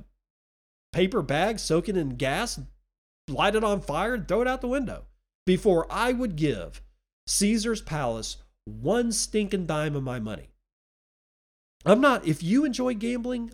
paper 0.92 1.22
bag, 1.22 1.60
soak 1.60 1.90
it 1.90 1.98
in 1.98 2.10
gas, 2.16 2.60
light 3.28 3.56
it 3.56 3.64
on 3.64 3.82
fire, 3.82 4.14
and 4.14 4.28
throw 4.28 4.42
it 4.42 4.48
out 4.48 4.62
the 4.62 4.68
window 4.68 5.06
before 5.46 5.88
I 5.90 6.14
would 6.14 6.36
give 6.36 6.82
Caesar's 7.28 7.82
Palace 7.82 8.38
one 8.66 9.12
stinking 9.12 9.66
dime 9.66 9.96
of 9.96 10.04
my 10.04 10.20
money. 10.20 10.50
I'm 11.86 12.02
not, 12.02 12.28
if 12.28 12.44
you 12.44 12.66
enjoy 12.66 12.94
gambling, 12.94 13.52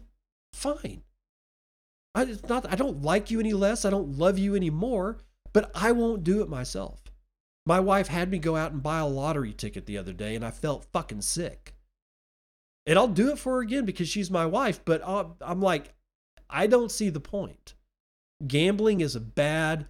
fine. 0.54 1.04
I, 2.14 2.24
it's 2.24 2.48
not, 2.48 2.72
I 2.72 2.76
don't 2.76 3.02
like 3.02 3.30
you 3.30 3.40
any 3.40 3.54
less. 3.54 3.86
I 3.86 3.90
don't 3.90 4.18
love 4.18 4.40
you 4.40 4.56
anymore, 4.56 5.20
but 5.54 5.70
I 5.76 5.92
won't 5.92 6.24
do 6.24 6.42
it 6.42 6.50
myself. 6.50 7.02
My 7.66 7.80
wife 7.80 8.08
had 8.08 8.30
me 8.30 8.40
go 8.40 8.56
out 8.56 8.72
and 8.72 8.84
buy 8.84 9.00
a 9.00 9.08
lottery 9.08 9.54
ticket 9.54 9.86
the 9.86 9.98
other 9.98 10.14
day, 10.14 10.36
and 10.36 10.46
I 10.46 10.52
felt 10.52 10.86
fucking 10.92 11.22
sick. 11.22 11.76
And 12.86 12.98
I'll 13.00 13.08
do 13.08 13.32
it 13.32 13.40
for 13.40 13.56
her 13.56 13.62
again 13.62 13.86
because 13.86 14.08
she's 14.08 14.30
my 14.30 14.46
wife, 14.46 14.80
but 14.86 15.02
uh, 15.04 15.26
I'm 15.42 15.62
like, 15.62 15.94
I 16.56 16.68
don't 16.68 16.92
see 16.92 17.10
the 17.10 17.20
point. 17.20 17.74
Gambling 18.48 19.02
is 19.02 19.14
a 19.14 19.20
bad 19.20 19.88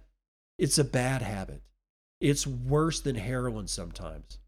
it's 0.58 0.78
a 0.78 0.84
bad 0.84 1.22
habit. 1.22 1.62
It's 2.20 2.46
worse 2.46 3.00
than 3.00 3.14
heroin 3.14 3.68
sometimes. 3.68 4.38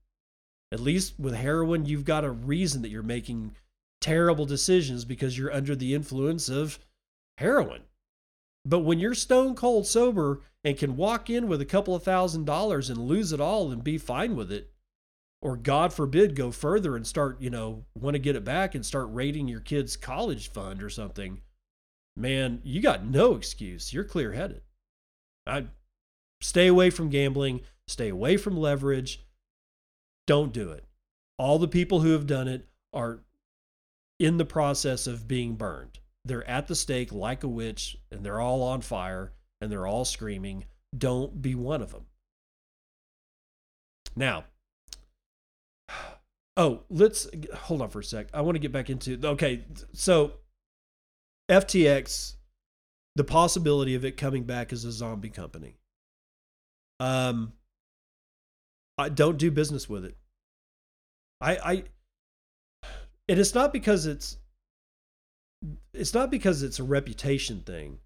At 0.73 0.81
least 0.81 1.21
with 1.21 1.35
heroin 1.35 1.87
you've 1.87 2.05
got 2.05 2.25
a 2.25 2.31
reason 2.31 2.83
that 2.83 2.89
you're 2.89 3.03
making 3.05 3.55
terrible 4.01 4.47
decisions 4.47 5.05
because 5.05 5.39
you're 5.39 5.53
under 5.53 5.77
the 5.77 5.95
influence 5.95 6.49
of 6.49 6.81
heroin. 7.37 7.83
But 8.65 8.81
when 8.81 8.99
you're 8.99 9.15
stone 9.15 9.55
cold 9.55 9.87
sober 9.87 10.41
and 10.65 10.77
can 10.77 10.97
walk 10.97 11.31
in 11.31 11.47
with 11.47 11.61
a 11.61 11.67
couple 11.67 11.95
of 11.95 12.03
thousand 12.03 12.47
dollars 12.47 12.91
and 12.91 13.07
lose 13.07 13.33
it 13.33 13.41
all 13.41 13.71
and 13.71 13.85
be 13.85 13.97
fine 13.97 14.35
with 14.35 14.51
it, 14.51 14.73
or 15.41 15.57
God 15.57 15.93
forbid, 15.93 16.35
go 16.35 16.51
further 16.51 16.97
and 16.97 17.07
start, 17.07 17.41
you 17.41 17.49
know, 17.49 17.85
want 17.95 18.15
to 18.15 18.19
get 18.19 18.35
it 18.35 18.45
back 18.45 18.75
and 18.75 18.85
start 18.85 19.07
raiding 19.13 19.47
your 19.47 19.61
kid's 19.61 19.97
college 19.97 20.51
fund 20.51 20.83
or 20.83 20.91
something, 20.91 21.43
man, 22.19 22.61
you 22.65 22.83
got 22.83 23.05
no 23.05 23.35
excuse. 23.35 23.93
You're 23.93 24.05
clear 24.05 24.33
headed. 24.33 24.63
I 25.47 25.67
stay 26.41 26.67
away 26.67 26.91
from 26.91 27.09
gambling, 27.09 27.63
stay 27.87 28.09
away 28.09 28.37
from 28.37 28.57
leverage. 28.57 29.25
Don't 30.27 30.53
do 30.53 30.71
it. 30.73 30.85
All 31.39 31.59
the 31.59 31.69
people 31.69 32.01
who 32.01 32.11
have 32.13 32.27
done 32.27 32.49
it 32.49 32.69
are 32.93 33.21
in 34.19 34.37
the 34.37 34.45
process 34.45 35.07
of 35.07 35.29
being 35.29 35.55
burned. 35.55 36.01
They're 36.25 36.49
at 36.49 36.67
the 36.67 36.75
stake 36.75 37.13
like 37.13 37.45
a 37.45 37.49
witch 37.49 37.97
and 38.11 38.25
they're 38.25 38.41
all 38.41 38.63
on 38.63 38.81
fire 38.81 39.33
and 39.61 39.71
they're 39.71 39.87
all 39.87 40.05
screaming. 40.05 40.65
Don't 40.97 41.41
be 41.41 41.55
one 41.55 41.81
of 41.81 41.93
them. 41.93 42.07
Now, 44.17 44.45
oh, 46.57 46.81
let's 46.91 47.29
hold 47.55 47.81
on 47.81 47.91
for 47.91 48.01
a 48.01 48.05
sec. 48.05 48.27
I 48.35 48.41
want 48.41 48.57
to 48.57 48.61
get 48.61 48.73
back 48.73 48.91
into 48.91 49.19
okay. 49.25 49.65
So, 49.93 50.33
FTX, 51.49 52.35
the 53.17 53.25
possibility 53.25 53.95
of 53.95 54.05
it 54.05 54.17
coming 54.17 54.45
back 54.45 54.73
as 54.73 54.85
a 54.85 54.93
zombie 54.93 55.31
company. 55.31 55.77
Um, 57.01 57.53
I 58.97 59.09
don't 59.09 59.39
do 59.39 59.51
business 59.51 59.89
with 59.89 60.05
it. 60.05 60.17
I, 61.41 61.57
I, 61.57 61.85
and 63.29 63.39
it's 63.39 63.55
not 63.55 63.73
because 63.73 64.07
it's, 64.07 64.39
it's 65.93 66.15
not 66.15 66.31
because 66.31 66.63
it's 66.63 66.79
a 66.79 66.85
reputation 66.85 67.61
thing. 67.61 67.99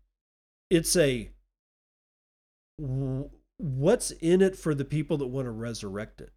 It's 0.71 0.97
a, 0.97 1.31
what's 3.59 4.11
in 4.11 4.43
it 4.43 4.57
for 4.57 4.75
the 4.75 4.85
people 4.85 5.17
that 5.19 5.27
want 5.27 5.47
to 5.47 5.51
resurrect 5.51 6.21
it? 6.21 6.33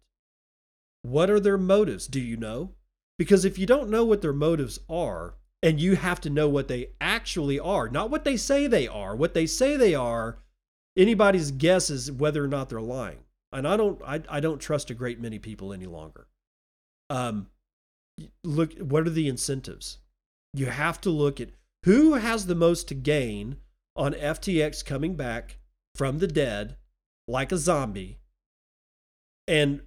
What 1.02 1.30
are 1.30 1.40
their 1.40 1.58
motives? 1.58 2.06
Do 2.06 2.20
you 2.20 2.36
know? 2.36 2.72
Because 3.18 3.44
if 3.44 3.58
you 3.58 3.66
don't 3.66 3.90
know 3.90 4.04
what 4.04 4.22
their 4.22 4.32
motives 4.32 4.78
are, 4.88 5.36
and 5.66 5.80
you 5.80 5.96
have 5.96 6.20
to 6.20 6.30
know 6.30 6.48
what 6.48 6.68
they 6.68 6.90
actually 7.00 7.58
are, 7.58 7.88
not 7.88 8.08
what 8.08 8.22
they 8.22 8.36
say 8.36 8.68
they 8.68 8.86
are, 8.86 9.16
what 9.16 9.34
they 9.34 9.46
say 9.46 9.76
they 9.76 9.96
are, 9.96 10.38
anybody's 10.96 11.50
guess 11.50 11.90
is 11.90 12.12
whether 12.12 12.44
or 12.44 12.46
not 12.46 12.68
they're 12.68 12.80
lying. 12.80 13.18
And 13.50 13.66
I 13.66 13.76
don't 13.76 14.00
I, 14.06 14.22
I 14.28 14.38
don't 14.38 14.60
trust 14.60 14.90
a 14.90 14.94
great 14.94 15.18
many 15.18 15.40
people 15.40 15.72
any 15.72 15.86
longer. 15.86 16.28
Um 17.10 17.48
look 18.44 18.78
what 18.78 19.08
are 19.08 19.10
the 19.10 19.26
incentives? 19.26 19.98
You 20.54 20.66
have 20.66 21.00
to 21.00 21.10
look 21.10 21.40
at 21.40 21.50
who 21.82 22.14
has 22.14 22.46
the 22.46 22.54
most 22.54 22.86
to 22.88 22.94
gain 22.94 23.56
on 23.96 24.12
FTX 24.12 24.84
coming 24.84 25.16
back 25.16 25.58
from 25.96 26.18
the 26.20 26.28
dead 26.28 26.76
like 27.26 27.50
a 27.50 27.58
zombie 27.58 28.18
and 29.48 29.80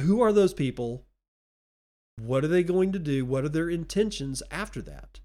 who 0.00 0.22
are 0.22 0.32
those 0.32 0.54
people? 0.54 1.05
What 2.18 2.44
are 2.44 2.48
they 2.48 2.62
going 2.62 2.92
to 2.92 2.98
do? 2.98 3.24
What 3.24 3.44
are 3.44 3.48
their 3.48 3.68
intentions 3.68 4.42
after 4.50 4.80
that? 4.82 5.20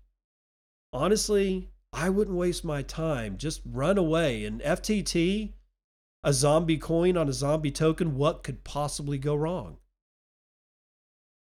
Honestly, 0.94 1.70
I 1.94 2.10
wouldn't 2.10 2.38
waste 2.38 2.66
my 2.66 2.82
time. 2.82 3.38
Just 3.38 3.62
run 3.66 3.98
away. 3.98 4.46
And 4.46 4.62
FTT, 4.62 5.54
a 6.24 6.34
zombie 6.34 6.78
coin 6.78 7.18
on 7.18 7.30
a 7.30 7.34
zombie 7.34 7.72
token, 7.72 8.16
what 8.16 8.44
could 8.44 8.64
possibly 8.64 9.18
go 9.18 9.36
wrong? 9.36 9.78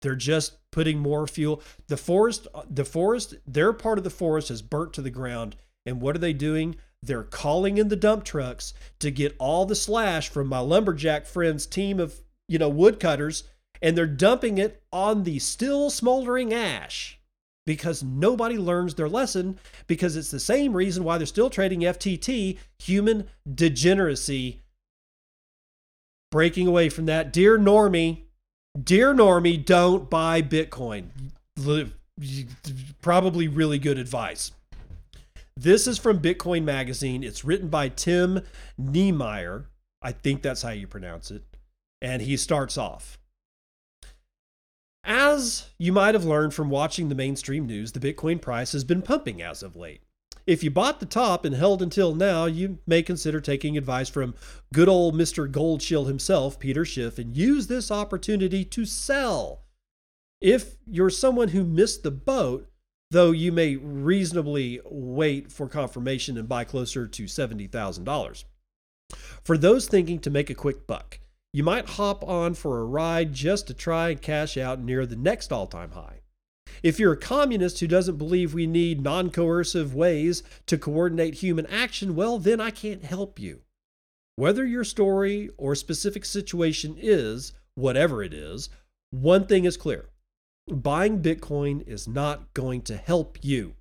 They're 0.01 0.15
just 0.15 0.57
putting 0.71 0.99
more 0.99 1.27
fuel. 1.27 1.61
The 1.87 1.97
forest, 1.97 2.47
uh, 2.53 2.63
the 2.69 2.85
forest, 2.85 3.35
their 3.45 3.73
part 3.73 3.97
of 3.97 4.03
the 4.03 4.09
forest 4.09 4.49
is 4.49 4.61
burnt 4.61 4.93
to 4.93 5.01
the 5.01 5.09
ground. 5.09 5.55
And 5.85 6.01
what 6.01 6.15
are 6.15 6.19
they 6.19 6.33
doing? 6.33 6.75
They're 7.01 7.23
calling 7.23 7.77
in 7.77 7.87
the 7.87 7.95
dump 7.95 8.23
trucks 8.23 8.73
to 8.99 9.11
get 9.11 9.35
all 9.39 9.65
the 9.65 9.75
slash 9.75 10.29
from 10.29 10.47
my 10.47 10.59
lumberjack 10.59 11.25
friends' 11.25 11.65
team 11.65 11.99
of 11.99 12.21
you 12.49 12.57
know, 12.57 12.67
woodcutters, 12.67 13.43
and 13.82 13.97
they're 13.97 14.07
dumping 14.07 14.57
it 14.57 14.82
on 14.91 15.23
the 15.23 15.39
still 15.39 15.89
smoldering 15.89 16.53
ash 16.53 17.19
because 17.65 18.03
nobody 18.03 18.57
learns 18.57 18.95
their 18.95 19.09
lesson 19.09 19.59
because 19.88 20.15
it's 20.15 20.32
the 20.32 20.39
same 20.39 20.75
reason 20.75 21.03
why 21.03 21.17
they're 21.17 21.27
still 21.27 21.49
trading 21.49 21.82
FTT, 21.82 22.57
human 22.80 23.27
degeneracy. 23.51 24.61
Breaking 26.32 26.67
away 26.67 26.89
from 26.89 27.05
that, 27.07 27.34
dear 27.34 27.57
Normie, 27.57 28.23
dear 28.82 29.13
Normie, 29.13 29.63
don't 29.63 30.09
buy 30.09 30.41
Bitcoin. 30.41 31.09
Probably 33.01 33.47
really 33.47 33.80
good 33.80 33.97
advice. 33.97 34.51
This 35.55 35.88
is 35.88 35.97
from 35.97 36.19
Bitcoin 36.19 36.63
Magazine. 36.63 37.23
It's 37.23 37.43
written 37.43 37.69
by 37.69 37.89
Tim 37.89 38.41
Niemeyer. 38.77 39.65
I 40.01 40.11
think 40.11 40.41
that's 40.41 40.61
how 40.61 40.69
you 40.69 40.88
pronounce 40.88 41.32
it 41.32 41.43
and 42.01 42.21
he 42.21 42.38
starts 42.38 42.77
off. 42.77 43.19
As 45.04 45.70
you 45.78 45.93
might 45.93 46.16
have 46.16 46.26
learned 46.26 46.54
from 46.54 46.70
watching 46.70 47.10
the 47.10 47.16
mainstream 47.16 47.66
news, 47.66 47.91
the 47.91 48.00
Bitcoin 48.00 48.41
price 48.41 48.74
has 48.74 48.84
been 48.84 49.02
pumping 49.02 49.41
as 49.41 49.64
of 49.64 49.76
late. 49.76 50.02
If 50.45 50.64
you 50.64 50.72
bought 50.72 51.00
the 51.00 51.06
top 51.06 51.45
and 51.45 51.56
held 51.56 51.82
until 51.82 52.16
now, 52.16 52.45
you 52.45 52.80
may 52.88 53.04
consider 53.04 53.39
taking 53.39 53.78
advice 53.78 54.10
from 54.10 54.34
good 54.74 54.89
old 54.89 55.14
Mr. 55.14 55.50
Goldshill 55.50 56.08
himself, 56.08 56.60
Peter 56.60 56.84
Schiff, 56.84 57.20
and 57.20 57.38
use 57.38 57.68
this 57.68 57.91
opportunity 57.91 58.66
to 58.66 58.86
sell. 58.86 59.62
If 60.41 60.76
you're 60.88 61.10
someone 61.10 61.50
who 61.50 61.64
missed 61.64 62.04
the 62.04 62.12
boat, 62.12 62.68
though 63.12 63.32
you 63.32 63.52
may 63.52 63.76
reasonably 63.76 64.80
wait 64.86 65.52
for 65.52 65.68
confirmation 65.68 66.38
and 66.38 66.47
buy 66.47 66.64
closer 66.64 67.08
to 67.08 67.24
$70,000. 67.26 68.43
For 69.43 69.58
those 69.58 69.88
thinking 69.88 70.20
to 70.20 70.30
make 70.30 70.50
a 70.50 70.56
quick 70.56 70.88
buck, 70.88 71.20
you 71.52 71.64
might 71.64 71.89
hop 71.89 72.24
on 72.24 72.54
for 72.54 72.80
a 72.80 72.86
ride 72.86 73.34
just 73.34 73.68
to 73.68 73.74
try 73.74 74.10
and 74.10 74.22
cash 74.22 74.58
out 74.58 74.80
near 74.80 75.06
the 75.06 75.16
next 75.16 75.52
all 75.52 75.68
time 75.68 75.91
high. 75.91 76.22
If 76.84 77.00
you're 77.00 77.14
a 77.14 77.18
communist 77.18 77.80
who 77.80 77.88
doesn't 77.88 78.18
believe 78.18 78.54
we 78.54 78.68
need 78.68 79.02
non 79.02 79.32
coercive 79.32 79.95
ways 79.95 80.43
to 80.68 80.78
coordinate 80.78 81.36
human 81.36 81.66
action, 81.66 82.16
well, 82.16 82.38
then 82.38 82.62
I 82.62 82.70
can't 82.70 83.04
help 83.04 83.39
you. 83.39 83.62
Whether 84.36 84.66
your 84.66 84.84
story 84.84 85.50
or 85.58 85.76
specific 85.76 86.24
situation 86.24 86.95
is, 86.97 87.52
whatever 87.76 88.24
it 88.24 88.34
is, 88.34 88.70
one 89.12 89.47
thing 89.47 89.66
is 89.66 89.76
clear 89.76 90.10
buying 90.68 91.22
Bitcoin 91.22 91.86
is 91.88 92.08
not 92.08 92.54
going 92.54 92.84
to 92.84 92.95
help 92.95 93.39
you. 93.41 93.74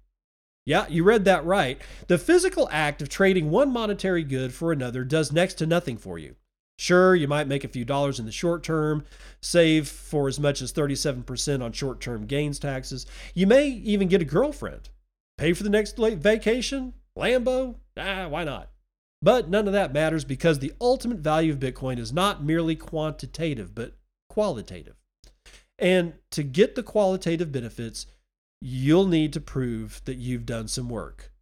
Yeah, 0.65 0.87
you 0.89 1.05
read 1.05 1.27
that 1.27 1.45
right. 1.45 1.81
The 2.07 2.19
physical 2.19 2.67
act 2.73 3.03
of 3.03 3.11
trading 3.11 3.51
one 3.51 3.71
monetary 3.71 4.25
good 4.25 4.55
for 4.55 4.73
another 4.73 5.05
does 5.05 5.31
next 5.31 5.55
to 5.55 5.67
nothing 5.67 5.99
for 5.99 6.19
you. 6.19 6.37
Sure, 6.79 7.15
you 7.15 7.27
might 7.27 7.49
make 7.49 7.65
a 7.65 7.69
few 7.69 7.85
dollars 7.85 8.21
in 8.21 8.27
the 8.27 8.33
short 8.33 8.63
term, 8.63 9.05
save 9.41 9.89
for 9.89 10.29
as 10.29 10.39
much 10.39 10.63
as 10.63 10.73
37% 10.73 11.63
on 11.63 11.73
short 11.73 12.01
term 12.01 12.25
gains 12.25 12.59
taxes. 12.59 13.05
You 13.35 13.49
may 13.49 13.69
even 13.69 14.07
get 14.07 14.23
a 14.23 14.25
girlfriend. 14.25 14.89
Pay 15.37 15.53
for 15.55 15.65
the 15.65 15.71
next 15.71 15.97
vacation? 15.99 16.95
Lambo? 17.17 17.77
Ah, 17.97 18.29
why 18.29 18.45
not? 18.45 18.71
But 19.21 19.49
none 19.49 19.67
of 19.67 19.73
that 19.73 19.93
matters 19.93 20.25
because 20.25 20.61
the 20.61 20.73
ultimate 20.81 21.19
value 21.19 21.53
of 21.53 21.59
Bitcoin 21.59 21.99
is 21.99 22.13
not 22.13 22.45
merely 22.45 22.77
quantitative, 22.77 23.75
but 23.75 23.97
qualitative. 24.29 24.95
And 25.79 26.15
to 26.31 26.45
get 26.45 26.77
the 26.77 26.85
qualitative 26.85 27.51
benefits, 27.51 28.07
you'll 28.61 29.07
need 29.07 29.33
to 29.33 29.41
prove 29.41 30.01
that 30.05 30.19
you've 30.19 30.47
done 30.47 30.69
some 30.69 30.89
work. 30.89 31.33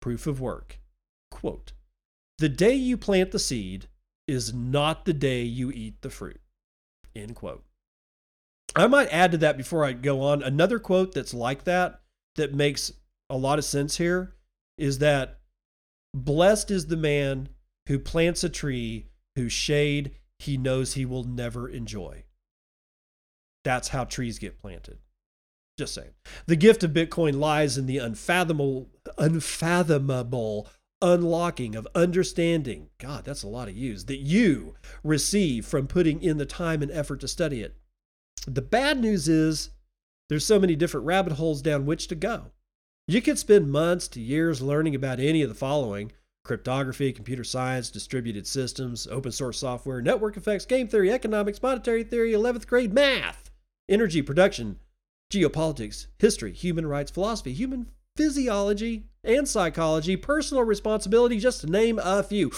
Proof 0.00 0.26
of 0.26 0.40
work. 0.40 0.78
Quote 1.30 1.72
The 2.38 2.48
day 2.48 2.74
you 2.74 2.96
plant 2.96 3.32
the 3.32 3.38
seed, 3.38 3.88
is 4.28 4.54
not 4.54 5.04
the 5.04 5.12
day 5.12 5.42
you 5.42 5.72
eat 5.72 6.02
the 6.02 6.10
fruit. 6.10 6.40
End 7.16 7.34
quote. 7.34 7.64
I 8.76 8.86
might 8.86 9.08
add 9.08 9.32
to 9.32 9.38
that 9.38 9.56
before 9.56 9.84
I 9.84 9.92
go 9.92 10.20
on. 10.20 10.42
Another 10.42 10.78
quote 10.78 11.12
that's 11.12 11.34
like 11.34 11.64
that, 11.64 12.00
that 12.36 12.54
makes 12.54 12.92
a 13.30 13.36
lot 13.36 13.58
of 13.58 13.64
sense 13.64 13.96
here, 13.96 14.34
is 14.76 14.98
that 14.98 15.40
blessed 16.14 16.70
is 16.70 16.86
the 16.86 16.96
man 16.96 17.48
who 17.88 17.98
plants 17.98 18.44
a 18.44 18.48
tree 18.48 19.06
whose 19.34 19.52
shade 19.52 20.12
he 20.38 20.56
knows 20.56 20.94
he 20.94 21.04
will 21.04 21.24
never 21.24 21.68
enjoy. 21.68 22.24
That's 23.64 23.88
how 23.88 24.04
trees 24.04 24.38
get 24.38 24.58
planted. 24.58 24.98
Just 25.78 25.94
saying. 25.94 26.10
The 26.46 26.56
gift 26.56 26.82
of 26.82 26.92
Bitcoin 26.92 27.38
lies 27.38 27.78
in 27.78 27.86
the 27.86 27.98
unfathomable, 27.98 28.90
unfathomable 29.16 30.68
unlocking 31.00 31.76
of 31.76 31.86
understanding. 31.94 32.88
God, 32.98 33.24
that's 33.24 33.42
a 33.42 33.48
lot 33.48 33.68
of 33.68 33.76
use 33.76 34.04
that 34.06 34.18
you 34.18 34.74
receive 35.04 35.66
from 35.66 35.86
putting 35.86 36.22
in 36.22 36.38
the 36.38 36.46
time 36.46 36.82
and 36.82 36.90
effort 36.90 37.20
to 37.20 37.28
study 37.28 37.62
it. 37.62 37.76
The 38.46 38.62
bad 38.62 39.00
news 39.00 39.28
is 39.28 39.70
there's 40.28 40.46
so 40.46 40.58
many 40.58 40.76
different 40.76 41.06
rabbit 41.06 41.34
holes 41.34 41.62
down 41.62 41.86
which 41.86 42.08
to 42.08 42.14
go. 42.14 42.52
You 43.06 43.22
could 43.22 43.38
spend 43.38 43.70
months 43.70 44.08
to 44.08 44.20
years 44.20 44.60
learning 44.60 44.94
about 44.94 45.20
any 45.20 45.42
of 45.42 45.48
the 45.48 45.54
following 45.54 46.12
cryptography, 46.44 47.12
computer 47.12 47.44
science, 47.44 47.90
distributed 47.90 48.46
systems, 48.46 49.06
open 49.08 49.30
source 49.30 49.58
software, 49.58 50.00
network 50.00 50.36
effects, 50.36 50.64
game 50.64 50.88
theory, 50.88 51.12
economics, 51.12 51.62
monetary 51.62 52.02
theory, 52.02 52.32
11th 52.32 52.66
grade 52.66 52.92
math, 52.92 53.50
energy 53.86 54.22
production, 54.22 54.78
geopolitics, 55.30 56.06
history, 56.18 56.52
human 56.52 56.86
rights, 56.86 57.10
philosophy, 57.10 57.52
human 57.52 57.90
physiology 58.18 59.04
and 59.22 59.46
psychology, 59.46 60.16
personal 60.16 60.64
responsibility, 60.64 61.38
just 61.38 61.60
to 61.60 61.68
name 61.68 62.00
a 62.02 62.20
few. 62.24 62.50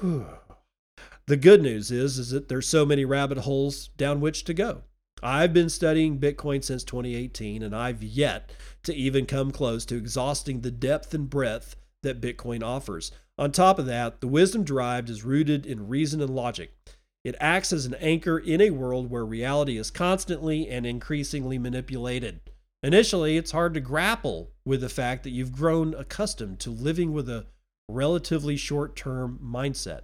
the 1.26 1.36
good 1.36 1.60
news 1.60 1.90
is, 1.90 2.16
is 2.16 2.30
that 2.30 2.48
there's 2.48 2.68
so 2.68 2.86
many 2.86 3.04
rabbit 3.04 3.38
holes 3.38 3.88
down 3.96 4.20
which 4.20 4.44
to 4.44 4.54
go. 4.54 4.82
I've 5.20 5.52
been 5.52 5.68
studying 5.68 6.20
Bitcoin 6.20 6.62
since 6.62 6.84
2018, 6.84 7.64
and 7.64 7.74
I've 7.74 8.04
yet 8.04 8.52
to 8.84 8.94
even 8.94 9.26
come 9.26 9.50
close 9.50 9.84
to 9.86 9.96
exhausting 9.96 10.60
the 10.60 10.70
depth 10.70 11.12
and 11.12 11.28
breadth 11.28 11.74
that 12.04 12.20
Bitcoin 12.20 12.62
offers. 12.62 13.10
On 13.36 13.50
top 13.50 13.80
of 13.80 13.86
that, 13.86 14.20
the 14.20 14.28
wisdom 14.28 14.62
derived 14.62 15.10
is 15.10 15.24
rooted 15.24 15.66
in 15.66 15.88
reason 15.88 16.20
and 16.20 16.32
logic. 16.32 16.72
It 17.24 17.34
acts 17.40 17.72
as 17.72 17.84
an 17.84 17.94
anchor 17.94 18.38
in 18.38 18.60
a 18.60 18.70
world 18.70 19.10
where 19.10 19.26
reality 19.26 19.76
is 19.76 19.90
constantly 19.90 20.68
and 20.68 20.86
increasingly 20.86 21.58
manipulated. 21.58 22.42
Initially, 22.84 23.38
it's 23.38 23.52
hard 23.52 23.72
to 23.72 23.80
grapple 23.80 24.50
with 24.66 24.82
the 24.82 24.90
fact 24.90 25.22
that 25.22 25.30
you've 25.30 25.52
grown 25.52 25.94
accustomed 25.94 26.60
to 26.60 26.70
living 26.70 27.14
with 27.14 27.30
a 27.30 27.46
relatively 27.88 28.58
short 28.58 28.94
term 28.94 29.40
mindset, 29.42 30.02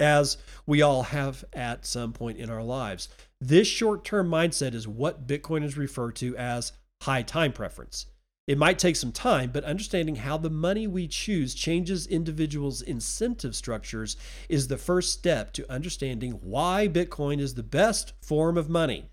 as 0.00 0.36
we 0.66 0.82
all 0.82 1.04
have 1.04 1.44
at 1.52 1.86
some 1.86 2.12
point 2.12 2.38
in 2.38 2.50
our 2.50 2.64
lives. 2.64 3.08
This 3.40 3.68
short 3.68 4.04
term 4.04 4.28
mindset 4.28 4.74
is 4.74 4.88
what 4.88 5.28
Bitcoin 5.28 5.62
is 5.62 5.78
referred 5.78 6.16
to 6.16 6.36
as 6.36 6.72
high 7.02 7.22
time 7.22 7.52
preference. 7.52 8.06
It 8.48 8.58
might 8.58 8.80
take 8.80 8.96
some 8.96 9.12
time, 9.12 9.50
but 9.52 9.62
understanding 9.62 10.16
how 10.16 10.38
the 10.38 10.50
money 10.50 10.88
we 10.88 11.06
choose 11.06 11.54
changes 11.54 12.08
individuals' 12.08 12.82
incentive 12.82 13.54
structures 13.54 14.16
is 14.48 14.66
the 14.66 14.76
first 14.76 15.12
step 15.12 15.52
to 15.52 15.70
understanding 15.70 16.32
why 16.42 16.88
Bitcoin 16.88 17.38
is 17.38 17.54
the 17.54 17.62
best 17.62 18.12
form 18.20 18.58
of 18.58 18.68
money. 18.68 19.08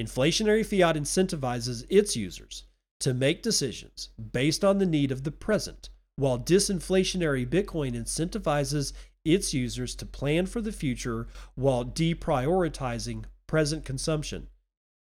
Inflationary 0.00 0.66
fiat 0.66 0.96
incentivizes 0.96 1.86
its 1.88 2.16
users 2.16 2.64
to 3.00 3.14
make 3.14 3.42
decisions 3.42 4.08
based 4.32 4.64
on 4.64 4.78
the 4.78 4.86
need 4.86 5.12
of 5.12 5.22
the 5.22 5.30
present, 5.30 5.88
while 6.16 6.38
disinflationary 6.38 7.46
Bitcoin 7.46 7.94
incentivizes 7.94 8.92
its 9.24 9.54
users 9.54 9.94
to 9.94 10.06
plan 10.06 10.46
for 10.46 10.60
the 10.60 10.72
future 10.72 11.28
while 11.54 11.84
deprioritizing 11.84 13.24
present 13.46 13.84
consumption. 13.84 14.48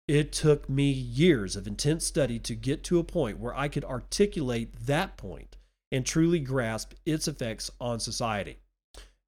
It 0.09 0.33
took 0.33 0.68
me 0.68 0.91
years 0.91 1.57
of 1.57 1.66
intense 1.66 2.05
study 2.05 2.39
to 2.41 2.55
get 2.55 2.83
to 2.85 2.99
a 2.99 3.05
point 3.05 3.39
where 3.39 3.57
I 3.57 3.68
could 3.68 3.85
articulate 3.85 4.87
that 4.87 5.16
point 5.16 5.57
and 5.93 6.05
truly 6.05 6.41
grasp 6.41 6.93
its 7.07 7.29
effects 7.29 7.70
on 7.81 8.01
society. 8.01 8.59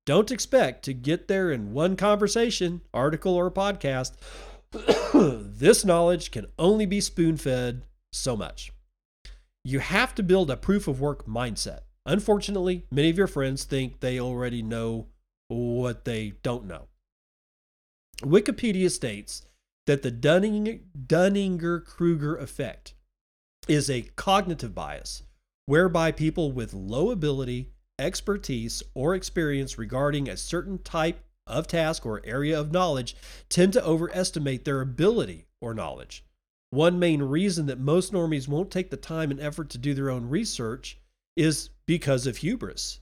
Don't 0.05 0.31
expect 0.31 0.85
to 0.85 0.93
get 0.93 1.29
there 1.29 1.51
in 1.51 1.73
one 1.73 1.97
conversation, 1.97 2.81
article, 2.93 3.35
or 3.35 3.51
podcast. 3.51 4.13
this 5.15 5.85
knowledge 5.85 6.31
can 6.31 6.47
only 6.59 6.87
be 6.87 7.01
spoon 7.01 7.37
fed 7.37 7.85
so 8.13 8.37
much. 8.37 8.73
You 9.65 9.81
have 9.81 10.15
to 10.15 10.23
build 10.23 10.51
a 10.51 10.57
proof 10.57 10.87
of 10.89 11.01
work 11.01 11.27
mindset. 11.27 11.81
Unfortunately, 12.05 12.85
many 12.91 13.11
of 13.11 13.19
your 13.19 13.27
friends 13.27 13.65
think 13.65 14.01
they 14.01 14.21
already 14.21 14.63
know 14.63 15.09
what 15.49 16.05
they 16.05 16.35
don't 16.43 16.67
know. 16.67 16.87
Wikipedia 18.23 18.91
states 18.91 19.47
that 19.87 20.03
the 20.03 20.11
Dunning, 20.11 21.85
Kruger 21.85 22.37
effect 22.37 22.95
is 23.69 23.91
a 23.91 24.03
cognitive 24.17 24.75
bias 24.75 25.23
whereby 25.67 26.13
people 26.13 26.53
with 26.53 26.73
low 26.73 27.11
ability, 27.11 27.73
expertise, 27.99 28.83
or 28.95 29.15
experience 29.15 29.79
regarding 29.79 30.29
a 30.29 30.37
certain 30.37 30.79
type 30.79 31.21
of 31.47 31.67
task 31.67 32.05
or 32.05 32.21
area 32.25 32.59
of 32.59 32.73
knowledge 32.73 33.17
tend 33.49 33.73
to 33.73 33.85
overestimate 33.85 34.65
their 34.65 34.81
ability 34.81 35.47
or 35.61 35.75
knowledge. 35.75 36.25
One 36.71 36.99
main 36.99 37.23
reason 37.23 37.67
that 37.67 37.79
most 37.79 38.13
normies 38.13 38.49
won't 38.49 38.71
take 38.71 38.91
the 38.91 38.97
time 38.97 39.31
and 39.31 39.41
effort 39.41 39.71
to 39.71 39.79
do 39.79 39.95
their 39.95 40.11
own 40.11 40.29
research 40.29 40.99
is 41.37 41.71
because 41.87 42.27
of 42.27 42.39
hubris. 42.39 43.01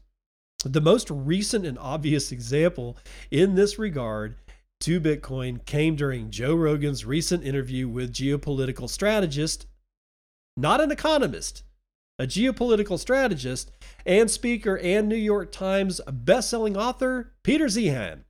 The 0.65 0.81
most 0.81 1.11
recent 1.11 1.67
and 1.67 1.79
obvious 1.79 2.33
example 2.33 2.97
in 3.31 3.55
this 3.55 3.79
regard 3.79 4.37
to 4.81 5.01
Bitcoin 5.01 5.65
came 5.65 5.97
during 5.97 6.31
Joe 6.31 6.55
Rogan's 6.55 7.05
recent 7.05 7.45
interview 7.45 7.89
with 7.89 8.13
geopolitical 8.13 8.89
strategist, 8.89 9.67
not 10.57 10.81
an 10.81 10.91
economist, 10.91 11.63
a 12.19 12.27
geopolitical 12.27 12.99
strategist 12.99 13.71
and 14.07 14.31
speaker 14.31 14.79
and 14.79 15.09
New 15.09 15.17
York 15.17 15.51
Times 15.53 16.01
best-selling 16.07 16.77
author 16.77 17.33
Peter 17.43 17.67
Zeihan 17.67 18.21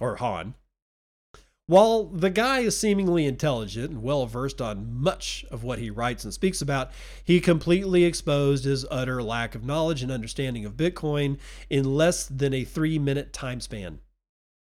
or 0.00 0.16
Han. 0.16 0.54
While 1.66 2.06
the 2.06 2.30
guy 2.30 2.60
is 2.60 2.76
seemingly 2.76 3.26
intelligent 3.26 3.90
and 3.90 4.02
well 4.02 4.26
versed 4.26 4.60
on 4.60 4.92
much 4.92 5.44
of 5.52 5.62
what 5.62 5.78
he 5.78 5.88
writes 5.88 6.24
and 6.24 6.34
speaks 6.34 6.60
about, 6.60 6.90
he 7.22 7.40
completely 7.40 8.02
exposed 8.02 8.64
his 8.64 8.84
utter 8.90 9.22
lack 9.22 9.54
of 9.54 9.64
knowledge 9.64 10.02
and 10.02 10.10
understanding 10.10 10.64
of 10.64 10.76
Bitcoin 10.76 11.38
in 11.68 11.94
less 11.94 12.26
than 12.26 12.52
a 12.52 12.64
three 12.64 12.98
minute 12.98 13.32
time 13.32 13.60
span 13.60 14.00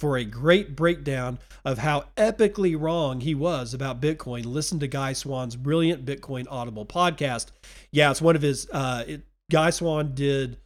for 0.03 0.17
a 0.17 0.25
great 0.25 0.75
breakdown 0.75 1.39
of 1.63 1.77
how 1.77 2.05
epically 2.17 2.79
wrong 2.79 3.21
he 3.21 3.33
was 3.33 3.73
about 3.73 4.01
Bitcoin, 4.01 4.45
listen 4.45 4.79
to 4.79 4.87
Guy 4.87 5.13
Swan's 5.13 5.55
brilliant 5.55 6.05
Bitcoin 6.05 6.45
Audible 6.49 6.85
podcast. 6.85 7.47
Yeah, 7.91 8.11
it's 8.11 8.21
one 8.21 8.35
of 8.35 8.41
his. 8.41 8.67
Uh, 8.69 9.03
it, 9.07 9.21
Guy 9.49 9.69
Swan 9.69 10.13
did 10.13 10.57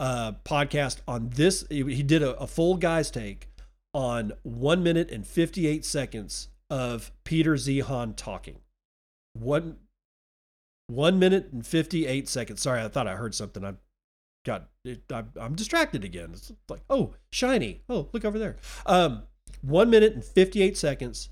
a 0.00 0.34
podcast 0.44 1.00
on 1.06 1.30
this. 1.30 1.64
He 1.68 2.02
did 2.02 2.22
a, 2.22 2.34
a 2.38 2.46
full 2.46 2.76
guy's 2.76 3.10
take 3.10 3.47
on 3.94 4.32
one 4.42 4.82
minute 4.82 5.10
and 5.10 5.26
58 5.26 5.84
seconds 5.84 6.48
of 6.70 7.10
Peter 7.24 7.54
Zeihan 7.54 8.14
talking. 8.16 8.60
One, 9.32 9.76
one 10.88 11.18
minute 11.18 11.50
and 11.52 11.66
58 11.66 12.28
seconds. 12.28 12.60
Sorry, 12.62 12.82
I 12.82 12.88
thought 12.88 13.08
I 13.08 13.16
heard 13.16 13.34
something. 13.34 13.64
I 13.64 13.74
God, 14.44 14.66
it, 14.84 15.02
I'm, 15.12 15.30
I'm 15.38 15.54
distracted 15.54 16.04
again. 16.04 16.30
It's 16.32 16.52
like, 16.68 16.80
oh, 16.88 17.14
shiny. 17.30 17.82
Oh, 17.88 18.08
look 18.12 18.24
over 18.24 18.38
there. 18.38 18.56
Um, 18.86 19.24
one 19.60 19.90
minute 19.90 20.14
and 20.14 20.24
58 20.24 20.76
seconds. 20.76 21.30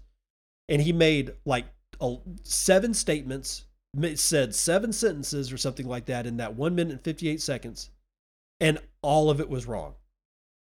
And 0.68 0.82
he 0.82 0.92
made 0.92 1.32
like 1.44 1.66
a, 2.00 2.16
seven 2.42 2.92
statements, 2.92 3.64
said 4.16 4.54
seven 4.54 4.92
sentences 4.92 5.52
or 5.52 5.56
something 5.56 5.86
like 5.86 6.06
that 6.06 6.26
in 6.26 6.36
that 6.38 6.56
one 6.56 6.74
minute 6.74 6.92
and 6.92 7.00
58 7.02 7.40
seconds. 7.40 7.90
And 8.60 8.78
all 9.02 9.30
of 9.30 9.40
it 9.40 9.48
was 9.48 9.66
wrong. 9.66 9.94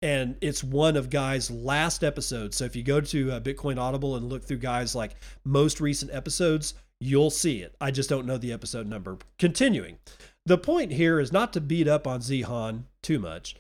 And 0.06 0.38
it's 0.40 0.64
one 0.64 0.98
of 0.98 1.10
Guy's 1.10 1.50
last 1.50 2.04
episodes. 2.04 2.56
So 2.56 2.66
if 2.66 2.76
you 2.76 2.84
go 2.84 3.02
to 3.02 3.32
uh, 3.32 3.40
Bitcoin 3.40 3.80
Audible 3.80 4.18
and 4.18 4.30
look 4.30 4.44
through 4.44 4.60
Guy's 4.60 4.94
like 4.94 5.16
most 5.44 5.82
recent 5.82 6.14
episodes, 6.14 6.76
you'll 7.00 7.32
see 7.32 7.64
it. 7.64 7.76
I 7.82 7.90
just 7.90 8.08
don't 8.08 8.28
know 8.28 8.38
the 8.38 8.54
episode 8.54 8.86
number. 8.86 9.18
Continuing. 9.40 9.98
The 10.46 10.60
point 10.60 10.92
here 10.92 11.20
is 11.20 11.32
not 11.32 11.54
to 11.54 11.60
beat 11.60 11.88
up 11.88 12.06
on 12.06 12.20
Zeihan 12.20 12.84
too 13.02 13.18
much. 13.18 13.56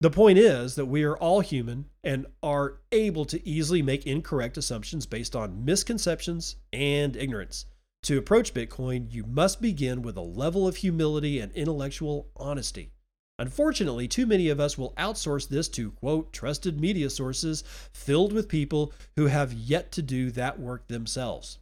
The 0.00 0.08
point 0.08 0.38
is 0.38 0.74
that 0.76 0.86
we 0.86 1.04
are 1.04 1.18
all 1.18 1.40
human 1.40 1.84
and 2.02 2.28
are 2.42 2.78
able 2.90 3.26
to 3.26 3.46
easily 3.46 3.82
make 3.82 4.06
incorrect 4.06 4.56
assumptions 4.56 5.04
based 5.04 5.36
on 5.36 5.66
misconceptions 5.66 6.56
and 6.72 7.14
ignorance. 7.14 7.66
To 8.04 8.16
approach 8.16 8.54
Bitcoin, 8.54 9.12
you 9.12 9.24
must 9.24 9.60
begin 9.60 10.00
with 10.00 10.16
a 10.16 10.22
level 10.22 10.66
of 10.66 10.76
humility 10.76 11.40
and 11.40 11.52
intellectual 11.52 12.30
honesty. 12.36 12.93
Unfortunately, 13.38 14.06
too 14.06 14.26
many 14.26 14.48
of 14.48 14.60
us 14.60 14.78
will 14.78 14.92
outsource 14.92 15.48
this 15.48 15.68
to, 15.70 15.90
quote, 15.92 16.32
trusted 16.32 16.80
media 16.80 17.10
sources 17.10 17.64
filled 17.92 18.32
with 18.32 18.48
people 18.48 18.92
who 19.16 19.26
have 19.26 19.52
yet 19.52 19.90
to 19.92 20.02
do 20.02 20.30
that 20.30 20.60
work 20.60 20.86
themselves. 20.86 21.58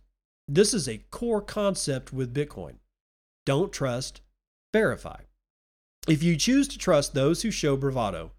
This 0.47 0.75
is 0.75 0.89
a 0.89 1.03
core 1.11 1.41
concept 1.41 2.12
with 2.12 2.35
Bitcoin. 2.35 2.75
Don't 3.47 3.73
trust, 3.73 4.20
verify. 4.73 5.20
If 6.07 6.23
you 6.23 6.37
choose 6.37 6.68
to 6.68 6.79
trust 6.79 7.14
those 7.14 7.43
who 7.43 7.51
show 7.51 7.77
bravado, 7.77 8.33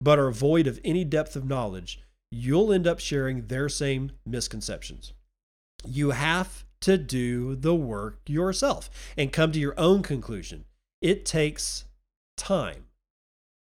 but 0.00 0.18
are 0.18 0.30
void 0.30 0.66
of 0.66 0.80
any 0.84 1.04
depth 1.04 1.36
of 1.36 1.44
knowledge, 1.44 2.00
you'll 2.30 2.72
end 2.72 2.86
up 2.86 3.00
sharing 3.00 3.46
their 3.46 3.68
same 3.68 4.12
misconceptions. 4.24 5.12
You 5.84 6.10
have 6.10 6.64
to 6.80 6.96
do 6.96 7.54
the 7.56 7.74
work 7.74 8.20
yourself 8.26 8.88
and 9.16 9.32
come 9.32 9.52
to 9.52 9.58
your 9.58 9.78
own 9.78 10.02
conclusion. 10.02 10.64
It 11.02 11.24
takes 11.24 11.84
time. 12.38 12.86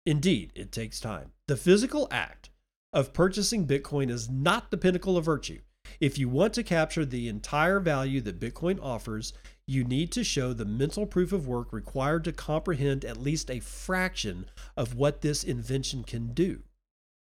Indeed, 0.06 0.52
it 0.54 0.72
takes 0.72 1.00
time. 1.00 1.32
The 1.48 1.56
physical 1.56 2.08
act 2.10 2.50
of 2.92 3.12
purchasing 3.12 3.66
Bitcoin 3.66 4.10
is 4.10 4.30
not 4.30 4.70
the 4.70 4.78
pinnacle 4.78 5.16
of 5.16 5.24
virtue. 5.24 5.60
If 6.00 6.18
you 6.18 6.28
want 6.28 6.54
to 6.54 6.62
capture 6.62 7.04
the 7.04 7.28
entire 7.28 7.80
value 7.80 8.20
that 8.22 8.40
Bitcoin 8.40 8.78
offers, 8.82 9.32
you 9.66 9.84
need 9.84 10.10
to 10.12 10.24
show 10.24 10.52
the 10.52 10.64
mental 10.64 11.06
proof 11.06 11.32
of 11.32 11.46
work 11.46 11.72
required 11.72 12.24
to 12.24 12.32
comprehend 12.32 13.04
at 13.04 13.16
least 13.16 13.50
a 13.50 13.60
fraction 13.60 14.46
of 14.76 14.94
what 14.94 15.20
this 15.20 15.44
invention 15.44 16.04
can 16.04 16.32
do. 16.32 16.62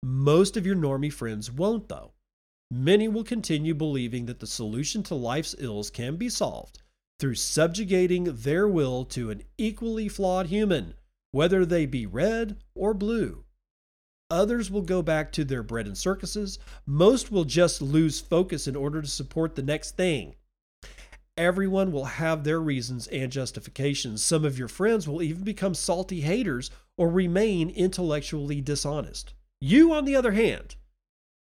Most 0.03 0.57
of 0.57 0.65
your 0.65 0.75
normie 0.75 1.11
friends 1.11 1.51
won't, 1.51 1.89
though. 1.89 2.11
Many 2.71 3.07
will 3.07 3.23
continue 3.23 3.75
believing 3.75 4.25
that 4.27 4.39
the 4.39 4.47
solution 4.47 5.03
to 5.03 5.15
life's 5.15 5.55
ills 5.59 5.89
can 5.89 6.15
be 6.15 6.29
solved 6.29 6.81
through 7.19 7.35
subjugating 7.35 8.23
their 8.23 8.67
will 8.67 9.05
to 9.05 9.29
an 9.29 9.43
equally 9.57 10.07
flawed 10.07 10.47
human, 10.47 10.95
whether 11.31 11.65
they 11.65 11.85
be 11.85 12.05
red 12.05 12.57
or 12.75 12.93
blue. 12.93 13.43
Others 14.29 14.71
will 14.71 14.81
go 14.81 15.01
back 15.01 15.31
to 15.33 15.43
their 15.43 15.63
bread 15.63 15.87
and 15.87 15.97
circuses. 15.97 16.57
Most 16.85 17.31
will 17.31 17.43
just 17.43 17.81
lose 17.81 18.21
focus 18.21 18.67
in 18.67 18.75
order 18.77 19.01
to 19.01 19.07
support 19.07 19.55
the 19.55 19.61
next 19.63 19.97
thing. 19.97 20.35
everyone 21.37 21.91
will 21.91 22.05
have 22.05 22.43
their 22.43 22.59
reasons 22.59 23.07
and 23.07 23.31
justifications. 23.31 24.23
Some 24.23 24.45
of 24.45 24.59
your 24.59 24.67
friends 24.67 25.07
will 25.07 25.21
even 25.21 25.43
become 25.43 25.73
salty 25.73 26.21
haters 26.21 26.69
or 26.97 27.09
remain 27.09 27.69
intellectually 27.69 28.61
dishonest. 28.61 29.33
You, 29.59 29.93
on 29.93 30.05
the 30.05 30.15
other 30.15 30.31
hand, 30.33 30.75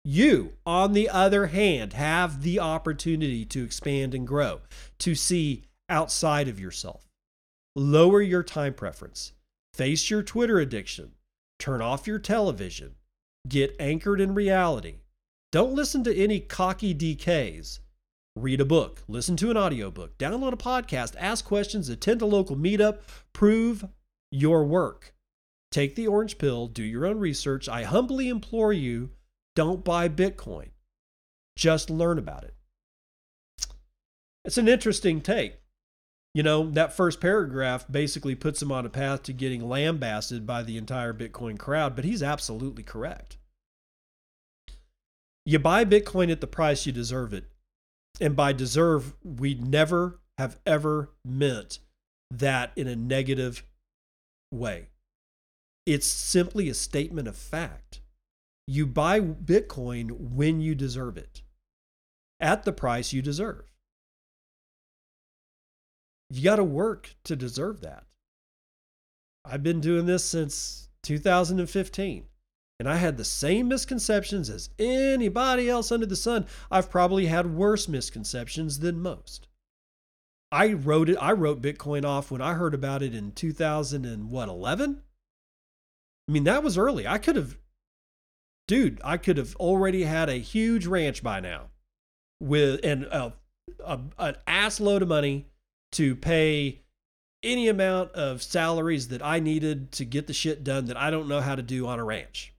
you, 0.04 0.54
on 0.66 0.94
the 0.94 1.10
other 1.10 1.48
hand, 1.48 1.94
have 1.94 2.44
the 2.44 2.60
opportunity 2.60 3.46
to 3.46 3.64
expand 3.64 4.14
and 4.14 4.28
grow, 4.28 4.62
to 5.00 5.16
see 5.16 5.64
outside 5.90 6.48
of 6.48 6.60
yourself. 6.60 7.08
Lower 7.76 8.22
your 8.22 8.44
time 8.44 8.74
preference, 8.74 9.34
face 9.76 10.10
your 10.10 10.24
Twitter 10.24 10.60
addiction, 10.60 11.12
turn 11.60 11.82
off 11.82 12.08
your 12.08 12.20
television, 12.20 12.96
get 13.48 13.76
anchored 13.80 14.22
in 14.22 14.34
reality. 14.34 14.96
Don't 15.52 15.74
listen 15.74 16.04
to 16.06 16.16
any 16.16 16.40
cocky 16.40 16.96
DKs. 16.96 17.80
Read 18.38 18.62
a 18.62 18.66
book, 18.66 19.04
listen 19.08 19.36
to 19.38 19.52
an 19.52 19.58
audiobook, 19.58 20.18
download 20.18 20.54
a 20.54 20.58
podcast, 20.58 21.16
ask 21.18 21.46
questions, 21.46 21.90
attend 21.90 22.22
a 22.22 22.26
local 22.26 22.56
meetup, 22.56 23.00
prove 23.34 23.86
your 24.32 24.66
work. 24.66 25.14
Take 25.72 25.96
the 25.96 26.08
orange 26.08 26.38
pill, 26.38 26.68
do 26.68 26.84
your 26.84 27.06
own 27.06 27.20
research. 27.20 27.68
I 27.68 27.84
humbly 27.84 28.30
implore 28.30 28.72
you 28.74 29.10
don't 29.56 29.84
buy 29.84 30.10
Bitcoin. 30.10 30.70
Just 31.58 31.90
learn 31.90 32.18
about 32.18 32.44
it. 32.44 32.54
It's 34.44 34.58
an 34.58 34.68
interesting 34.68 35.22
take. 35.22 35.58
You 36.36 36.44
know, 36.44 36.70
that 36.72 36.92
first 36.92 37.22
paragraph 37.22 37.86
basically 37.90 38.36
puts 38.36 38.62
him 38.62 38.70
on 38.70 38.86
a 38.86 38.90
path 38.90 39.24
to 39.24 39.32
getting 39.32 39.70
lambasted 39.70 40.46
by 40.46 40.64
the 40.64 40.76
entire 40.76 41.14
Bitcoin 41.14 41.58
crowd, 41.58 41.96
but 41.96 42.04
he's 42.04 42.22
absolutely 42.22 42.84
correct. 42.84 43.38
You 45.46 45.60
buy 45.60 45.86
Bitcoin 45.86 46.30
at 46.30 46.42
the 46.42 46.48
price 46.48 46.86
you 46.86 46.92
deserve 46.92 47.34
it. 47.34 47.46
And 48.20 48.36
by 48.36 48.52
deserve, 48.52 49.14
we 49.24 49.54
never 49.54 50.20
have 50.38 50.60
ever 50.66 51.12
meant 51.24 51.80
that 52.30 52.74
in 52.76 52.88
a 52.90 52.98
negative 52.98 53.64
way. 54.52 54.90
It's 55.86 56.06
simply 56.06 56.68
a 56.68 56.74
statement 56.74 57.30
of 57.30 57.38
fact. 57.38 58.02
You 58.68 58.86
buy 58.86 59.22
Bitcoin 59.22 60.12
when 60.12 60.60
you 60.60 60.76
deserve 60.76 61.18
it, 61.18 61.44
at 62.42 62.64
the 62.64 62.74
price 62.74 63.14
you 63.14 63.22
deserve. 63.22 63.75
You 66.30 66.44
got 66.44 66.58
to 66.58 66.64
work 66.64 67.16
to 67.26 67.36
deserve 67.36 67.82
that. 67.82 68.06
I've 69.44 69.64
been 69.64 69.80
doing 69.80 70.06
this 70.06 70.26
since 70.26 70.90
2015, 71.04 72.26
and 72.80 72.90
I 72.90 72.96
had 72.96 73.18
the 73.18 73.24
same 73.24 73.68
misconceptions 73.68 74.50
as 74.50 74.70
anybody 74.80 75.70
else 75.70 75.92
under 75.92 76.08
the 76.08 76.16
sun. 76.16 76.48
I've 76.72 76.90
probably 76.90 77.28
had 77.28 77.56
worse 77.56 77.88
misconceptions 77.88 78.80
than 78.80 79.00
most. 79.00 79.48
I 80.52 80.74
wrote 80.74 81.10
it. 81.10 81.18
I 81.18 81.34
wrote 81.34 81.62
Bitcoin 81.62 82.06
off 82.06 82.32
when 82.32 82.42
I 82.42 82.54
heard 82.54 82.74
about 82.74 83.04
it 83.04 83.14
in 83.14 83.32
2000 83.32 84.06
and 84.06 84.30
what 84.30 84.50
11. 84.50 85.02
I 86.28 86.32
mean, 86.32 86.46
that 86.46 86.64
was 86.64 86.78
early. 86.78 87.08
I 87.08 87.18
could 87.18 87.36
have 87.36 87.58
dude, 88.68 89.00
I 89.04 89.18
could 89.18 89.38
have 89.38 89.56
already 89.58 90.04
had 90.04 90.30
a 90.30 90.36
huge 90.36 90.88
ranch 90.88 91.22
by 91.22 91.40
now 91.40 91.70
with 92.40 92.80
and 92.84 93.04
a, 93.04 93.34
a, 93.84 94.00
an 94.18 94.36
ass 94.48 94.80
load 94.80 95.02
of 95.02 95.08
money 95.08 95.48
to 95.96 96.16
pay 96.16 96.82
any 97.41 97.68
amount 97.68 98.12
of 98.12 98.43
salaries 98.43 99.08
that 99.10 99.22
I 99.22 99.39
needed 99.39 99.91
to 99.93 100.06
get 100.06 100.28
the 100.28 100.34
shit 100.34 100.64
done 100.64 100.86
that 100.86 100.98
I 100.98 101.10
don't 101.10 101.28
know 101.28 101.41
how 101.41 101.56
to 101.56 101.62
do 101.62 101.88
on 101.88 102.00
a 102.00 102.04
ranch. 102.04 102.54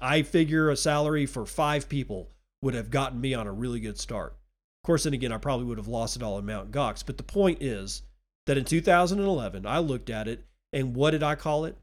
I 0.00 0.22
figure 0.22 0.68
a 0.68 0.76
salary 0.76 1.24
for 1.26 1.46
five 1.46 1.88
people 1.88 2.30
would 2.60 2.74
have 2.74 2.90
gotten 2.90 3.20
me 3.20 3.32
on 3.34 3.46
a 3.46 3.52
really 3.52 3.80
good 3.80 3.98
start. 3.98 4.32
Of 4.32 4.86
course, 4.86 5.04
then 5.04 5.14
again, 5.14 5.32
I 5.32 5.38
probably 5.38 5.66
would 5.66 5.78
have 5.78 5.88
lost 5.88 6.16
it 6.16 6.22
all 6.22 6.38
in 6.38 6.44
Mount 6.44 6.70
Gox. 6.70 7.04
But 7.04 7.16
the 7.16 7.22
point 7.22 7.62
is 7.62 8.02
that 8.46 8.58
in 8.58 8.64
2011, 8.64 9.64
I 9.64 9.78
looked 9.78 10.10
at 10.10 10.28
it 10.28 10.44
and 10.72 10.94
what 10.94 11.12
did 11.12 11.22
I 11.22 11.34
call 11.34 11.64
it? 11.64 11.78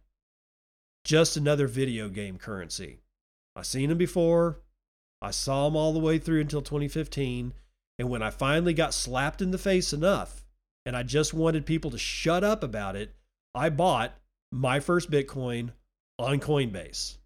Just 1.04 1.38
another 1.38 1.68
video 1.68 2.08
game 2.08 2.38
currency. 2.38 3.00
I 3.56 3.64
seen 3.64 3.90
them 3.90 3.98
before. 3.98 4.60
I 5.22 5.32
saw 5.32 5.66
them 5.66 5.76
all 5.76 5.94
the 5.94 6.00
way 6.00 6.20
through 6.20 6.42
until 6.42 6.62
2015. 6.62 7.54
And 7.98 8.10
when 8.10 8.22
I 8.22 8.30
finally 8.30 8.74
got 8.74 8.94
slapped 8.94 9.42
in 9.42 9.52
the 9.52 9.58
face 9.58 9.94
enough 9.94 10.43
and 10.86 10.96
I 10.96 11.04
just 11.04 11.34
wanted 11.34 11.66
people 11.66 11.92
to 11.92 11.98
shut 11.98 12.44
up 12.44 12.64
about 12.64 12.96
it, 12.96 13.16
I 13.56 13.70
bought 13.70 14.14
my 14.52 14.80
first 14.80 15.10
Bitcoin 15.10 15.72
on 16.20 16.40
Coinbase. 16.40 17.18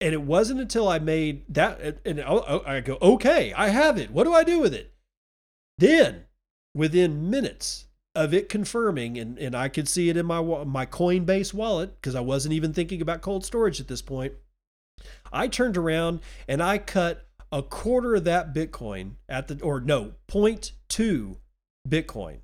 And 0.00 0.14
it 0.14 0.22
wasn't 0.22 0.60
until 0.60 0.88
I 0.88 0.98
made 0.98 1.44
that, 1.54 1.98
and 2.06 2.20
oh, 2.20 2.44
oh, 2.46 2.62
I 2.64 2.80
go, 2.80 2.96
okay, 3.02 3.52
I 3.52 3.68
have 3.68 3.98
it. 3.98 4.10
What 4.10 4.24
do 4.24 4.32
I 4.32 4.44
do 4.44 4.58
with 4.58 4.72
it? 4.72 4.94
Then, 5.76 6.24
within 6.74 7.28
minutes, 7.28 7.86
of 8.14 8.34
it 8.34 8.48
confirming, 8.48 9.18
and, 9.18 9.38
and 9.38 9.54
I 9.54 9.68
could 9.68 9.88
see 9.88 10.08
it 10.08 10.16
in 10.16 10.26
my 10.26 10.40
my 10.64 10.86
Coinbase 10.86 11.54
wallet 11.54 11.94
because 11.96 12.14
I 12.14 12.20
wasn't 12.20 12.54
even 12.54 12.72
thinking 12.72 13.00
about 13.00 13.20
cold 13.20 13.44
storage 13.44 13.80
at 13.80 13.88
this 13.88 14.02
point. 14.02 14.34
I 15.32 15.48
turned 15.48 15.76
around 15.76 16.20
and 16.48 16.62
I 16.62 16.78
cut 16.78 17.26
a 17.52 17.62
quarter 17.62 18.14
of 18.16 18.24
that 18.24 18.54
Bitcoin 18.54 19.12
at 19.28 19.48
the 19.48 19.60
or 19.62 19.80
no 19.80 20.12
0.2 20.28 21.36
Bitcoin 21.88 22.38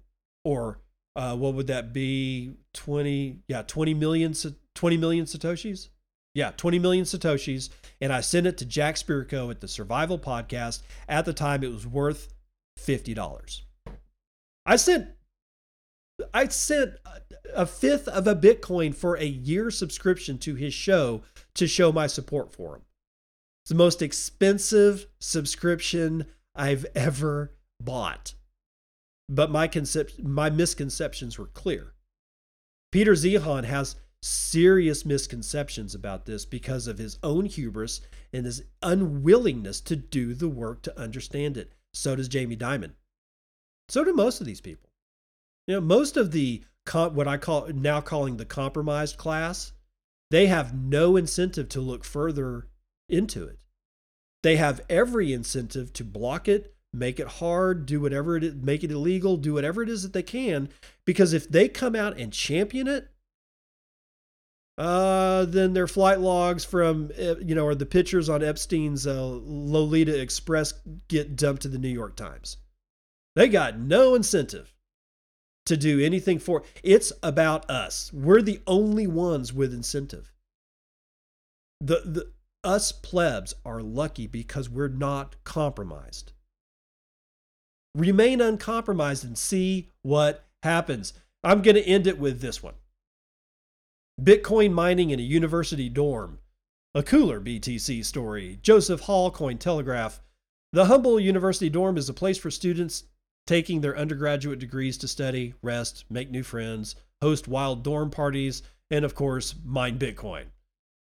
or 0.45 0.81
uh, 1.15 1.37
what 1.37 1.55
would 1.55 1.69
that 1.69 1.93
be 1.93 2.55
20 2.75 3.41
yeah 3.49 3.63
20 3.63 3.95
million 3.95 4.35
20 4.75 4.97
million 4.97 5.25
satoshis 5.25 5.89
yeah 6.35 6.51
20 6.57 6.79
million 6.79 7.05
satoshis 7.05 7.71
and 8.01 8.13
I 8.13 8.21
sent 8.21 8.47
it 8.47 8.59
to 8.59 8.65
Jack 8.65 8.97
Spirko 8.97 9.51
at 9.51 9.61
the 9.61 9.69
Survival 9.69 10.19
Podcast 10.19 10.83
at 11.09 11.25
the 11.25 11.33
time 11.33 11.63
it 11.63 11.73
was 11.73 11.87
worth 11.87 12.33
fifty 12.77 13.15
dollars. 13.15 13.63
I 14.65 14.77
sent 14.77 15.09
I 16.33 16.49
sent 16.49 16.95
a 17.55 17.67
fifth 17.67 18.09
of 18.09 18.27
a 18.27 18.35
Bitcoin 18.35 18.95
for 18.95 19.17
a 19.17 19.25
year 19.25 19.71
subscription 19.71 20.39
to 20.39 20.55
his 20.55 20.75
show 20.75 21.23
to 21.55 21.67
show 21.67 21.93
my 21.93 22.07
support 22.07 22.55
for 22.55 22.77
him. 22.77 22.83
It's 23.67 23.71
the 23.71 23.75
most 23.75 24.01
expensive 24.01 25.09
subscription 25.19 26.27
I've 26.55 26.87
ever 26.95 27.53
bought. 27.83 28.35
But 29.29 29.51
my 29.51 29.67
concep- 29.67 30.23
my 30.23 30.51
misconceptions 30.51 31.37
were 31.37 31.49
clear. 31.49 31.93
Peter 32.93 33.15
Zeihan 33.15 33.65
has 33.65 33.97
serious 34.23 35.05
misconceptions 35.05 35.97
about 35.97 36.27
this 36.27 36.45
because 36.45 36.87
of 36.87 36.99
his 36.99 37.19
own 37.25 37.47
hubris 37.47 38.03
and 38.33 38.47
his 38.47 38.63
unwillingness 38.83 39.81
to 39.81 39.97
do 39.97 40.33
the 40.33 40.49
work 40.49 40.83
to 40.83 40.97
understand 40.97 41.57
it. 41.57 41.73
So 41.93 42.15
does 42.15 42.29
Jamie 42.29 42.57
Dimon. 42.57 42.93
So 43.89 44.05
do 44.05 44.13
most 44.13 44.41
of 44.41 44.47
these 44.47 44.61
people. 44.61 44.91
You 45.67 45.75
know, 45.75 45.81
most 45.81 46.17
of 46.17 46.31
the 46.31 46.63
what 46.93 47.27
I 47.27 47.37
call 47.37 47.67
now 47.75 48.01
calling 48.01 48.37
the 48.37 48.45
compromised 48.45 49.17
class, 49.17 49.73
they 50.31 50.47
have 50.47 50.73
no 50.73 51.17
incentive 51.17 51.69
to 51.71 51.81
look 51.81 52.05
further 52.05 52.69
into 53.09 53.45
it. 53.45 53.66
They 54.47 54.55
have 54.55 54.81
every 54.89 55.33
incentive 55.33 55.93
to 55.95 56.05
block 56.05 56.47
it, 56.47 56.73
make 56.93 57.19
it 57.19 57.27
hard, 57.27 57.85
do 57.85 58.01
whatever 58.01 58.37
it 58.37 58.45
is, 58.45 58.55
make 58.55 58.85
it 58.85 58.93
illegal, 58.93 59.37
do 59.37 59.55
whatever 59.55 59.83
it 59.83 59.89
is 59.89 60.05
that 60.05 60.13
they 60.13 60.23
can, 60.23 60.69
because 61.05 61.33
if 61.33 61.49
they 61.49 61.69
come 61.69 61.97
out 61.97 62.17
and 62.17 62.33
champion 62.33 62.87
it, 62.87 63.09
uh, 64.79 65.47
then 65.47 65.73
their 65.73 65.89
flight 65.89 66.21
logs 66.21 66.65
from 66.65 67.11
eh, 67.17 67.35
you 67.45 67.57
know 67.57 67.65
or 67.65 67.75
the 67.75 67.85
pictures 67.85 68.29
on 68.29 68.45
Epstein's 68.45 69.05
uh, 69.05 69.21
Lolita 69.21 70.17
Express 70.17 70.75
get 71.09 71.35
dumped 71.35 71.63
to 71.63 71.69
the 71.69 71.77
New 71.77 71.89
York 71.89 72.15
Times. 72.15 72.59
They 73.35 73.49
got 73.49 73.81
no 73.81 74.15
incentive 74.15 74.77
to 75.65 75.77
do 75.77 75.99
anything 75.99 76.39
for 76.39 76.63
it's 76.85 77.13
about 77.21 77.69
us 77.69 78.13
we're 78.13 78.43
the 78.43 78.61
only 78.69 79.09
ones 79.09 79.53
with 79.53 79.75
incentive 79.75 80.33
the, 81.81 82.03
the 82.05 82.31
us 82.67 82.93
plebs 82.93 83.55
are 83.65 83.81
lucky 83.81 84.27
because 84.27 84.69
we're 84.69 84.89
not 84.89 85.37
compromised. 85.45 86.33
Remain 87.95 88.41
uncompromised 88.41 89.25
and 89.25 89.39
see 89.39 89.91
what 90.03 90.45
happens. 90.63 91.15
I'm 91.43 91.63
going 91.63 91.77
to 91.77 91.87
end 91.87 92.07
it 92.07 92.19
with 92.19 92.41
this 92.41 92.63
one. 92.63 92.75
Bitcoin 94.21 94.73
mining 94.73 95.11
in 95.11 95.21
a 95.21 95.23
university 95.23 95.89
dorm. 95.89 96.41
A 96.95 97.03
cooler 97.03 97.41
btc 97.41 98.05
story. 98.05 98.59
Joseph 98.63 99.03
hall 99.03 99.31
Cointelegraph 99.31 100.21
the 100.73 100.87
humble 100.87 101.21
university 101.21 101.71
dorm 101.71 101.97
is 101.97 102.09
a 102.09 102.15
place 102.15 102.37
for 102.37 102.51
students 102.51 103.05
taking 103.47 103.81
their 103.81 103.97
undergraduate 103.97 104.59
degrees 104.59 104.99
to 104.99 105.09
study, 105.09 105.55
rest, 105.63 106.05
make 106.11 106.31
new 106.31 106.43
friends, 106.43 106.97
host 107.23 107.47
wild 107.47 107.85
dorm 107.85 108.11
parties, 108.11 108.63
and 108.91 109.05
of 109.05 109.15
course, 109.15 109.55
mine 109.65 109.99
Bitcoin. 109.99 110.47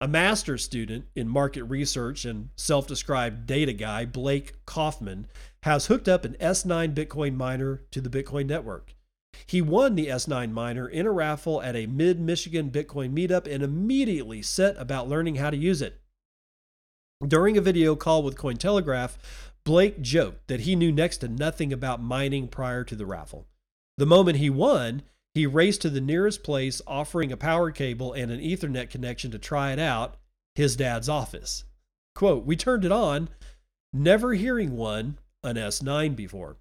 A 0.02 0.08
master's 0.08 0.64
student 0.64 1.04
in 1.14 1.28
market 1.28 1.62
research 1.62 2.24
and 2.24 2.48
self 2.56 2.88
described 2.88 3.46
data 3.46 3.72
guy, 3.72 4.04
Blake 4.04 4.54
Kaufman, 4.66 5.28
has 5.62 5.86
hooked 5.86 6.08
up 6.08 6.24
an 6.24 6.34
S9 6.40 6.92
Bitcoin 6.92 7.36
miner 7.36 7.84
to 7.92 8.00
the 8.00 8.10
Bitcoin 8.10 8.46
network. 8.46 8.96
He 9.46 9.62
won 9.62 9.94
the 9.94 10.08
S9 10.08 10.50
miner 10.50 10.88
in 10.88 11.06
a 11.06 11.12
raffle 11.12 11.62
at 11.62 11.76
a 11.76 11.86
mid 11.86 12.18
Michigan 12.18 12.68
Bitcoin 12.68 13.12
meetup 13.12 13.46
and 13.46 13.62
immediately 13.62 14.42
set 14.42 14.76
about 14.76 15.08
learning 15.08 15.36
how 15.36 15.50
to 15.50 15.56
use 15.56 15.80
it. 15.80 16.00
During 17.24 17.56
a 17.56 17.60
video 17.60 17.94
call 17.94 18.24
with 18.24 18.36
Cointelegraph, 18.36 19.12
Blake 19.62 20.02
joked 20.02 20.48
that 20.48 20.62
he 20.62 20.74
knew 20.74 20.90
next 20.90 21.18
to 21.18 21.28
nothing 21.28 21.72
about 21.72 22.02
mining 22.02 22.48
prior 22.48 22.82
to 22.82 22.96
the 22.96 23.06
raffle. 23.06 23.46
The 23.98 24.06
moment 24.06 24.38
he 24.38 24.50
won, 24.50 25.02
he 25.34 25.46
raced 25.46 25.82
to 25.82 25.90
the 25.90 26.00
nearest 26.00 26.42
place 26.42 26.82
offering 26.86 27.32
a 27.32 27.36
power 27.36 27.70
cable 27.70 28.12
and 28.12 28.30
an 28.30 28.40
Ethernet 28.40 28.90
connection 28.90 29.30
to 29.30 29.38
try 29.38 29.72
it 29.72 29.78
out 29.78 30.16
his 30.54 30.76
dad's 30.76 31.08
office. 31.08 31.64
Quote, 32.14 32.44
We 32.44 32.56
turned 32.56 32.84
it 32.84 32.92
on, 32.92 33.30
never 33.92 34.34
hearing 34.34 34.76
one, 34.76 35.18
an 35.42 35.56
S9 35.56 36.14
before. 36.14 36.56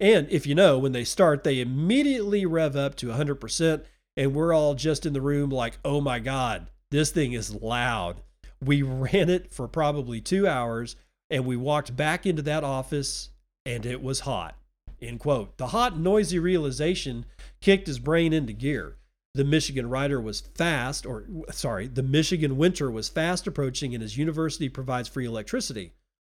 And 0.00 0.28
if 0.30 0.46
you 0.46 0.54
know, 0.54 0.78
when 0.78 0.92
they 0.92 1.04
start, 1.04 1.44
they 1.44 1.60
immediately 1.60 2.46
rev 2.46 2.76
up 2.76 2.94
to 2.96 3.08
100%, 3.08 3.84
and 4.16 4.34
we're 4.34 4.52
all 4.52 4.74
just 4.74 5.06
in 5.06 5.12
the 5.12 5.20
room 5.20 5.50
like, 5.50 5.78
oh 5.84 6.00
my 6.00 6.18
God, 6.18 6.70
this 6.90 7.10
thing 7.10 7.32
is 7.32 7.54
loud. 7.54 8.16
We 8.62 8.82
ran 8.82 9.28
it 9.28 9.52
for 9.52 9.68
probably 9.68 10.20
two 10.20 10.46
hours, 10.46 10.96
and 11.30 11.46
we 11.46 11.56
walked 11.56 11.96
back 11.96 12.26
into 12.26 12.42
that 12.42 12.64
office, 12.64 13.30
and 13.64 13.84
it 13.84 14.02
was 14.02 14.20
hot. 14.20 14.56
End 15.00 15.20
quote. 15.20 15.56
The 15.58 15.68
hot, 15.68 15.98
noisy 15.98 16.38
realization 16.38 17.26
kicked 17.60 17.86
his 17.86 17.98
brain 17.98 18.32
into 18.32 18.52
gear. 18.52 18.96
The 19.34 19.44
Michigan 19.44 19.88
rider 19.88 20.20
was 20.20 20.40
fast, 20.40 21.06
or 21.06 21.26
sorry, 21.50 21.86
the 21.86 22.02
Michigan 22.02 22.56
winter 22.56 22.90
was 22.90 23.08
fast 23.08 23.46
approaching, 23.46 23.94
and 23.94 24.02
his 24.02 24.16
university 24.16 24.68
provides 24.68 25.08
free 25.08 25.26
electricity. 25.26 25.92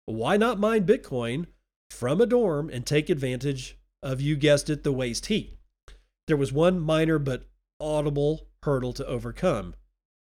Why 0.06 0.36
not 0.36 0.59
mine 0.59 0.86
Bitcoin 0.86 1.47
from 1.90 2.20
a 2.20 2.26
dorm 2.26 2.70
and 2.70 2.85
take 2.85 3.09
advantage 3.09 3.78
of, 4.02 4.20
you 4.20 4.36
guessed 4.36 4.70
it, 4.70 4.82
the 4.82 4.93
waste 4.93 5.26
heat? 5.26 5.59
There 6.26 6.36
was 6.36 6.52
one 6.52 6.80
minor 6.80 7.18
but 7.18 7.48
audible 7.78 8.48
hurdle 8.64 8.93
to 8.94 9.06
overcome. 9.06 9.74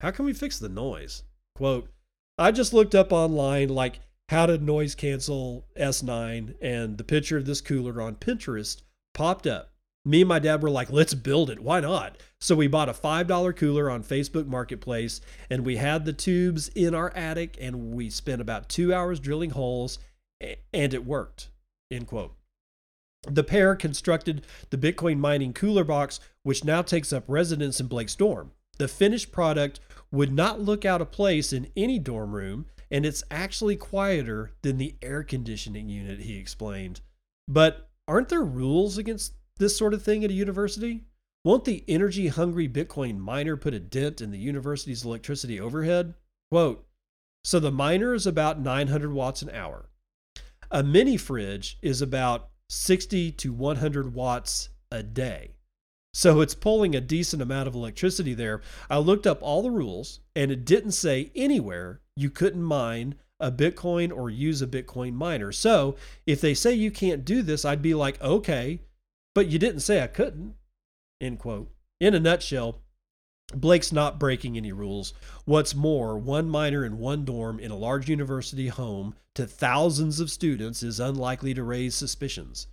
How 0.02 0.12
can 0.12 0.26
we 0.26 0.34
fix 0.34 0.60
the 0.60 0.70
noise? 0.70 1.24
Quote, 1.56 1.90
I 2.38 2.52
just 2.52 2.74
looked 2.74 2.94
up 2.94 3.12
online, 3.12 3.70
like, 3.70 4.00
how 4.30 4.46
to 4.46 4.60
noise 4.60 4.94
cancel 4.94 5.66
S9, 5.76 6.54
and 6.62 6.98
the 7.00 7.04
picture 7.04 7.38
of 7.38 7.46
this 7.46 7.62
cooler 7.62 8.00
on 8.00 8.16
Pinterest 8.16 8.82
popped 9.14 9.48
up. 9.48 9.72
Me 10.06 10.22
and 10.22 10.30
my 10.30 10.38
dad 10.38 10.62
were 10.62 10.70
like, 10.70 10.92
let's 10.92 11.16
build 11.16 11.50
it. 11.50 11.60
Why 11.60 11.80
not? 11.80 12.18
So 12.40 12.56
we 12.56 12.68
bought 12.68 12.90
a 12.90 12.94
$5 12.94 13.56
cooler 13.56 13.90
on 13.90 14.04
Facebook 14.04 14.46
Marketplace 14.46 15.20
and 15.50 15.66
we 15.66 15.76
had 15.76 16.06
the 16.06 16.14
tubes 16.14 16.70
in 16.70 16.96
our 16.96 17.12
attic 17.16 17.58
and 17.60 17.92
we 17.92 18.10
spent 18.10 18.40
about 18.40 18.70
two 18.70 18.94
hours 18.94 19.20
drilling 19.20 19.50
holes 19.50 20.00
and 20.40 20.94
it 20.94 21.06
worked. 21.06 21.50
End 21.92 22.08
quote. 22.08 22.36
The 23.28 23.44
pair 23.44 23.76
constructed 23.76 24.46
the 24.70 24.78
Bitcoin 24.78 25.18
mining 25.18 25.54
cooler 25.54 25.84
box, 25.84 26.20
which 26.44 26.64
now 26.64 26.82
takes 26.82 27.12
up 27.12 27.26
residence 27.28 27.80
in 27.80 27.88
Blake's 27.88 28.16
dorm. 28.16 28.52
The 28.78 28.88
finished 28.88 29.32
product 29.32 29.80
would 30.12 30.32
not 30.32 30.62
look 30.62 30.86
out 30.86 31.02
of 31.02 31.12
place 31.12 31.52
in 31.52 31.68
any 31.76 32.00
dorm 32.00 32.34
room, 32.34 32.68
and 32.92 33.06
it's 33.06 33.24
actually 33.30 33.76
quieter 33.76 34.52
than 34.62 34.78
the 34.78 34.96
air 35.02 35.24
conditioning 35.24 35.90
unit, 35.90 36.22
he 36.22 36.38
explained. 36.38 37.02
But 37.48 37.90
aren't 38.08 38.30
there 38.30 38.44
rules 38.44 38.98
against 38.98 39.34
this 39.58 39.78
sort 39.78 39.94
of 39.94 40.04
thing 40.04 40.24
at 40.24 40.32
a 40.32 40.34
university? 40.34 41.06
Won't 41.44 41.66
the 41.66 41.84
energy 41.88 42.28
hungry 42.28 42.68
Bitcoin 42.68 43.18
miner 43.18 43.56
put 43.56 43.74
a 43.74 43.80
dent 43.80 44.22
in 44.22 44.32
the 44.32 44.38
university's 44.38 45.06
electricity 45.06 45.60
overhead? 45.60 46.16
Quote 46.52 46.86
So 47.44 47.60
the 47.60 47.72
miner 47.72 48.14
is 48.14 48.28
about 48.28 48.60
900 48.60 49.14
watts 49.14 49.42
an 49.42 49.50
hour. 49.52 49.90
A 50.72 50.84
mini 50.84 51.18
fridge 51.18 51.78
is 51.82 52.02
about 52.02 52.50
60 52.70 53.32
to 53.34 53.54
100 53.54 54.14
watts 54.14 54.70
a 54.92 55.02
day. 55.02 55.56
So 56.14 56.42
it's 56.42 56.56
pulling 56.56 56.96
a 56.96 57.02
decent 57.02 57.42
amount 57.42 57.68
of 57.68 57.76
electricity 57.76 58.34
there. 58.34 58.62
I 58.90 58.98
looked 58.98 59.28
up 59.28 59.40
all 59.42 59.62
the 59.62 59.72
rules 59.72 60.20
and 60.36 60.52
it 60.52 60.66
didn't 60.66 60.92
say 60.92 61.32
anywhere 61.36 62.02
you 62.16 62.30
couldn't 62.30 62.64
mine 62.64 63.16
a 63.40 63.52
Bitcoin 63.52 64.16
or 64.16 64.30
use 64.30 64.62
a 64.62 64.68
Bitcoin 64.68 65.14
miner. 65.14 65.52
So 65.52 65.96
if 66.26 66.42
they 66.42 66.54
say 66.54 66.74
you 66.74 66.92
can't 66.92 67.24
do 67.24 67.42
this, 67.42 67.64
I'd 67.64 67.82
be 67.82 67.94
like, 67.94 68.22
okay, 68.22 68.82
but 69.34 69.48
you 69.48 69.60
didn't 69.60 69.82
say 69.82 70.04
I 70.04 70.08
couldn't. 70.08 70.56
End 71.22 71.40
quote. 71.40 71.72
In 72.00 72.16
a 72.16 72.20
nutshell, 72.20 72.82
Blake's 73.54 73.92
not 73.92 74.20
breaking 74.20 74.58
any 74.58 74.72
rules. 74.72 75.14
What's 75.46 75.74
more, 75.74 76.18
one 76.18 76.50
miner 76.50 76.86
in 76.86 76.98
one 76.98 77.26
dorm 77.26 77.60
in 77.60 77.72
a 77.72 77.78
large 77.78 78.10
university 78.10 78.68
home 78.68 79.16
to 79.36 79.48
thousands 79.48 80.20
of 80.20 80.30
students 80.30 80.84
is 80.84 81.00
unlikely 81.00 81.54
to 81.54 81.64
raise 81.64 81.96
suspicions. 81.96 82.68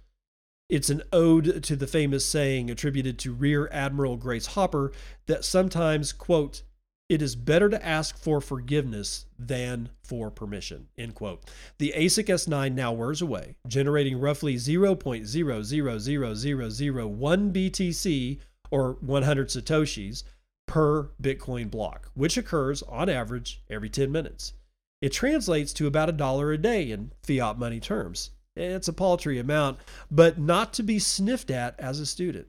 It's 0.69 0.91
an 0.91 1.05
ode 1.13 1.63
to 1.63 1.77
the 1.77 1.87
famous 1.87 2.27
saying 2.27 2.71
attributed 2.71 3.21
to 3.21 3.33
Rear 3.33 3.69
Admiral 3.71 4.17
Grace 4.17 4.47
Hopper 4.47 4.91
that 5.27 5.45
sometimes, 5.45 6.13
quote, 6.13 6.63
it 7.09 7.23
is 7.23 7.37
better 7.37 7.69
to 7.69 7.87
ask 7.87 8.19
for 8.19 8.41
forgiveness 8.41 9.27
than 9.39 9.91
for 10.03 10.29
permission. 10.29 10.89
End 10.99 11.15
quote. 11.15 11.45
The 11.79 11.95
ASIC 11.97 12.27
S9 12.27 12.75
now 12.75 12.93
wears 12.93 13.23
away, 13.23 13.55
generating 13.69 14.19
roughly 14.19 14.57
0.000001 14.57 17.53
BTC 17.53 18.41
or 18.73 18.97
100 19.01 19.49
Satoshis 19.49 20.25
per 20.67 21.11
Bitcoin 21.23 21.71
block, 21.71 22.11
which 22.15 22.37
occurs 22.37 22.83
on 22.83 23.09
average 23.09 23.63
every 23.71 23.89
10 23.89 24.11
minutes. 24.11 24.55
It 25.01 25.13
translates 25.13 25.73
to 25.75 25.87
about 25.87 26.09
a 26.09 26.13
dollar 26.13 26.51
a 26.51 26.59
day 26.59 26.91
in 26.91 27.13
fiat 27.23 27.57
money 27.57 27.79
terms. 27.79 28.31
It's 28.57 28.89
a 28.89 28.93
paltry 28.93 29.39
amount, 29.39 29.79
but 30.11 30.39
not 30.39 30.73
to 30.75 30.83
be 30.83 30.99
sniffed 30.99 31.51
at 31.51 31.79
as 31.79 32.01
a 32.01 32.07
student. 32.07 32.49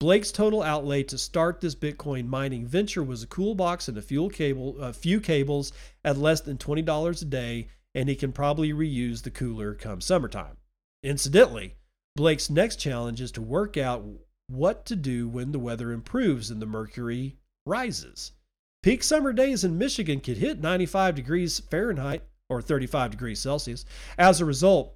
Blake's 0.00 0.32
total 0.32 0.62
outlay 0.62 1.02
to 1.04 1.16
start 1.16 1.60
this 1.60 1.74
Bitcoin 1.74 2.26
mining 2.26 2.66
venture 2.66 3.02
was 3.02 3.22
a 3.22 3.28
cool 3.28 3.54
box 3.54 3.88
and 3.88 3.96
a 3.96 4.02
fuel 4.02 4.28
cable, 4.28 4.78
a 4.80 4.92
few 4.92 5.20
cables 5.20 5.72
at 6.04 6.18
less 6.18 6.40
than 6.40 6.58
$20 6.58 7.22
a 7.22 7.24
day, 7.24 7.68
and 7.94 8.08
he 8.08 8.14
can 8.14 8.32
probably 8.32 8.72
reuse 8.72 9.22
the 9.22 9.30
cooler 9.30 9.74
come 9.74 10.00
summertime. 10.00 10.56
Incidentally, 11.02 11.76
Blake's 12.14 12.50
next 12.50 12.76
challenge 12.76 13.20
is 13.20 13.32
to 13.32 13.42
work 13.42 13.76
out 13.76 14.04
what 14.48 14.84
to 14.86 14.96
do 14.96 15.28
when 15.28 15.52
the 15.52 15.58
weather 15.58 15.92
improves 15.92 16.50
and 16.50 16.60
the 16.60 16.66
mercury 16.66 17.36
rises. 17.64 18.32
Peak 18.82 19.02
summer 19.02 19.32
days 19.32 19.64
in 19.64 19.78
Michigan 19.78 20.20
could 20.20 20.36
hit 20.36 20.60
95 20.60 21.14
degrees 21.14 21.58
Fahrenheit 21.58 22.22
or 22.48 22.62
35 22.62 23.10
degrees 23.10 23.40
Celsius. 23.40 23.84
As 24.18 24.40
a 24.40 24.44
result, 24.44 24.95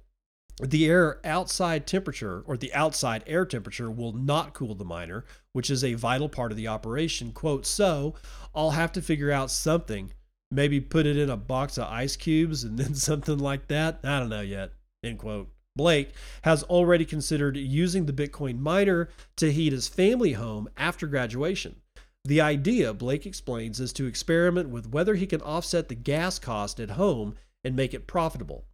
the 0.69 0.87
air 0.87 1.19
outside 1.25 1.87
temperature 1.87 2.43
or 2.45 2.55
the 2.55 2.73
outside 2.73 3.23
air 3.25 3.45
temperature 3.45 3.89
will 3.89 4.13
not 4.13 4.53
cool 4.53 4.75
the 4.75 4.85
miner, 4.85 5.25
which 5.53 5.69
is 5.69 5.83
a 5.83 5.95
vital 5.95 6.29
part 6.29 6.51
of 6.51 6.57
the 6.57 6.67
operation. 6.67 7.31
Quote, 7.31 7.65
so 7.65 8.15
I'll 8.53 8.71
have 8.71 8.91
to 8.93 9.01
figure 9.01 9.31
out 9.31 9.49
something, 9.49 10.13
maybe 10.51 10.79
put 10.79 11.05
it 11.05 11.17
in 11.17 11.29
a 11.29 11.37
box 11.37 11.77
of 11.77 11.85
ice 11.85 12.15
cubes 12.15 12.63
and 12.63 12.77
then 12.79 12.93
something 12.95 13.39
like 13.39 13.67
that. 13.67 13.99
I 14.03 14.19
don't 14.19 14.29
know 14.29 14.41
yet. 14.41 14.73
End 15.03 15.19
quote. 15.19 15.49
Blake 15.75 16.11
has 16.43 16.63
already 16.63 17.05
considered 17.05 17.55
using 17.55 18.05
the 18.05 18.13
Bitcoin 18.13 18.59
miner 18.59 19.09
to 19.37 19.51
heat 19.51 19.71
his 19.71 19.87
family 19.87 20.33
home 20.33 20.69
after 20.75 21.07
graduation. 21.07 21.77
The 22.25 22.41
idea, 22.41 22.93
Blake 22.93 23.25
explains, 23.25 23.79
is 23.79 23.93
to 23.93 24.05
experiment 24.05 24.69
with 24.69 24.89
whether 24.89 25.15
he 25.15 25.25
can 25.25 25.41
offset 25.41 25.87
the 25.87 25.95
gas 25.95 26.37
cost 26.37 26.79
at 26.79 26.91
home 26.91 27.35
and 27.63 27.75
make 27.75 27.93
it 27.93 28.05
profitable. 28.05 28.65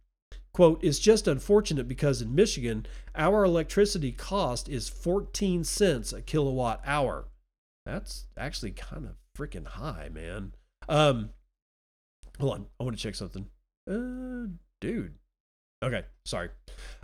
Quote, 0.58 0.82
it's 0.82 0.98
just 0.98 1.28
unfortunate 1.28 1.86
because 1.86 2.20
in 2.20 2.34
Michigan, 2.34 2.84
our 3.14 3.44
electricity 3.44 4.10
cost 4.10 4.68
is 4.68 4.88
14 4.88 5.62
cents 5.62 6.12
a 6.12 6.20
kilowatt 6.20 6.82
hour. 6.84 7.28
That's 7.86 8.26
actually 8.36 8.72
kind 8.72 9.06
of 9.06 9.14
freaking 9.38 9.68
high, 9.68 10.08
man. 10.12 10.54
Um, 10.88 11.30
hold 12.40 12.54
on. 12.54 12.66
I 12.80 12.82
want 12.82 12.96
to 12.96 13.00
check 13.00 13.14
something. 13.14 13.46
Uh, 13.88 14.50
dude. 14.80 15.14
Okay, 15.80 16.02
sorry. 16.24 16.48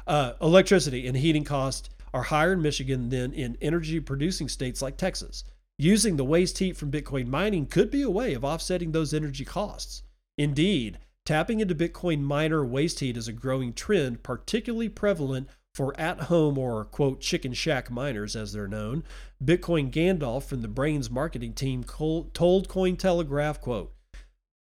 Uh, 0.05 0.33
electricity 0.43 1.07
and 1.07 1.17
heating 1.17 1.45
costs 1.45 1.91
are 2.13 2.23
higher 2.23 2.55
in 2.55 2.61
Michigan 2.61 3.09
than 3.09 3.33
in 3.33 3.57
energy 3.63 4.01
producing 4.01 4.49
states 4.49 4.83
like 4.83 4.97
Texas. 4.97 5.45
Using 5.79 6.17
the 6.17 6.25
waste 6.25 6.59
heat 6.59 6.77
from 6.77 6.91
Bitcoin 6.91 7.29
mining 7.29 7.67
could 7.67 7.93
be 7.93 8.03
a 8.03 8.11
way 8.11 8.35
of 8.35 8.45
offsetting 8.45 8.91
those 8.91 9.15
energy 9.15 9.45
costs. 9.45 10.03
Indeed, 10.37 10.99
Tapping 11.27 11.61
into 11.61 11.75
Bitcoin 11.75 12.21
miner 12.21 12.67
waste 12.67 13.01
heat 13.01 13.17
is 13.17 13.29
a 13.29 13.33
growing 13.33 13.73
trend, 13.73 14.23
particularly 14.23 14.91
prevalent 14.91 15.49
for 15.75 15.99
at 15.99 16.23
home 16.23 16.59
or 16.59 16.85
quote 16.85 17.21
chicken 17.23 17.55
shack 17.55 17.91
miners 17.91 18.37
as 18.37 18.53
they're 18.53 18.69
known. 18.69 19.05
Bitcoin 19.43 19.91
Gandalf 19.91 20.45
from 20.45 20.61
the 20.61 20.69
Braiins 20.69 21.11
marketing 21.11 21.55
team 21.55 21.83
told 21.83 22.35
Cointelegraph 22.35 23.61
quote 23.63 23.95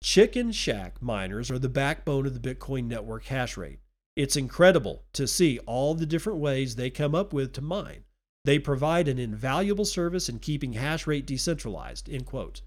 Chicken 0.02 0.50
shack 0.50 1.00
miners 1.00 1.48
are 1.48 1.60
the 1.60 1.68
backbone 1.68 2.26
of 2.26 2.40
the 2.40 2.54
Bitcoin 2.54 2.86
network 2.86 3.26
hash 3.26 3.56
rate. 3.56 3.78
It's 4.16 4.36
incredible 4.36 5.04
to 5.12 5.28
see 5.28 5.60
all 5.60 5.94
the 5.94 6.06
different 6.06 6.40
ways 6.40 6.74
they 6.74 6.90
come 6.90 7.14
up 7.14 7.32
with 7.32 7.52
to 7.52 7.62
mine. 7.62 8.02
They 8.44 8.58
provide 8.58 9.06
an 9.06 9.20
invaluable 9.20 9.84
service 9.84 10.28
in 10.28 10.40
keeping 10.40 10.72
hash 10.72 11.06
rate 11.06 11.26
decentralized. 11.26 12.08
End 12.10 12.26
quote. 12.26 12.62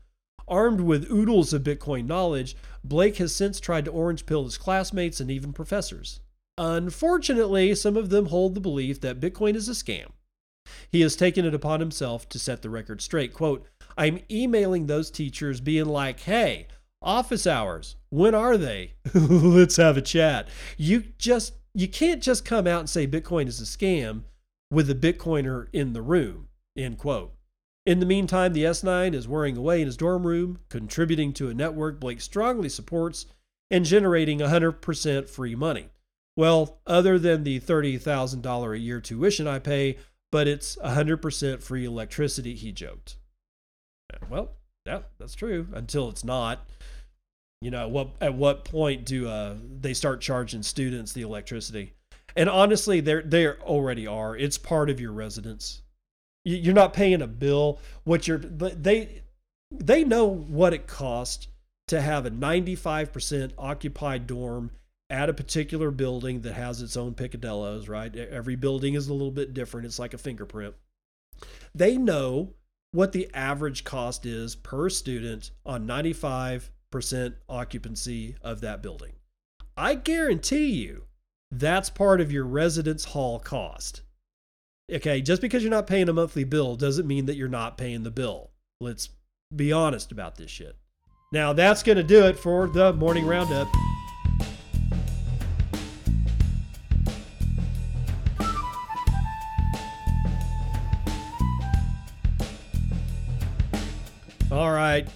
Armed 0.51 0.81
with 0.81 1.09
oodles 1.09 1.53
of 1.53 1.63
Bitcoin 1.63 2.05
knowledge, 2.05 2.55
Blake 2.83 3.17
has 3.17 3.33
since 3.33 3.59
tried 3.59 3.85
to 3.85 3.91
orange 3.91 4.25
pill 4.27 4.43
his 4.43 4.57
classmates 4.57 5.19
and 5.19 5.31
even 5.31 5.53
professors. 5.53 6.19
Unfortunately, 6.57 7.73
some 7.73 7.97
of 7.97 8.09
them 8.09 8.27
hold 8.27 8.53
the 8.53 8.61
belief 8.61 9.01
that 9.01 9.19
Bitcoin 9.19 9.55
is 9.55 9.67
a 9.67 9.71
scam. 9.71 10.11
He 10.91 11.01
has 11.01 11.15
taken 11.15 11.45
it 11.45 11.55
upon 11.55 11.79
himself 11.79 12.29
to 12.29 12.37
set 12.37 12.61
the 12.61 12.69
record 12.69 13.01
straight. 13.01 13.33
Quote, 13.33 13.65
I'm 13.97 14.19
emailing 14.29 14.85
those 14.85 15.09
teachers 15.09 15.59
being 15.59 15.85
like, 15.85 16.19
hey, 16.19 16.67
Office 17.03 17.47
hours. 17.47 17.95
When 18.09 18.35
are 18.35 18.57
they? 18.57 18.93
Let's 19.13 19.77
have 19.77 19.97
a 19.97 20.01
chat. 20.01 20.47
You 20.77 21.05
just 21.17 21.53
you 21.73 21.87
can't 21.87 22.21
just 22.21 22.45
come 22.45 22.67
out 22.67 22.81
and 22.81 22.89
say 22.89 23.07
Bitcoin 23.07 23.47
is 23.47 23.59
a 23.59 23.63
scam 23.63 24.23
with 24.69 24.89
a 24.89 24.95
Bitcoiner 24.95 25.67
in 25.73 25.93
the 25.93 26.01
room. 26.01 26.49
End 26.77 26.99
quote. 26.99 27.33
In 27.85 27.99
the 27.99 28.05
meantime, 28.05 28.53
the 28.53 28.63
S9 28.63 29.13
is 29.13 29.27
whirring 29.27 29.57
away 29.57 29.81
in 29.81 29.87
his 29.87 29.97
dorm 29.97 30.27
room, 30.27 30.59
contributing 30.69 31.33
to 31.33 31.49
a 31.49 31.53
network 31.53 31.99
Blake 31.99 32.21
strongly 32.21 32.69
supports 32.69 33.25
and 33.71 33.85
generating 33.85 34.39
100% 34.39 35.29
free 35.29 35.55
money. 35.55 35.89
Well, 36.37 36.79
other 36.85 37.17
than 37.17 37.43
the 37.43 37.59
$30,000 37.59 38.75
a 38.75 38.79
year 38.79 39.01
tuition 39.01 39.47
I 39.47 39.59
pay, 39.59 39.97
but 40.31 40.47
it's 40.47 40.75
100% 40.77 41.63
free 41.63 41.85
electricity, 41.85 42.53
he 42.53 42.71
joked. 42.71 43.17
Well, 44.29 44.51
yeah, 44.85 45.01
that's 45.17 45.35
true 45.35 45.67
until 45.73 46.09
it's 46.09 46.23
not. 46.23 46.67
You 47.61 47.71
know, 47.71 47.87
what 47.87 48.09
at 48.19 48.33
what 48.33 48.65
point 48.65 49.05
do 49.05 49.27
uh, 49.27 49.55
they 49.79 49.93
start 49.93 50.21
charging 50.21 50.63
students 50.63 51.13
the 51.13 51.21
electricity? 51.21 51.93
And 52.35 52.49
honestly, 52.49 53.01
they're 53.01 53.21
they 53.21 53.47
already 53.47 54.07
are. 54.07 54.35
It's 54.35 54.57
part 54.57 54.89
of 54.89 54.99
your 54.99 55.11
residence. 55.11 55.81
You're 56.43 56.73
not 56.73 56.93
paying 56.93 57.21
a 57.21 57.27
bill. 57.27 57.79
What 58.03 58.27
you're 58.27 58.37
but 58.37 58.83
they 58.83 59.21
they 59.71 60.03
know 60.03 60.25
what 60.25 60.73
it 60.73 60.87
costs 60.87 61.47
to 61.87 62.01
have 62.01 62.25
a 62.25 62.31
95% 62.31 63.51
occupied 63.57 64.27
dorm 64.27 64.71
at 65.09 65.29
a 65.29 65.33
particular 65.33 65.91
building 65.91 66.41
that 66.41 66.53
has 66.53 66.81
its 66.81 66.95
own 66.95 67.13
picadillos, 67.13 67.89
right? 67.89 68.15
Every 68.15 68.55
building 68.55 68.93
is 68.93 69.09
a 69.09 69.13
little 69.13 69.31
bit 69.31 69.53
different. 69.53 69.85
It's 69.85 69.99
like 69.99 70.13
a 70.13 70.17
fingerprint. 70.17 70.73
They 71.75 71.97
know 71.97 72.53
what 72.91 73.11
the 73.11 73.29
average 73.33 73.83
cost 73.83 74.25
is 74.25 74.55
per 74.55 74.89
student 74.89 75.51
on 75.65 75.85
95% 75.87 76.69
occupancy 77.49 78.35
of 78.41 78.61
that 78.61 78.81
building. 78.81 79.13
I 79.75 79.95
guarantee 79.95 80.67
you 80.67 81.03
that's 81.51 81.89
part 81.89 82.21
of 82.21 82.31
your 82.31 82.45
residence 82.45 83.05
hall 83.05 83.39
cost. 83.39 84.01
Okay, 84.93 85.21
just 85.21 85.41
because 85.41 85.63
you're 85.63 85.71
not 85.71 85.87
paying 85.87 86.09
a 86.09 86.13
monthly 86.13 86.43
bill 86.43 86.75
doesn't 86.75 87.07
mean 87.07 87.25
that 87.27 87.37
you're 87.37 87.47
not 87.47 87.77
paying 87.77 88.03
the 88.03 88.11
bill. 88.11 88.51
Let's 88.81 89.07
be 89.55 89.71
honest 89.71 90.11
about 90.11 90.35
this 90.35 90.51
shit. 90.51 90.75
Now, 91.31 91.53
that's 91.53 91.81
going 91.81 91.97
to 91.97 92.03
do 92.03 92.25
it 92.25 92.37
for 92.37 92.67
the 92.67 92.91
morning 92.91 93.25
roundup. 93.25 93.69
All 104.51 104.73
right. 104.73 105.07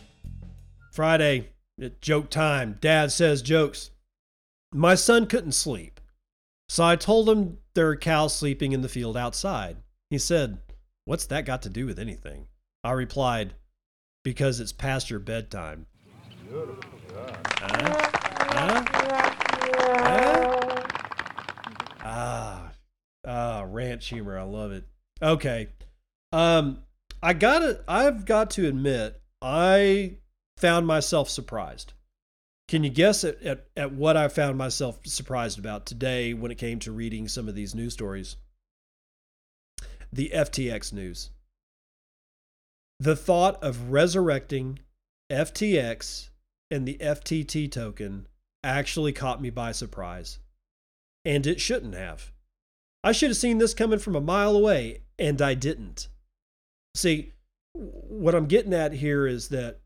Friday, 0.94 1.50
joke 2.00 2.30
time. 2.30 2.78
Dad 2.80 3.12
says 3.12 3.42
jokes. 3.42 3.92
My 4.74 4.96
son 4.96 5.26
couldn't 5.26 5.52
sleep. 5.52 5.95
So 6.68 6.84
I 6.84 6.96
told 6.96 7.30
him 7.30 7.60
there 7.74 7.90
are 7.90 7.96
cows 7.96 8.36
sleeping 8.36 8.72
in 8.72 8.82
the 8.82 8.90
field 8.90 9.16
outside. 9.16 9.78
He 10.10 10.18
said, 10.18 10.60
What's 11.06 11.28
that 11.28 11.46
got 11.46 11.62
to 11.64 11.70
do 11.70 11.86
with 11.86 12.00
anything? 12.00 12.48
I 12.84 12.92
replied, 12.92 13.54
Because 14.24 14.60
it's 14.60 14.72
past 14.72 15.10
your 15.10 15.20
bedtime. 15.20 15.86
Huh? 16.52 18.06
Huh? 18.52 18.86
Huh? 18.92 19.46
Ah, 22.04 22.72
ah, 23.26 23.66
ranch 23.68 24.08
humor. 24.08 24.38
I 24.38 24.44
love 24.44 24.72
it. 24.72 24.86
Okay. 25.22 25.70
Um, 26.32 26.80
I 27.22 27.34
gotta, 27.34 27.82
I've 27.88 28.26
got 28.26 28.52
to 28.52 28.68
admit, 28.68 29.20
I 29.42 30.18
found 30.58 30.88
myself 30.88 31.30
surprised. 31.30 31.94
Can 32.68 32.84
you 32.84 32.90
guess 32.90 33.24
at, 33.24 33.42
at, 33.44 33.68
at 33.78 33.92
what 33.92 34.18
I 34.18 34.28
found 34.28 34.58
myself 34.58 35.00
surprised 35.06 35.60
about 35.60 35.86
today 35.86 36.34
when 36.34 36.52
it 36.52 36.58
came 36.58 36.80
to 36.80 36.92
reading 36.92 37.28
some 37.28 37.48
of 37.48 37.56
these 37.56 37.76
news 37.76 37.94
stories? 37.94 38.38
The 40.12 40.32
FTX 40.34 40.92
news. 40.92 41.30
The 43.00 43.16
thought 43.16 43.62
of 43.62 43.92
resurrecting 43.92 44.80
FTX 45.32 46.30
and 46.72 46.88
the 46.88 46.98
FTT 47.00 47.72
token 47.72 48.28
actually 48.64 49.14
caught 49.14 49.42
me 49.42 49.50
by 49.50 49.72
surprise. 49.72 50.40
And 51.24 51.46
it 51.46 51.62
shouldn't 51.62 51.96
have. 51.96 52.32
I 53.04 53.12
should 53.12 53.30
have 53.30 53.38
seen 53.38 53.60
this 53.60 53.76
coming 53.76 54.00
from 54.00 54.16
a 54.16 54.22
mile 54.22 54.56
away, 54.56 55.02
and 55.20 55.42
I 55.42 55.54
didn't. 55.54 56.08
See, 56.96 57.34
what 57.74 58.34
I'm 58.34 58.48
getting 58.48 58.74
at 58.74 58.94
here 58.94 59.28
is 59.28 59.50
that 59.50 59.82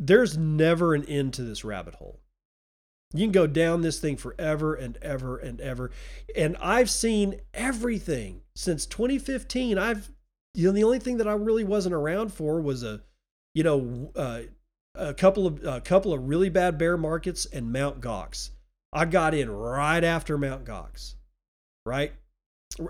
there's 0.00 0.36
never 0.36 0.94
an 0.94 1.04
end 1.04 1.34
to 1.34 1.42
this 1.42 1.62
rabbit 1.62 1.96
hole. 1.96 2.18
You 3.12 3.26
can 3.26 3.32
go 3.32 3.46
down 3.46 3.82
this 3.82 4.00
thing 4.00 4.16
forever 4.16 4.74
and 4.74 4.96
ever 5.02 5.36
and 5.36 5.60
ever. 5.60 5.90
And 6.34 6.56
I've 6.60 6.88
seen 6.88 7.40
everything 7.52 8.42
since 8.54 8.86
2015. 8.86 9.78
I've, 9.78 10.10
you 10.54 10.66
know, 10.66 10.72
the 10.72 10.84
only 10.84 11.00
thing 11.00 11.18
that 11.18 11.28
I 11.28 11.32
really 11.32 11.64
wasn't 11.64 11.94
around 11.94 12.32
for 12.32 12.60
was 12.60 12.82
a, 12.82 13.02
you 13.54 13.62
know, 13.62 14.12
uh, 14.16 14.42
a 14.94 15.12
couple 15.12 15.46
of 15.46 15.64
a 15.64 15.80
couple 15.80 16.12
of 16.12 16.28
really 16.28 16.48
bad 16.48 16.78
bear 16.78 16.96
markets 16.96 17.46
and 17.46 17.72
Mount 17.72 18.00
Gox. 18.00 18.50
I 18.92 19.04
got 19.04 19.34
in 19.34 19.50
right 19.50 20.02
after 20.02 20.38
Mount 20.38 20.64
Gox, 20.64 21.14
right? 21.84 22.12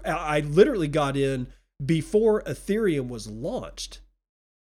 I 0.04 0.40
literally 0.40 0.88
got 0.88 1.16
in 1.16 1.48
before 1.84 2.42
Ethereum 2.42 3.08
was 3.08 3.28
launched. 3.28 4.00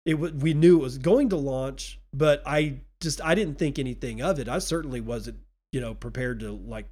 It 0.06 0.16
we 0.16 0.54
knew 0.54 0.80
it 0.80 0.84
was 0.84 0.98
going 0.98 1.30
to 1.30 1.38
launch, 1.38 1.99
but 2.14 2.42
I 2.46 2.80
just 3.02 3.22
I 3.22 3.36
didn't 3.36 3.58
think 3.58 3.80
anything 3.80 4.22
of 4.22 4.40
it. 4.40 4.50
I 4.50 4.60
certainly 4.60 5.02
wasn't, 5.02 5.38
you 5.72 5.82
know, 5.82 5.94
prepared 5.94 6.40
to 6.42 6.52
like 6.52 6.88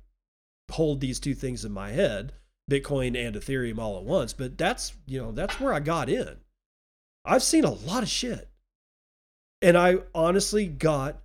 hold 0.71 1.01
these 1.01 1.19
two 1.19 1.33
things 1.33 1.65
in 1.65 1.71
my 1.71 1.89
head, 1.89 2.33
Bitcoin 2.69 3.17
and 3.17 3.35
Ethereum 3.35 3.79
all 3.79 3.97
at 3.97 4.03
once, 4.03 4.33
but 4.33 4.57
that's, 4.57 4.93
you 5.05 5.19
know, 5.19 5.31
that's 5.31 5.59
where 5.59 5.73
I 5.73 5.79
got 5.79 6.09
in. 6.09 6.37
I've 7.25 7.43
seen 7.43 7.63
a 7.63 7.71
lot 7.71 8.03
of 8.03 8.09
shit. 8.09 8.49
And 9.61 9.77
I 9.77 9.97
honestly 10.13 10.67
got 10.67 11.19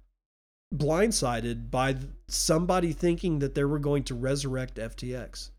blindsided 0.74 1.70
by 1.70 1.97
somebody 2.28 2.93
thinking 2.93 3.40
that 3.40 3.55
they 3.55 3.64
were 3.64 3.78
going 3.78 4.05
to 4.05 4.14
resurrect 4.14 4.77
FTX. 4.77 5.51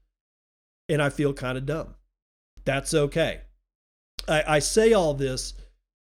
And 0.90 1.02
I 1.02 1.10
feel 1.10 1.34
kind 1.34 1.58
of 1.58 1.66
dumb. 1.66 1.96
That's 2.66 2.94
okay. 2.94 3.42
I, 4.28 4.44
I 4.48 4.60
say 4.60 4.94
all 4.94 5.14
this 5.14 5.54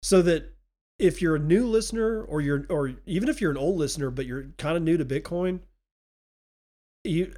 so 0.04 0.22
that 0.22 0.54
if 1.00 1.22
you're 1.22 1.38
a 1.38 1.40
new 1.40 1.66
listener 1.66 2.22
or 2.24 2.42
you're 2.42 2.66
or 2.70 2.94
even 3.06 3.30
if 3.30 3.42
you're 3.42 3.52
an 3.52 3.58
old 3.58 3.78
listener 3.78 4.12
but 4.12 4.26
you're 4.26 4.50
kind 4.58 4.78
of 4.78 4.84
new 4.84 4.98
to 4.98 5.06
Bitcoin, 5.06 5.62
you 7.04 7.34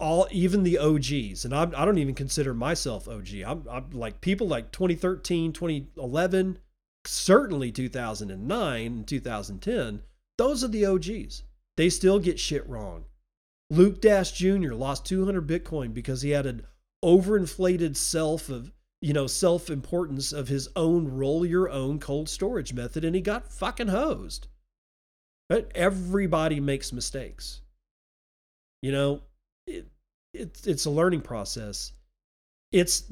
all 0.00 0.26
even 0.30 0.62
the 0.62 0.78
OGs, 0.78 1.44
and 1.44 1.54
I'm, 1.54 1.72
I 1.76 1.84
don't 1.84 1.98
even 1.98 2.14
consider 2.14 2.52
myself 2.52 3.08
OG. 3.08 3.28
I'm, 3.46 3.64
I'm 3.70 3.90
like 3.90 4.20
people 4.20 4.46
like 4.46 4.72
2013, 4.72 5.52
2011, 5.52 6.58
certainly 7.06 7.72
2009 7.72 8.86
and 8.86 9.06
2010. 9.06 10.02
Those 10.36 10.64
are 10.64 10.68
the 10.68 10.84
OGs. 10.84 11.42
They 11.76 11.88
still 11.88 12.18
get 12.18 12.40
shit 12.40 12.68
wrong. 12.68 13.04
Luke 13.70 14.00
Dash 14.00 14.32
Jr. 14.32 14.74
lost 14.74 15.06
200 15.06 15.46
Bitcoin 15.46 15.94
because 15.94 16.22
he 16.22 16.30
had 16.30 16.46
an 16.46 16.66
overinflated 17.04 17.96
self 17.96 18.48
of 18.48 18.72
you 19.04 19.12
know 19.12 19.26
self 19.26 19.68
importance 19.68 20.32
of 20.32 20.48
his 20.48 20.66
own 20.76 21.06
roll 21.06 21.44
your 21.44 21.68
own 21.68 21.98
cold 21.98 22.26
storage 22.26 22.72
method 22.72 23.04
and 23.04 23.14
he 23.14 23.20
got 23.20 23.52
fucking 23.52 23.88
hosed. 23.88 24.46
But 25.50 25.70
everybody 25.74 26.58
makes 26.58 26.90
mistakes. 26.90 27.60
You 28.80 28.92
know 28.92 29.20
it, 29.66 29.86
it, 30.32 30.58
it's 30.66 30.86
a 30.86 30.90
learning 30.90 31.20
process. 31.20 31.92
It's 32.72 33.04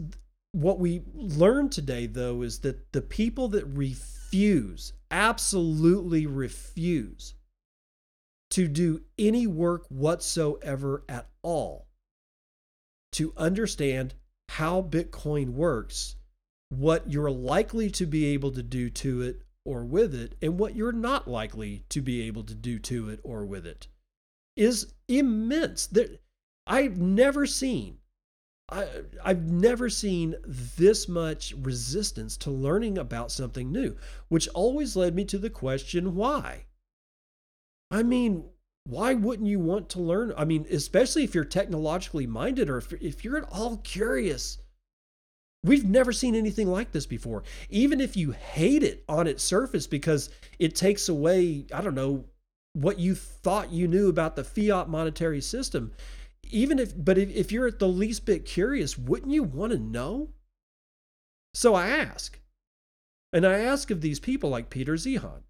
what 0.52 0.78
we 0.78 1.02
learned 1.12 1.72
today 1.72 2.06
though 2.06 2.40
is 2.40 2.60
that 2.60 2.90
the 2.92 3.02
people 3.02 3.48
that 3.48 3.66
refuse 3.66 4.94
absolutely 5.10 6.26
refuse 6.26 7.34
to 8.52 8.66
do 8.66 9.02
any 9.18 9.46
work 9.46 9.84
whatsoever 9.90 11.04
at 11.06 11.28
all 11.42 11.86
to 13.12 13.34
understand 13.36 14.14
how 14.52 14.82
Bitcoin 14.82 15.50
works, 15.50 16.16
what 16.68 17.10
you're 17.10 17.30
likely 17.30 17.90
to 17.90 18.06
be 18.06 18.26
able 18.26 18.50
to 18.52 18.62
do 18.62 18.90
to 18.90 19.22
it 19.22 19.42
or 19.64 19.84
with 19.84 20.14
it, 20.14 20.34
and 20.42 20.58
what 20.58 20.76
you're 20.76 20.92
not 20.92 21.28
likely 21.28 21.84
to 21.88 22.00
be 22.00 22.22
able 22.22 22.44
to 22.44 22.54
do 22.54 22.78
to 22.78 23.08
it 23.08 23.20
or 23.22 23.46
with 23.46 23.66
it 23.66 23.88
is 24.56 24.92
immense. 25.08 25.88
I've 26.66 26.98
never 26.98 27.46
seen 27.46 27.98
I, 28.72 28.88
have 29.24 29.50
never 29.50 29.90
seen 29.90 30.34
this 30.46 31.06
much 31.08 31.52
resistance 31.58 32.36
to 32.38 32.50
learning 32.50 32.96
about 32.96 33.30
something 33.30 33.70
new, 33.70 33.96
which 34.28 34.48
always 34.48 34.96
led 34.96 35.14
me 35.14 35.24
to 35.26 35.38
the 35.38 35.50
question 35.50 36.14
why? 36.14 36.66
I 37.90 38.02
mean, 38.02 38.44
why 38.84 39.14
wouldn't 39.14 39.48
you 39.48 39.60
want 39.60 39.88
to 39.90 40.00
learn? 40.00 40.32
I 40.36 40.44
mean, 40.44 40.66
especially 40.70 41.24
if 41.24 41.34
you're 41.34 41.44
technologically 41.44 42.26
minded 42.26 42.68
or 42.68 42.78
if, 42.78 42.92
if 42.94 43.24
you're 43.24 43.38
at 43.38 43.48
all 43.50 43.78
curious 43.78 44.58
We've 45.64 45.88
never 45.88 46.12
seen 46.12 46.34
anything 46.34 46.66
like 46.66 46.90
this 46.90 47.06
before. 47.06 47.44
Even 47.70 48.00
if 48.00 48.16
you 48.16 48.32
hate 48.32 48.82
it 48.82 49.04
on 49.08 49.28
its 49.28 49.44
surface 49.44 49.86
because 49.86 50.28
it 50.58 50.74
takes 50.74 51.08
away, 51.08 51.66
I 51.72 51.80
don't 51.82 51.94
know, 51.94 52.24
what 52.72 52.98
you 52.98 53.14
thought 53.14 53.70
you 53.70 53.86
knew 53.86 54.08
about 54.08 54.34
the 54.34 54.42
fiat 54.42 54.88
monetary 54.88 55.40
system, 55.40 55.92
even 56.50 56.78
if, 56.78 56.92
but 56.96 57.16
if, 57.16 57.30
if 57.30 57.52
you're 57.52 57.68
at 57.68 57.78
the 57.78 57.88
least 57.88 58.26
bit 58.26 58.44
curious, 58.44 58.98
wouldn't 58.98 59.30
you 59.30 59.44
want 59.44 59.72
to 59.72 59.78
know? 59.78 60.30
So 61.54 61.74
I 61.74 61.88
ask, 61.88 62.40
and 63.32 63.46
I 63.46 63.58
ask 63.60 63.90
of 63.90 64.00
these 64.00 64.18
people 64.18 64.50
like 64.50 64.70
Peter 64.70 64.94
Zeihan, 64.94 65.42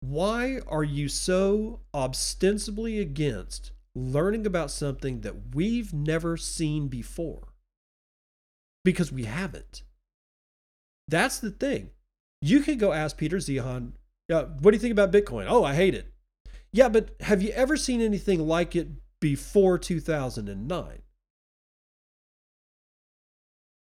why 0.00 0.60
are 0.68 0.84
you 0.84 1.08
so 1.08 1.80
ostensibly 1.94 2.98
against 2.98 3.72
learning 3.94 4.46
about 4.46 4.70
something 4.70 5.20
that 5.22 5.54
we've 5.54 5.92
never 5.92 6.36
seen 6.36 6.88
before? 6.88 7.48
Because 8.84 9.10
we 9.10 9.24
haven't. 9.24 9.82
That's 11.08 11.38
the 11.38 11.50
thing. 11.50 11.90
You 12.40 12.60
can 12.60 12.78
go 12.78 12.92
ask 12.92 13.16
Peter 13.16 13.38
Zeihan, 13.38 13.92
yeah, 14.28 14.42
what 14.60 14.70
do 14.70 14.76
you 14.76 14.80
think 14.80 14.92
about 14.92 15.12
Bitcoin? 15.12 15.46
Oh, 15.48 15.64
I 15.64 15.74
hate 15.74 15.94
it. 15.94 16.12
Yeah, 16.72 16.88
but 16.88 17.16
have 17.20 17.42
you 17.42 17.50
ever 17.50 17.76
seen 17.76 18.00
anything 18.00 18.46
like 18.46 18.76
it 18.76 18.88
before 19.20 19.78
2009? 19.78 21.02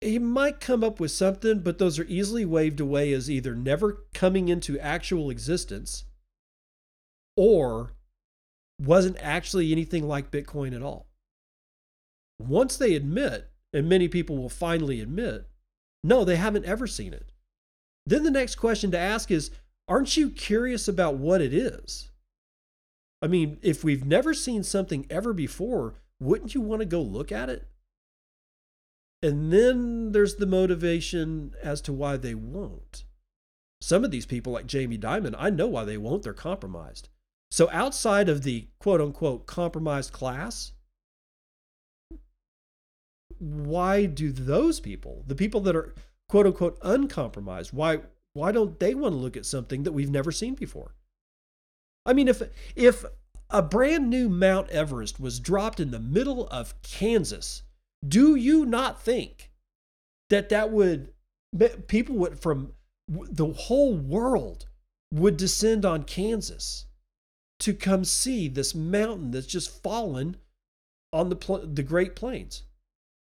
He 0.01 0.19
might 0.19 0.61
come 0.61 0.85
up 0.85 1.01
with 1.01 1.11
something, 1.11 1.61
but 1.61 1.79
those 1.79 1.99
are 1.99 2.05
easily 2.05 2.45
waved 2.45 2.81
away 2.81 3.13
as 3.13 3.31
either 3.31 3.55
never 3.55 4.05
coming 4.13 4.49
into 4.49 4.79
actual 4.79 5.31
existence 5.31 6.05
or 7.37 7.93
wasn't 8.81 9.17
actually 9.21 9.73
anything 9.73 10.07
like 10.07 10.31
Bitcoin 10.31 10.75
at 10.75 10.83
all. 10.83 11.07
Once 12.39 12.77
they 12.77 12.95
admit, 12.95 13.51
and 13.73 13.89
many 13.89 14.09
people 14.09 14.37
will 14.37 14.51
finally 14.51 15.01
admit, 15.01 15.47
no, 16.05 16.25
they 16.25 16.37
haven't 16.37 16.67
ever 16.67 16.87
seen 16.87 17.15
it. 17.15 17.31
Then 18.05 18.23
the 18.23 18.31
next 18.31 18.57
question 18.57 18.91
to 18.91 18.99
ask 18.99 19.31
is 19.31 19.51
aren't 19.89 20.17
you 20.17 20.31
curious 20.31 20.89
about 20.89 21.17
what 21.17 21.41
it 21.41 21.55
is? 21.55 22.11
I 23.23 23.29
mean, 23.29 23.59
if 23.63 23.83
we've 23.83 24.05
never 24.05 24.35
seen 24.35 24.63
something 24.63 25.07
ever 25.09 25.33
before, 25.33 25.95
wouldn't 26.21 26.55
you 26.55 26.61
want 26.61 26.81
to 26.81 26.87
go 26.87 27.01
look 27.01 27.33
at 27.33 27.49
it? 27.49 27.67
And 29.27 29.53
then 29.53 30.13
there's 30.13 30.37
the 30.37 30.47
motivation 30.47 31.53
as 31.61 31.81
to 31.81 31.93
why 31.93 32.17
they 32.17 32.37
won't. 32.37 33.03
Some 33.81 34.05
of 34.05 34.13
these 34.13 34.25
people, 34.25 34.53
like 34.53 34.69
Jamie 34.69 34.99
Dimon, 34.99 35.35
I 35.37 35.51
know 35.51 35.67
why 35.67 35.85
they 35.85 35.99
won't. 35.99 36.23
They're 36.23 36.33
compromised. 36.33 37.09
So 37.51 37.69
outside 37.73 38.29
of 38.29 38.45
the 38.45 38.69
quote 38.79 39.01
unquote 39.01 39.47
compromised 39.47 40.13
class, 40.13 40.75
why 43.41 44.07
do 44.07 44.31
those 44.31 44.79
people, 44.79 45.25
the 45.27 45.35
people 45.35 45.61
that 45.63 45.75
are 45.75 45.97
quote 46.29 46.47
unquote 46.47 46.79
uncompromised, 46.83 47.73
why 47.73 48.03
why 48.33 48.53
don't 48.53 48.79
they 48.79 48.95
want 48.95 49.13
to 49.13 49.19
look 49.19 49.37
at 49.37 49.45
something 49.45 49.83
that 49.83 49.93
we've 49.93 50.09
never 50.09 50.31
seen 50.31 50.55
before? 50.55 50.95
I 52.05 52.13
mean, 52.13 52.29
if 52.29 52.43
if 52.77 53.05
a 53.51 53.61
brand 53.61 54.09
new 54.09 54.29
Mount 54.29 54.71
Everest 54.71 55.19
was 55.19 55.41
dropped 55.41 55.81
in 55.81 55.91
the 55.91 55.99
middle 55.99 56.47
of 56.47 56.81
Kansas, 56.83 57.63
do 58.07 58.35
you 58.35 58.67
not 58.67 59.03
think 59.03 59.51
that 60.31 60.49
that 60.49 60.71
would 60.71 61.13
people 61.87 62.17
would 62.17 62.39
from 62.39 62.73
the 63.09 63.47
whole 63.47 63.95
world 63.95 64.67
would 65.13 65.37
descend 65.37 65.85
on 65.85 66.03
Kansas 66.03 66.87
to 67.61 67.73
come 67.73 68.05
see 68.05 68.49
this 68.49 68.75
mountain 68.75 69.31
that's 69.31 69.47
just 69.47 69.83
fallen 69.83 70.37
on 71.13 71.31
the 71.31 71.69
the 71.73 71.83
Great 71.83 72.17
Plains, 72.17 72.65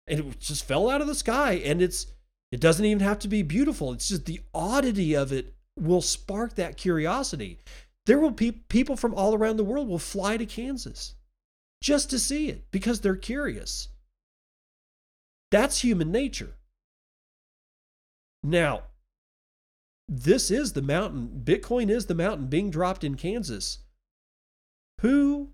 and 0.07 0.21
it 0.21 0.41
just 0.41 0.65
fell 0.65 0.89
out 0.89 1.01
of 1.01 1.07
the 1.07 1.15
sky, 1.15 1.55
and 1.65 1.83
it's 1.83 2.07
it 2.53 2.61
doesn't 2.61 2.85
even 2.85 3.01
have 3.01 3.19
to 3.21 3.29
be 3.29 3.43
beautiful. 3.43 3.93
It's 3.93 4.09
just 4.09 4.25
the 4.25 4.41
oddity 4.55 5.15
of 5.15 5.33
it 5.33 5.55
will 5.79 6.01
spark 6.01 6.55
that 6.55 6.77
curiosity. 6.77 7.59
There 8.07 8.21
will 8.21 8.31
be 8.31 8.53
people 8.53 8.97
from 8.97 9.15
all 9.15 9.35
around 9.35 9.57
the 9.57 9.65
world 9.65 9.89
will 9.89 9.99
fly 9.99 10.37
to 10.37 10.47
Kansas 10.47 11.15
just 11.83 12.09
to 12.11 12.19
see 12.19 12.49
it 12.49 12.71
because 12.71 13.01
they're 13.01 13.17
curious. 13.17 13.89
That's 15.51 15.81
human 15.81 16.11
nature. 16.11 16.55
Now, 18.43 18.85
this 20.09 20.51
is 20.51 20.73
the 20.73 20.83
mountain. 20.83 21.43
Bitcoin 21.45 21.91
is 21.91 22.07
the 22.07 22.15
mountain 22.15 22.47
being 22.47 22.71
dropped 22.71 23.05
in 23.05 23.17
Kansas. 23.17 23.79
Who 25.01 25.51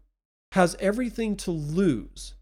has 0.53 0.77
everything 0.79 1.37
to 1.37 1.51
lose 1.51 2.35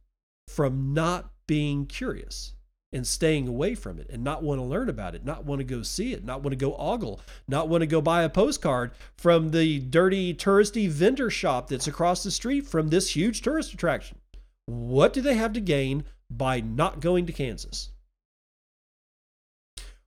from 0.49 0.93
not 0.93 1.31
being 1.47 1.87
curious? 1.87 2.55
and 2.93 3.07
staying 3.07 3.47
away 3.47 3.75
from 3.75 3.99
it 3.99 4.09
and 4.11 4.25
not 4.25 4.43
want 4.43 4.61
to 4.61 4.65
learn 4.65 4.89
about 4.89 5.15
it, 5.15 5.25
not 5.25 5.45
want 5.45 5.61
to 5.61 5.65
go 5.65 5.83
see 5.83 6.13
it, 6.13 6.25
not 6.25 6.43
want 6.43 6.53
to 6.53 6.57
go 6.57 6.75
ogle, 6.77 7.21
not 7.47 7.69
want 7.69 7.83
to 7.83 7.87
go 7.87 8.01
buy 8.01 8.23
a 8.23 8.29
postcard 8.29 8.91
from 9.17 9.51
the 9.51 9.79
dirty 9.79 10.35
touristy 10.35 10.89
vendor 10.89 11.31
shop 11.31 11.69
that's 11.69 11.87
across 11.87 12.23
the 12.23 12.31
street 12.31 12.67
from 12.67 12.89
this 12.89 13.15
huge 13.15 13.43
tourist 13.43 13.73
attraction. 13.73 14.19
What 14.67 15.13
do 15.13 15.21
they 15.21 15.35
have 15.35 15.53
to 15.53 15.61
gain 15.61 16.05
by 16.31 16.61
not 16.61 17.01
going 17.01 17.27
to 17.27 17.32
Kansas? 17.32 17.90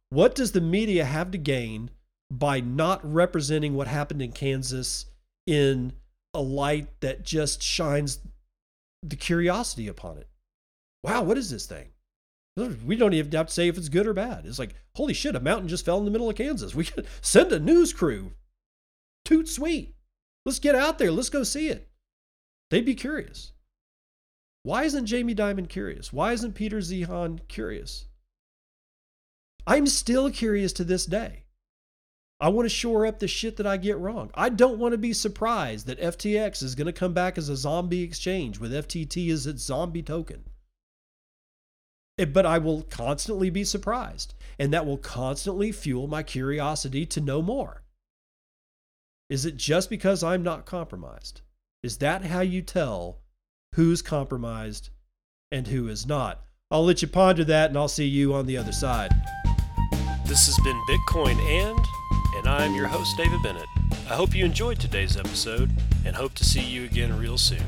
What 0.10 0.36
does 0.36 0.52
the 0.52 0.62
media 0.62 1.06
have 1.06 1.32
to 1.32 1.38
gain 1.38 1.90
by 2.30 2.60
not 2.60 3.02
representing 3.04 3.76
what 3.76 3.88
happened 3.88 4.22
in 4.22 4.32
Kansas 4.32 5.06
in 5.48 5.94
a 6.34 6.42
light 6.42 6.88
that 7.02 7.24
just 7.24 7.62
shines 7.62 8.20
the 9.02 9.16
curiosity 9.16 9.88
upon 9.88 10.18
it? 10.18 10.28
Wow, 11.04 11.24
what 11.24 11.38
is 11.38 11.50
this 11.50 11.66
thing? 11.66 11.90
We 12.56 12.96
don't 12.96 13.14
even 13.14 13.32
have 13.32 13.48
to 13.48 13.54
say 13.54 13.68
if 13.68 13.78
it's 13.78 13.90
good 13.90 14.06
or 14.06 14.14
bad. 14.14 14.46
It's 14.46 14.60
like, 14.60 14.76
holy 14.96 15.14
shit, 15.14 15.36
a 15.36 15.40
mountain 15.40 15.68
just 15.68 15.86
fell 15.86 15.98
in 15.98 16.06
the 16.06 16.12
middle 16.12 16.30
of 16.30 16.36
Kansas. 16.36 16.76
We 16.76 16.86
could 16.86 17.08
send 17.22 17.52
a 17.52 17.60
news 17.60 17.92
crew. 17.92 18.34
Toot 19.26 19.48
sweet. 19.48 19.96
Let's 20.46 20.60
get 20.60 20.76
out 20.76 21.00
there. 21.00 21.12
Let's 21.12 21.30
go 21.30 21.44
see 21.44 21.70
it. 21.70 21.90
They'd 22.70 22.86
be 22.86 22.96
curious. 22.96 23.52
Why 24.64 24.84
isn't 24.84 25.06
Jamie 25.06 25.36
Dimon 25.36 25.68
curious? 25.68 26.14
Why 26.14 26.32
isn't 26.32 26.54
Peter 26.54 26.80
Zeihan 26.80 27.40
curious? 27.50 28.06
I'm 29.68 29.88
still 29.88 30.32
curious 30.32 30.72
to 30.74 30.84
this 30.84 31.06
day. 31.06 31.44
I 32.40 32.50
want 32.50 32.66
to 32.66 32.70
shore 32.70 33.06
up 33.06 33.20
the 33.20 33.28
shit 33.28 33.58
that 33.58 33.68
I 33.68 33.78
get 33.78 33.98
wrong. 33.98 34.32
I 34.34 34.50
don't 34.50 34.80
want 34.80 34.94
to 34.94 34.98
be 34.98 35.14
surprised 35.14 35.88
that 35.88 36.00
FTX 36.00 36.64
is 36.64 36.76
going 36.76 36.88
to 36.88 36.94
come 36.94 37.14
back 37.14 37.38
as 37.38 37.50
a 37.50 37.56
zombie 37.56 38.02
exchange 38.02 38.60
with 38.60 38.74
FTT 38.74 39.30
as 39.32 39.48
its 39.48 39.64
zombie 39.64 40.02
token. 40.02 40.44
Eh, 42.18 42.26
but 42.26 42.46
I 42.46 42.58
will 42.58 42.84
constantly 42.84 43.50
be 43.50 43.64
surprised, 43.64 44.34
and 44.60 44.74
that 44.74 44.86
will 44.86 44.98
constantly 44.98 45.72
fuel 45.72 46.08
my 46.08 46.24
curiosity 46.24 47.06
to 47.08 47.22
know 47.22 47.42
more. 47.42 47.84
Is 49.30 49.46
it 49.46 49.58
just 49.58 49.90
because 49.90 50.24
I'm 50.24 50.44
not 50.44 50.66
compromised? 50.66 51.42
Is 51.82 51.98
that 52.00 52.26
how 52.26 52.42
you 52.42 52.62
tell 52.62 53.23
who's 53.74 54.02
compromised 54.02 54.90
and 55.52 55.68
who 55.68 55.88
is 55.88 56.08
not? 56.08 56.42
I'll 56.72 56.86
let 56.86 57.02
you 57.02 57.08
ponder 57.08 57.44
that, 57.44 57.70
and 57.70 57.78
I'll 57.78 57.88
see 57.88 58.08
you 58.08 58.34
on 58.34 58.48
the 58.48 58.58
other 58.58 58.72
side. 58.72 59.12
This 60.26 60.48
has 60.48 60.58
been 60.64 60.82
Bitcoin 60.90 61.38
and, 61.38 61.80
and 62.38 62.48
I'm 62.48 62.74
your 62.74 62.88
host, 62.88 63.16
David 63.18 63.44
Bennett. 63.44 63.68
I 64.10 64.16
hope 64.16 64.36
you 64.36 64.44
enjoyed 64.46 64.80
today's 64.80 65.18
episode 65.18 65.72
and 66.06 66.16
hope 66.16 66.34
to 66.36 66.44
see 66.44 66.64
you 66.64 66.86
again 66.86 67.18
real 67.20 67.38
soon. 67.38 67.64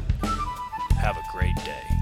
Have 0.97 1.17
a 1.17 1.23
great 1.31 1.55
day. 1.57 1.94